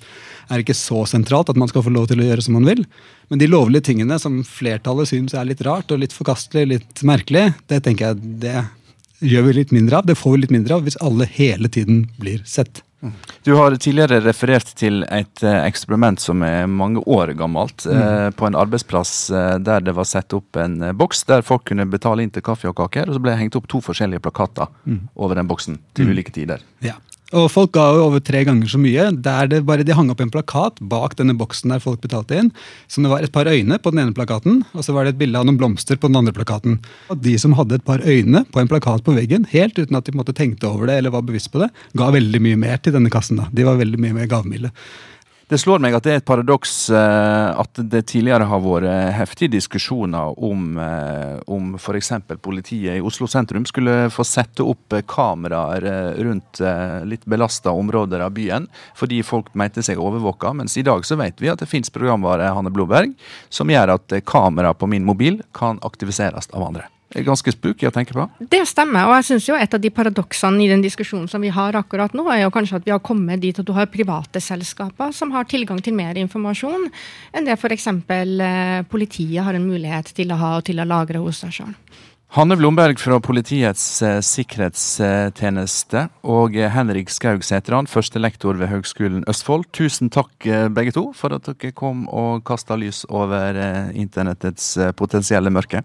er 0.51 0.63
ikke 0.65 0.75
så 0.77 1.05
sentralt 1.09 1.49
at 1.53 1.57
man 1.61 1.69
skal 1.71 1.85
få 1.87 1.93
lov 1.95 2.09
til 2.11 2.21
å 2.21 2.27
gjøre 2.27 2.43
som 2.43 2.55
man 2.59 2.67
vil. 2.69 2.85
Men 3.31 3.39
de 3.39 3.47
lovlige 3.51 3.87
tingene 3.93 4.19
som 4.19 4.43
flertallet 4.45 5.09
syns 5.13 5.35
er 5.39 5.47
litt 5.49 5.63
rart 5.67 5.91
og 5.95 6.03
litt 6.03 6.13
forkastelig, 6.17 6.67
litt 6.75 7.03
merkelig, 7.07 7.53
det 7.71 7.83
tenker 7.87 8.11
jeg 8.11 8.37
det 8.43 8.59
gjør 9.21 9.43
vi 9.51 9.53
litt 9.61 9.73
mindre 9.77 9.99
av. 10.01 10.07
Det 10.09 10.17
får 10.19 10.33
vi 10.37 10.39
litt 10.47 10.55
mindre 10.59 10.75
av 10.79 10.87
hvis 10.87 10.97
alle 11.05 11.27
hele 11.29 11.69
tiden 11.69 12.07
blir 12.19 12.43
sett. 12.49 12.83
Du 13.47 13.55
har 13.57 13.73
tidligere 13.81 14.19
referert 14.21 14.75
til 14.77 15.05
et 15.09 15.41
eh, 15.43 15.63
eksperiment 15.65 16.21
som 16.21 16.43
er 16.45 16.67
mange 16.69 17.01
år 17.09 17.31
gammelt. 17.39 17.87
Mm. 17.89 17.97
Eh, 17.97 18.27
på 18.37 18.45
en 18.45 18.59
arbeidsplass 18.61 19.13
eh, 19.33 19.55
der 19.65 19.81
det 19.87 19.95
var 19.97 20.05
satt 20.05 20.35
opp 20.37 20.59
en 20.61 20.75
boks 21.01 21.25
der 21.31 21.41
folk 21.47 21.65
kunne 21.71 21.87
betale 21.89 22.27
inn 22.27 22.33
til 22.35 22.45
kaffe 22.45 22.69
og 22.69 22.77
kaker. 22.77 23.09
Og 23.09 23.17
så 23.17 23.23
ble 23.25 23.33
det 23.33 23.41
hengt 23.41 23.57
opp 23.57 23.71
to 23.73 23.81
forskjellige 23.87 24.21
plakater 24.27 24.69
Mm. 24.85 25.09
over 25.17 25.35
den 25.41 25.49
boksen 25.49 25.79
til 25.97 26.07
Mm. 26.07 26.13
ulike 26.13 26.33
tider. 26.37 26.61
Ja. 26.85 26.99
Og 27.37 27.47
folk 27.53 27.71
ga 27.77 27.85
jo 27.95 28.07
over 28.09 28.23
tre 28.25 28.43
ganger 28.47 28.71
så 28.73 28.79
mye. 28.81 29.05
Der 29.23 29.51
det 29.51 29.61
bare 29.67 29.85
de 29.87 29.95
hang 29.95 30.11
opp 30.11 30.23
en 30.23 30.33
plakat 30.33 30.81
bak 30.93 31.15
denne 31.19 31.37
boksen 31.39 31.71
der 31.71 31.83
folk 31.83 32.01
betalte 32.03 32.39
inn. 32.41 32.51
Som 32.91 33.07
det 33.07 33.13
var 33.13 33.23
et 33.23 33.35
par 33.35 33.47
øyne 33.51 33.79
på 33.79 33.93
den 33.95 34.03
ene 34.03 34.17
plakaten, 34.17 34.65
og 34.75 34.87
så 34.87 34.95
var 34.97 35.07
det 35.07 35.15
et 35.15 35.21
bilde 35.21 35.39
av 35.39 35.47
noen 35.47 35.61
blomster 35.61 36.01
på 36.01 36.11
den 36.11 36.19
andre 36.19 36.35
plakaten. 36.35 36.81
Og 37.13 37.23
de 37.23 37.37
som 37.39 37.55
hadde 37.59 37.79
et 37.79 37.87
par 37.87 38.03
øyne 38.03 38.43
på 38.51 38.63
en 38.63 38.71
plakat 38.71 39.07
på 39.07 39.15
veggen, 39.15 39.47
helt 39.53 39.79
uten 39.79 39.99
at 39.99 40.11
de 40.11 40.17
måte 40.19 40.35
tenkte 40.35 40.67
over 40.71 40.91
det 40.91 40.99
eller 40.99 41.15
var 41.15 41.27
bevisst 41.27 41.53
på 41.55 41.63
det, 41.63 41.71
ga 41.99 42.11
veldig 42.15 42.43
mye 42.43 42.59
mer 42.59 42.83
til 42.83 42.97
denne 42.99 43.13
kassen. 43.13 43.39
da. 43.39 43.47
De 43.55 43.69
var 43.69 43.79
veldig 43.79 44.03
mye 44.03 44.19
mer 44.19 44.31
gavmilde. 44.31 44.75
Det 45.51 45.59
slår 45.59 45.81
meg 45.83 45.97
at 45.97 46.05
det 46.07 46.13
er 46.13 46.21
et 46.21 46.27
paradoks 46.29 46.73
eh, 46.95 47.49
at 47.59 47.79
det 47.91 48.05
tidligere 48.13 48.47
har 48.47 48.61
vært 48.63 49.17
heftige 49.17 49.51
diskusjoner 49.57 50.37
om, 50.39 50.77
eh, 50.79 51.41
om 51.51 51.73
f.eks. 51.75 52.13
politiet 52.39 53.01
i 53.01 53.03
Oslo 53.03 53.27
sentrum 53.27 53.67
skulle 53.67 53.97
få 54.15 54.23
sette 54.23 54.63
opp 54.63 54.95
eh, 54.95 55.03
kameraer 55.11 55.89
eh, 55.91 56.21
rundt 56.23 56.63
eh, 56.63 57.01
litt 57.03 57.27
belasta 57.27 57.75
områder 57.75 58.23
av 58.29 58.37
byen, 58.39 58.71
fordi 58.95 59.25
folk 59.27 59.51
mente 59.59 59.83
seg 59.83 59.99
overvåka. 59.99 60.55
Mens 60.55 60.79
i 60.79 60.87
dag 60.87 61.03
så 61.03 61.19
vet 61.19 61.43
vi 61.43 61.51
at 61.51 61.59
det 61.65 61.71
fins 61.73 61.91
programvare 61.91 62.55
Hanne 62.55 62.71
Blåberg, 62.71 63.19
som 63.51 63.75
gjør 63.75 63.97
at 63.99 64.15
eh, 64.15 64.23
kamera 64.23 64.71
på 64.71 64.87
min 64.87 65.03
mobil 65.09 65.43
kan 65.51 65.83
aktiviseres 65.83 66.47
av 66.55 66.71
andre. 66.71 66.87
Er 67.11 67.25
ganske 67.27 67.51
spooky 67.51 67.89
å 67.89 67.91
tenke 67.91 68.15
på. 68.15 68.25
Det 68.53 68.61
stemmer, 68.71 69.09
og 69.09 69.17
jeg 69.19 69.27
synes 69.33 69.49
jo 69.49 69.57
et 69.59 69.73
av 69.75 69.83
de 69.83 69.91
paradoksene 69.91 70.63
i 70.63 70.69
den 70.71 70.85
diskusjonen 70.85 71.27
som 71.31 71.43
vi 71.43 71.51
har 71.51 71.75
akkurat 71.75 72.15
nå, 72.15 72.23
er 72.31 72.45
jo 72.45 72.53
kanskje 72.55 72.79
at 72.79 72.87
vi 72.87 72.95
har 72.95 73.03
kommet 73.03 73.43
dit 73.43 73.59
at 73.59 73.67
du 73.67 73.73
har 73.75 73.91
private 73.91 74.39
selskaper 74.39 75.11
som 75.17 75.35
har 75.35 75.49
tilgang 75.51 75.83
til 75.83 75.97
mer 75.99 76.21
informasjon 76.23 76.87
enn 77.35 77.49
det 77.49 77.59
f.eks. 77.59 77.89
Eh, 77.91 78.87
politiet 78.87 79.43
har 79.43 79.59
en 79.59 79.67
mulighet 79.67 80.15
til 80.15 80.31
å 80.31 80.39
ha 80.39 80.55
og 80.61 80.69
til 80.71 80.79
å 80.79 80.87
lagre 80.87 81.19
hos 81.25 81.43
seg 81.43 81.59
sjøl. 81.59 81.75
Hanne 82.37 82.55
Blomberg 82.55 83.03
fra 83.03 83.19
Politiets 83.19 83.85
eh, 84.07 84.23
sikkerhetstjeneste 84.23 86.07
og 86.31 86.55
eh, 86.55 86.71
Henrik 86.71 87.11
Skaug 87.11 87.43
Sætran, 87.43 87.91
førstelektor 87.91 88.55
ved 88.61 88.71
Høgskolen 88.71 89.27
Østfold. 89.27 89.67
Tusen 89.75 90.15
takk 90.15 90.47
begge 90.47 90.95
to 90.95 91.09
for 91.11 91.35
at 91.35 91.51
dere 91.51 91.75
kom 91.75 92.07
og 92.07 92.45
kasta 92.47 92.79
lys 92.79 93.03
over 93.11 93.59
internettets 93.99 94.77
potensielle 94.95 95.51
mørke. 95.51 95.83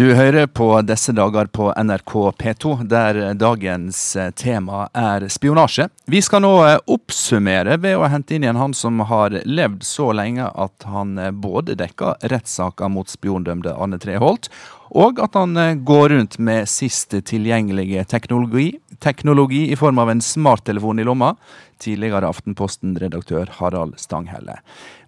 Du 0.00 0.14
hører 0.14 0.46
på 0.46 0.66
disse 0.88 1.12
dager 1.12 1.44
på 1.52 1.66
NRK 1.76 2.12
P2, 2.40 2.70
der 2.88 3.18
dagens 3.36 3.98
eh, 4.16 4.30
tema 4.32 4.86
er 4.96 5.26
spionasje. 5.28 5.90
Vi 6.08 6.22
skal 6.24 6.40
nå 6.40 6.52
eh, 6.64 6.78
oppsummere 6.88 7.76
ved 7.82 7.98
å 8.00 8.08
hente 8.08 8.32
inn 8.32 8.46
igjen 8.46 8.56
han 8.56 8.72
som 8.72 9.02
har 9.10 9.36
levd 9.44 9.84
så 9.84 10.06
lenge 10.16 10.46
at 10.48 10.86
han 10.88 11.18
eh, 11.20 11.34
både 11.36 11.76
dekka 11.76 12.14
rettssaker 12.32 12.88
mot 12.88 13.12
spiondømte 13.12 13.74
Arne 13.76 13.98
Treholt, 14.00 14.48
og 14.88 15.20
at 15.20 15.36
han 15.36 15.84
går 15.84 16.06
rundt 16.14 16.38
med 16.40 16.72
sist 16.72 17.12
tilgjengelige 17.12 18.06
teknologi, 18.08 18.70
teknologi 19.04 19.66
i 19.68 19.76
form 19.76 20.00
av 20.00 20.14
en 20.14 20.24
smarttelefon 20.24 21.04
i 21.04 21.08
lomma. 21.10 21.34
Tidligere 21.76 22.32
Aftenposten-redaktør 22.32 23.52
Harald 23.60 24.00
Stanghelle. 24.00 24.62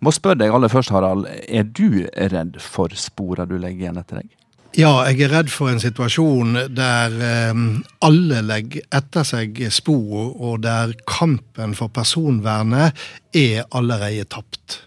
Må 0.05 0.13
spørre 0.13 0.45
deg 0.45 0.53
aller 0.53 0.77
først, 0.77 0.93
Harald. 0.93 1.33
Er 1.49 1.65
du 1.65 2.05
redd 2.13 2.61
for 2.61 2.93
spora 2.93 3.49
du 3.49 3.57
legger 3.57 3.89
igjen 3.89 4.05
etter 4.05 4.21
deg? 4.21 4.37
Ja, 4.73 5.03
jeg 5.05 5.27
er 5.27 5.35
redd 5.35 5.51
for 5.53 5.69
en 5.69 5.83
situasjon 5.83 6.55
der 6.73 7.13
eh, 7.21 7.59
alle 8.01 8.39
legger 8.41 8.87
etter 8.89 9.27
seg 9.29 9.59
spor, 9.69 10.31
og 10.33 10.63
der 10.65 10.95
kampen 11.05 11.75
for 11.77 11.93
personvernet 11.93 12.97
er 13.37 13.67
allerede 13.69 14.25
tapt. 14.33 14.79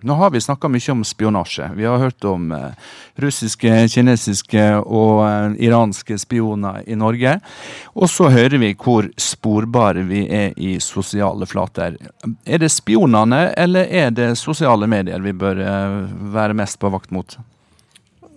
Nå 0.00 0.14
har 0.16 0.30
vi 0.32 0.40
snakka 0.40 0.70
mye 0.72 0.94
om 0.94 1.02
spionasje. 1.04 1.66
Vi 1.76 1.84
har 1.84 2.00
hørt 2.00 2.24
om 2.24 2.46
eh, 2.56 2.86
russiske, 3.20 3.74
kinesiske 3.92 4.64
og 4.80 5.20
eh, 5.26 5.58
iranske 5.68 6.16
spioner 6.22 6.86
i 6.88 6.96
Norge. 6.96 7.34
Og 8.00 8.08
så 8.08 8.30
hører 8.32 8.56
vi 8.62 8.70
hvor 8.80 9.10
sporbare 9.20 10.06
vi 10.08 10.22
er 10.24 10.56
i 10.56 10.78
sosiale 10.80 11.44
flater. 11.44 11.98
Er 12.46 12.64
det 12.64 12.72
spionene, 12.72 13.50
eller 13.60 13.92
er 13.92 14.08
det 14.16 14.30
sosiale 14.40 14.88
medier 14.88 15.20
vi 15.20 15.36
bør 15.36 15.60
være 16.32 16.56
mest 16.56 16.80
på 16.80 16.94
vakt 16.96 17.12
mot? 17.12 17.36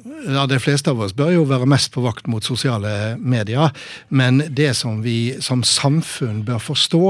Ja, 0.10 0.46
De 0.48 0.58
fleste 0.60 0.90
av 0.90 1.02
oss 1.04 1.14
bør 1.14 1.30
jo 1.34 1.44
være 1.48 1.68
mest 1.70 1.92
på 1.94 2.02
vakt 2.02 2.28
mot 2.32 2.44
sosiale 2.46 3.16
medier. 3.22 3.70
Men 4.10 4.42
det 4.56 4.72
som 4.80 5.04
vi 5.04 5.36
som 5.44 5.62
samfunn 5.66 6.42
bør 6.48 6.62
forstå, 6.64 7.04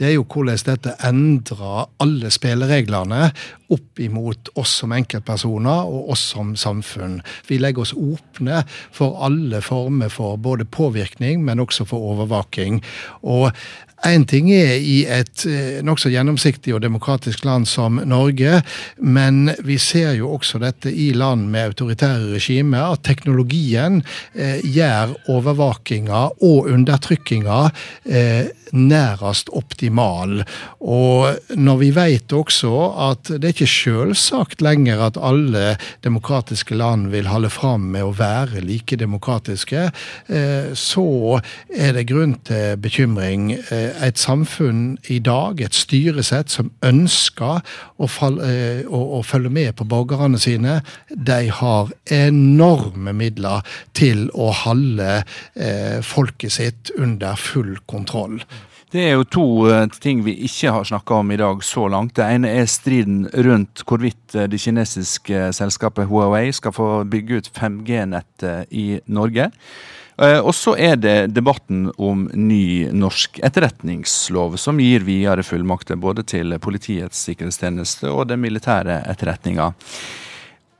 det 0.00 0.08
er 0.08 0.14
jo 0.16 0.24
hvordan 0.24 0.62
dette 0.70 0.94
endrer 1.04 1.90
alle 2.00 2.30
spillereglene 2.32 3.28
opp 3.74 4.00
imot 4.00 4.48
oss 4.56 4.78
som 4.80 4.94
enkeltpersoner 4.96 5.90
og 5.90 6.14
oss 6.14 6.24
som 6.32 6.54
samfunn. 6.56 7.18
Vi 7.50 7.60
legger 7.60 7.84
oss 7.84 7.92
åpne 7.92 8.62
for 8.96 9.20
alle 9.26 9.60
former 9.64 10.08
for 10.12 10.40
både 10.40 10.64
påvirkning, 10.64 11.44
men 11.44 11.60
også 11.60 11.84
for 11.90 12.14
overvaking. 12.14 12.80
Og 13.28 13.50
Én 14.06 14.24
ting 14.30 14.50
er 14.54 14.76
i 14.78 15.00
et 15.10 15.42
eh, 15.48 15.80
nokså 15.82 16.12
gjennomsiktig 16.12 16.74
og 16.76 16.84
demokratisk 16.84 17.42
land 17.48 17.66
som 17.66 17.98
Norge, 18.06 18.60
men 19.02 19.50
vi 19.66 19.78
ser 19.82 20.12
jo 20.20 20.30
også 20.36 20.60
dette 20.62 20.92
i 20.92 21.10
land 21.16 21.48
med 21.50 21.72
autoritære 21.72 22.36
regimer, 22.36 22.94
at 22.94 23.02
teknologien 23.08 24.02
eh, 24.34 24.62
gjør 24.62 25.16
overvakinga 25.34 26.22
og 26.46 26.70
undertrykkinga 26.70 27.58
eh, 28.06 28.54
nærest 28.72 29.50
optimal. 29.56 30.42
Og 30.80 31.56
når 31.56 31.80
vi 31.82 31.90
vet 31.96 32.32
også 32.32 32.72
at 33.08 33.32
det 33.34 33.50
er 33.50 33.56
ikke 33.56 33.70
selvsagt 33.72 34.62
lenger 34.64 35.02
at 35.08 35.20
alle 35.20 35.76
demokratiske 36.04 36.76
land 36.78 37.08
vil 37.12 37.30
holde 37.30 37.50
fram 37.52 37.90
med 37.94 38.06
å 38.06 38.14
være 38.16 38.62
like 38.64 38.98
demokratiske, 39.00 39.88
eh, 40.28 40.70
så 40.74 41.40
er 41.74 41.96
det 41.96 42.08
grunn 42.12 42.36
til 42.46 42.78
bekymring. 42.82 43.52
Eh, 43.56 43.87
Et 44.04 44.18
samfunn 44.18 44.98
i 45.12 45.18
dag, 45.24 45.60
et 45.60 45.74
styresett 45.74 46.52
som 46.52 46.70
ønsker 46.84 47.60
å, 47.96 48.08
fall, 48.10 48.38
eh, 48.44 48.84
å, 48.86 49.02
å 49.18 49.22
følge 49.26 49.52
med 49.52 49.74
på 49.78 49.86
borgerne 49.88 50.40
sine, 50.40 50.80
de 51.10 51.40
har 51.60 51.92
enorme 52.14 53.14
midler 53.16 53.66
til 53.98 54.28
å 54.34 54.50
holde 54.64 55.20
eh, 55.20 56.00
folket 56.04 56.58
sitt 56.58 56.94
under 56.98 57.38
full 57.40 57.76
kontroll. 57.86 58.40
Det 58.88 59.02
er 59.04 59.18
jo 59.18 59.24
to 59.28 59.46
eh, 59.68 59.84
ting 60.00 60.22
vi 60.24 60.32
ikke 60.46 60.72
har 60.72 60.86
snakka 60.88 61.20
om 61.20 61.32
i 61.34 61.36
dag 61.36 61.60
så 61.64 61.84
langt. 61.92 62.14
Det 62.16 62.24
ene 62.24 62.54
er 62.56 62.70
striden 62.72 63.26
rundt 63.44 63.82
hvorvidt 63.84 64.32
eh, 64.32 64.48
det 64.48 64.60
kinesiske 64.62 65.50
selskapet 65.52 66.08
Huawei 66.08 66.48
skal 66.56 66.72
få 66.72 66.88
bygge 67.04 67.42
ut 67.42 67.50
5G-nettet 67.52 68.72
i 68.72 68.86
Norge. 69.12 69.50
Eh, 70.18 70.38
Og 70.42 70.54
så 70.54 70.74
er 70.76 70.96
det 70.98 71.32
debatten 71.34 71.88
om 71.96 72.26
ny 72.34 72.90
norsk 72.90 73.38
etterretningslov, 73.44 74.56
som 74.58 74.80
gir 74.82 75.06
videre 75.06 75.44
fullmakter 75.46 75.96
både 75.96 76.24
til 76.26 76.56
Politiets 76.58 77.20
sikkerhetstjeneste 77.28 78.10
og 78.10 78.26
den 78.32 78.42
militære 78.42 79.04
etterretninga. 79.06 79.72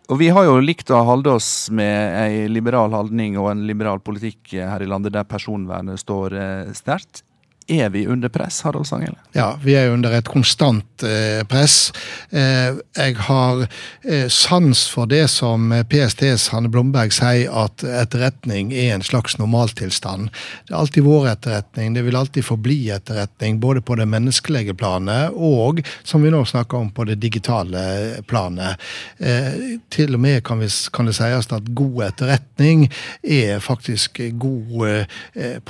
Og 0.09 0.19
vi 0.19 0.31
har 0.33 0.47
jo 0.49 0.59
likt 0.65 0.91
å 0.91 1.05
holde 1.05 1.35
oss 1.37 1.69
med 1.71 2.17
ei 2.17 2.47
liberal 2.49 2.95
holdning 2.97 3.37
og 3.39 3.51
en 3.53 3.67
liberal 3.69 4.01
politikk 4.01 4.57
her 4.57 4.83
i 4.83 4.89
landet 4.89 5.13
der 5.13 5.29
personvernet 5.29 6.01
står 6.01 6.35
eh, 6.35 6.71
sterkt. 6.75 7.23
Er 7.71 7.91
vi 7.91 8.07
under 8.07 8.29
press, 8.29 8.63
Harald 8.63 8.87
Sangel? 8.87 9.15
Ja, 9.33 9.59
vi 9.63 9.75
er 9.77 9.91
under 9.93 10.15
et 10.17 10.29
konstant 10.29 11.03
eh, 11.05 11.43
press. 11.45 11.91
Eh, 12.31 12.79
jeg 12.97 13.17
har 13.27 13.67
eh, 14.09 14.25
sans 14.33 14.87
for 14.89 15.05
det 15.11 15.27
som 15.29 15.75
PSTs 15.91 16.47
Hanne 16.55 16.71
Blomberg 16.73 17.13
sier, 17.13 17.53
at 17.53 17.85
etterretning 17.85 18.73
er 18.73 18.95
en 18.95 19.05
slags 19.05 19.37
normaltilstand. 19.37 20.31
Det 20.65 20.73
er 20.73 20.79
alltid 20.81 21.05
vår 21.05 21.29
etterretning, 21.35 21.93
det 21.93 22.07
vil 22.07 22.17
alltid 22.17 22.47
forbli 22.47 22.79
etterretning, 22.95 23.61
både 23.61 23.85
på 23.85 23.99
det 24.01 24.09
menneskelige 24.09 24.73
planet 24.73 25.37
og, 25.37 25.83
som 26.09 26.25
vi 26.25 26.33
nå 26.33 26.41
snakker 26.49 26.81
om, 26.81 26.89
på 26.89 27.05
det 27.11 27.19
digitale 27.21 27.85
planet. 28.33 28.81
Eh, 29.21 29.77
til 29.93 30.17
og 30.17 30.25
med 30.25 30.41
kan, 30.49 30.65
vi, 30.65 30.73
kan 30.89 31.13
det 31.13 31.19
sies 31.21 31.53
at 31.53 31.69
god 31.77 32.01
etterretning 32.09 32.89
er 33.21 33.61
faktisk 33.61 34.23
god 34.41 34.89
eh, 34.89 35.61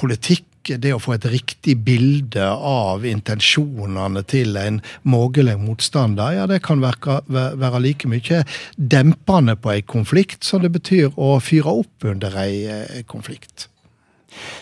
det 0.76 0.92
å 0.94 1.00
få 1.00 1.14
et 1.16 1.28
riktig 1.32 1.78
bilde 1.86 2.44
av 2.44 3.06
intensjonene 3.08 4.22
til 4.28 4.58
en 4.60 4.82
mulig 5.08 5.56
motstander, 5.62 6.36
ja, 6.36 6.46
det 6.50 6.60
kan 6.66 6.82
være, 6.84 7.22
være 7.28 7.82
like 7.84 8.10
mye 8.10 8.44
dempende 8.76 9.56
på 9.56 9.72
en 9.72 9.88
konflikt 9.88 10.44
som 10.44 10.62
det 10.62 10.74
betyr 10.76 11.16
å 11.16 11.38
fyre 11.40 11.78
opp 11.80 12.08
under 12.12 12.36
en 12.44 13.08
konflikt. 13.08 13.70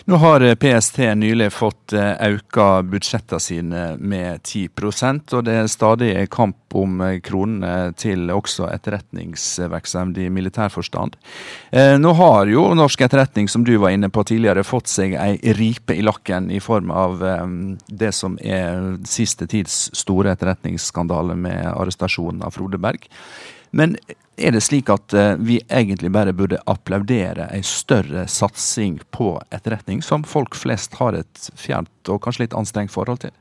Nå 0.05 0.15
har 0.15 0.41
eh, 0.41 0.55
PST 0.55 0.97
nylig 1.15 1.49
fått 1.53 1.93
eh, 1.93 2.13
auka 2.27 2.81
budsjettene 2.83 3.39
sine 3.43 3.81
med 3.99 4.41
10% 4.41 5.33
og 5.35 5.43
det 5.47 5.55
er 5.59 5.71
stadig 5.71 6.11
kamp 6.31 6.75
om 6.77 7.01
eh, 7.03 7.17
kronene 7.23 7.91
til 7.99 8.29
også 8.31 8.69
etterretningsvirksomhet 8.71 10.21
i 10.23 10.29
militær 10.33 10.71
forstand. 10.71 11.15
Nå 11.99 12.11
har 12.19 12.49
jo 12.51 12.63
norsk 12.77 13.01
etterretning, 13.05 13.47
som 13.51 13.63
du 13.65 13.73
var 13.81 13.93
inne 13.95 14.09
på 14.13 14.23
tidligere, 14.27 14.65
fått 14.67 14.89
seg 14.91 15.15
ei 15.19 15.53
ripe 15.57 15.95
i 15.95 16.03
lakken 16.05 16.49
i 16.53 16.59
form 16.63 16.91
av 16.91 17.23
det 17.87 18.11
som 18.15 18.37
er 18.41 18.97
siste 19.07 19.47
tids 19.49 19.87
store 19.97 20.33
etterretningsskandale 20.35 21.35
med 21.39 21.65
arrestasjonen 21.73 22.43
av 22.45 22.55
Frode 22.55 22.79
Berg. 22.81 23.07
Men 23.71 23.97
er 24.37 24.53
det 24.53 24.61
slik 24.61 24.89
at 24.93 25.13
eh, 25.13 25.33
vi 25.39 25.59
egentlig 25.67 26.11
bare 26.13 26.33
burde 26.33 26.61
applaudere 26.69 27.49
ei 27.53 27.63
større 27.65 28.27
satsing 28.29 28.99
på 29.11 29.33
etterretning, 29.49 30.03
som 30.05 30.23
folk 30.23 30.55
flest 30.55 30.97
har 31.01 31.17
et 31.17 31.49
fjernt 31.57 32.11
og 32.11 32.21
kanskje 32.23 32.45
litt 32.45 32.57
anstrengt 32.57 32.93
forhold 32.93 33.25
til? 33.25 33.33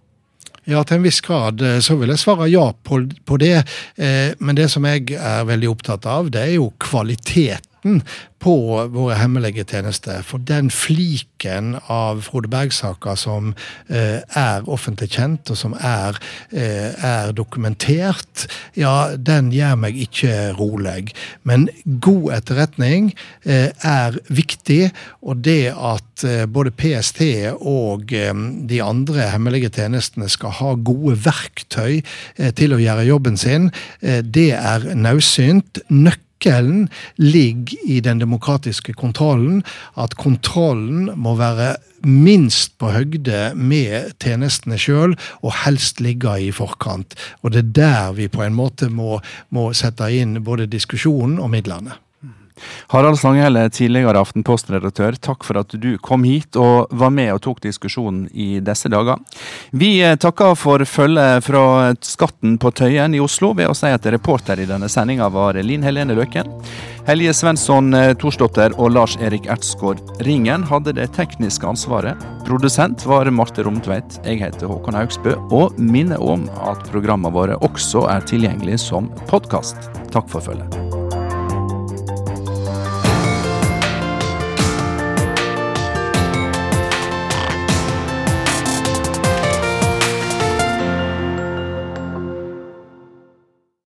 Ja, 0.66 0.82
til 0.82 0.98
en 0.98 1.06
viss 1.06 1.20
grad 1.22 1.62
eh, 1.62 1.78
så 1.84 1.98
vil 2.00 2.10
jeg 2.10 2.22
svare 2.22 2.48
ja 2.50 2.70
på, 2.82 3.04
på 3.24 3.38
det. 3.38 3.60
Eh, 3.94 4.32
men 4.38 4.58
det 4.58 4.70
som 4.72 4.86
jeg 4.88 5.12
er 5.14 5.46
veldig 5.46 5.70
opptatt 5.76 6.08
av, 6.10 6.32
det 6.34 6.42
er 6.42 6.56
jo 6.56 6.72
kvaliteten 6.82 7.75
på 8.42 8.54
våre 8.92 9.16
hemmelige 9.18 9.64
tjenester. 9.66 10.20
For 10.26 10.42
den 10.42 10.68
fliken 10.70 11.74
av 11.92 12.22
Frode 12.26 12.50
Berg-saka 12.52 13.16
som 13.18 13.54
eh, 13.88 14.20
er 14.36 14.68
offentlig 14.70 15.08
kjent, 15.16 15.50
og 15.50 15.58
som 15.58 15.74
er, 15.80 16.18
eh, 16.52 16.92
er, 16.94 17.32
dokumentert, 17.36 18.46
ja, 18.78 19.16
den 19.16 19.50
gjør 19.54 19.78
meg 19.86 19.98
ikke 20.06 20.52
rolig. 20.58 21.14
Men 21.48 21.68
god 21.84 22.36
etterretning 22.38 23.10
eh, 23.44 23.72
er 23.82 24.20
viktig, 24.28 24.92
og 25.26 25.42
det 25.46 25.72
at 25.72 26.26
eh, 26.26 26.44
både 26.46 26.74
PST 26.76 27.22
og 27.56 28.12
eh, 28.14 28.34
de 28.68 28.82
andre 28.84 29.30
hemmelige 29.32 29.72
tjenestene 29.78 30.28
skal 30.32 30.54
ha 30.60 30.74
gode 30.76 31.16
verktøy 31.24 31.98
eh, 32.02 32.52
til 32.56 32.76
å 32.76 32.82
gjøre 32.82 33.08
jobben 33.08 33.40
sin, 33.40 33.70
det 34.00 34.50
er 34.56 34.84
naudsynt. 34.96 35.80
Nøkkelen 35.90 36.25
nøkkelen 36.36 36.88
ligger 37.16 37.76
i 37.86 38.00
den 38.00 38.20
demokratiske 38.20 38.92
kontrollen. 38.92 39.62
At 39.96 40.16
kontrollen 40.16 41.10
må 41.16 41.36
være 41.36 41.76
minst 42.04 42.78
på 42.78 42.90
høgde 42.90 43.54
med 43.54 44.12
tjenestene 44.20 44.78
sjøl, 44.78 45.16
og 45.42 45.52
helst 45.64 46.00
ligge 46.00 46.40
i 46.40 46.52
forkant. 46.52 47.14
Og 47.42 47.52
det 47.52 47.58
er 47.58 47.72
der 47.72 48.12
vi 48.12 48.28
på 48.28 48.42
en 48.42 48.54
måte 48.54 48.88
må, 48.88 49.20
må 49.50 49.72
sette 49.72 50.10
inn 50.12 50.42
både 50.44 50.66
diskusjonen 50.66 51.38
og 51.38 51.50
midlene. 51.50 51.96
Harald 52.92 53.18
Stanghelle, 53.20 53.66
tidligere 53.70 54.20
Aftenposten-redaktør, 54.20 55.18
takk 55.20 55.44
for 55.46 55.60
at 55.60 55.74
du 55.76 55.96
kom 56.02 56.24
hit 56.26 56.56
og 56.60 56.92
var 56.96 57.12
med 57.14 57.32
og 57.34 57.42
tok 57.44 57.62
diskusjonen 57.64 58.26
i 58.32 58.56
disse 58.64 58.90
dager. 58.92 59.20
Vi 59.76 59.96
eh, 60.04 60.16
takker 60.20 60.56
for 60.58 60.84
følget 60.88 61.44
fra 61.46 61.94
Skatten 62.04 62.56
på 62.62 62.72
Tøyen 62.76 63.16
i 63.16 63.22
Oslo 63.22 63.52
ved 63.56 63.70
å 63.70 63.76
si 63.76 63.90
at 63.92 64.06
reporter 64.12 64.60
i 64.60 64.68
denne 64.68 64.88
sendinga 64.92 65.28
var 65.32 65.58
Linn 65.62 65.84
Helene 65.86 66.16
Løken. 66.16 66.56
Helje 67.06 67.34
Svensson 67.38 67.94
eh, 67.94 68.12
Thorsdotter 68.18 68.74
og 68.80 68.90
Lars 68.96 69.16
Erik 69.22 69.46
Ertsgaard 69.52 70.02
Ringen 70.26 70.64
hadde 70.66 70.96
det 70.96 71.10
tekniske 71.18 71.68
ansvaret. 71.68 72.24
Produsent 72.46 73.04
var 73.06 73.30
Marte 73.30 73.66
Romtveit. 73.66 74.20
Jeg 74.26 74.42
heter 74.42 74.70
Håkon 74.70 74.98
Haugsbø, 74.98 75.36
og 75.54 75.78
minner 75.78 76.22
om 76.22 76.48
at 76.66 76.82
programmene 76.90 77.34
våre 77.34 77.60
også 77.66 78.06
er 78.10 78.26
tilgjengelig 78.26 78.80
som 78.88 79.10
podkast. 79.30 79.90
Takk 80.14 80.30
for 80.32 80.42
følget. 80.42 80.95